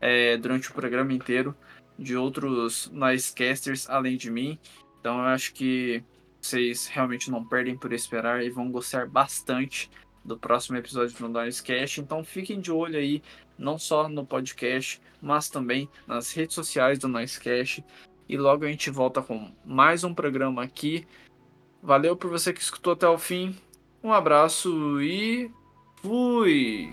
é, 0.00 0.36
durante 0.36 0.70
o 0.70 0.74
programa 0.74 1.12
inteiro 1.12 1.54
de 1.98 2.16
outros 2.16 2.90
Nicecasters 2.92 3.88
além 3.90 4.16
de 4.16 4.30
mim. 4.30 4.58
Então, 5.00 5.18
eu 5.18 5.26
acho 5.26 5.52
que 5.52 6.02
vocês 6.40 6.86
realmente 6.86 7.30
não 7.30 7.44
perdem 7.44 7.76
por 7.76 7.92
esperar 7.92 8.44
e 8.44 8.50
vão 8.50 8.70
gostar 8.70 9.06
bastante 9.06 9.90
do 10.24 10.36
próximo 10.36 10.76
episódio 10.76 11.16
do 11.16 11.28
Noisecast. 11.28 12.00
Então 12.00 12.24
fiquem 12.24 12.60
de 12.60 12.70
olho 12.70 12.98
aí, 12.98 13.22
não 13.56 13.78
só 13.78 14.08
no 14.08 14.26
podcast, 14.26 15.00
mas 15.20 15.48
também 15.48 15.88
nas 16.06 16.32
redes 16.32 16.54
sociais 16.54 16.98
do 16.98 17.08
Noisecast. 17.08 17.84
E 18.28 18.36
logo 18.36 18.64
a 18.64 18.68
gente 18.68 18.90
volta 18.90 19.22
com 19.22 19.50
mais 19.64 20.04
um 20.04 20.12
programa 20.12 20.62
aqui. 20.62 21.06
Valeu 21.82 22.16
por 22.16 22.30
você 22.30 22.52
que 22.52 22.60
escutou 22.60 22.92
até 22.92 23.08
o 23.08 23.18
fim. 23.18 23.54
Um 24.02 24.12
abraço 24.12 25.00
e 25.00 25.50
fui! 26.02 26.92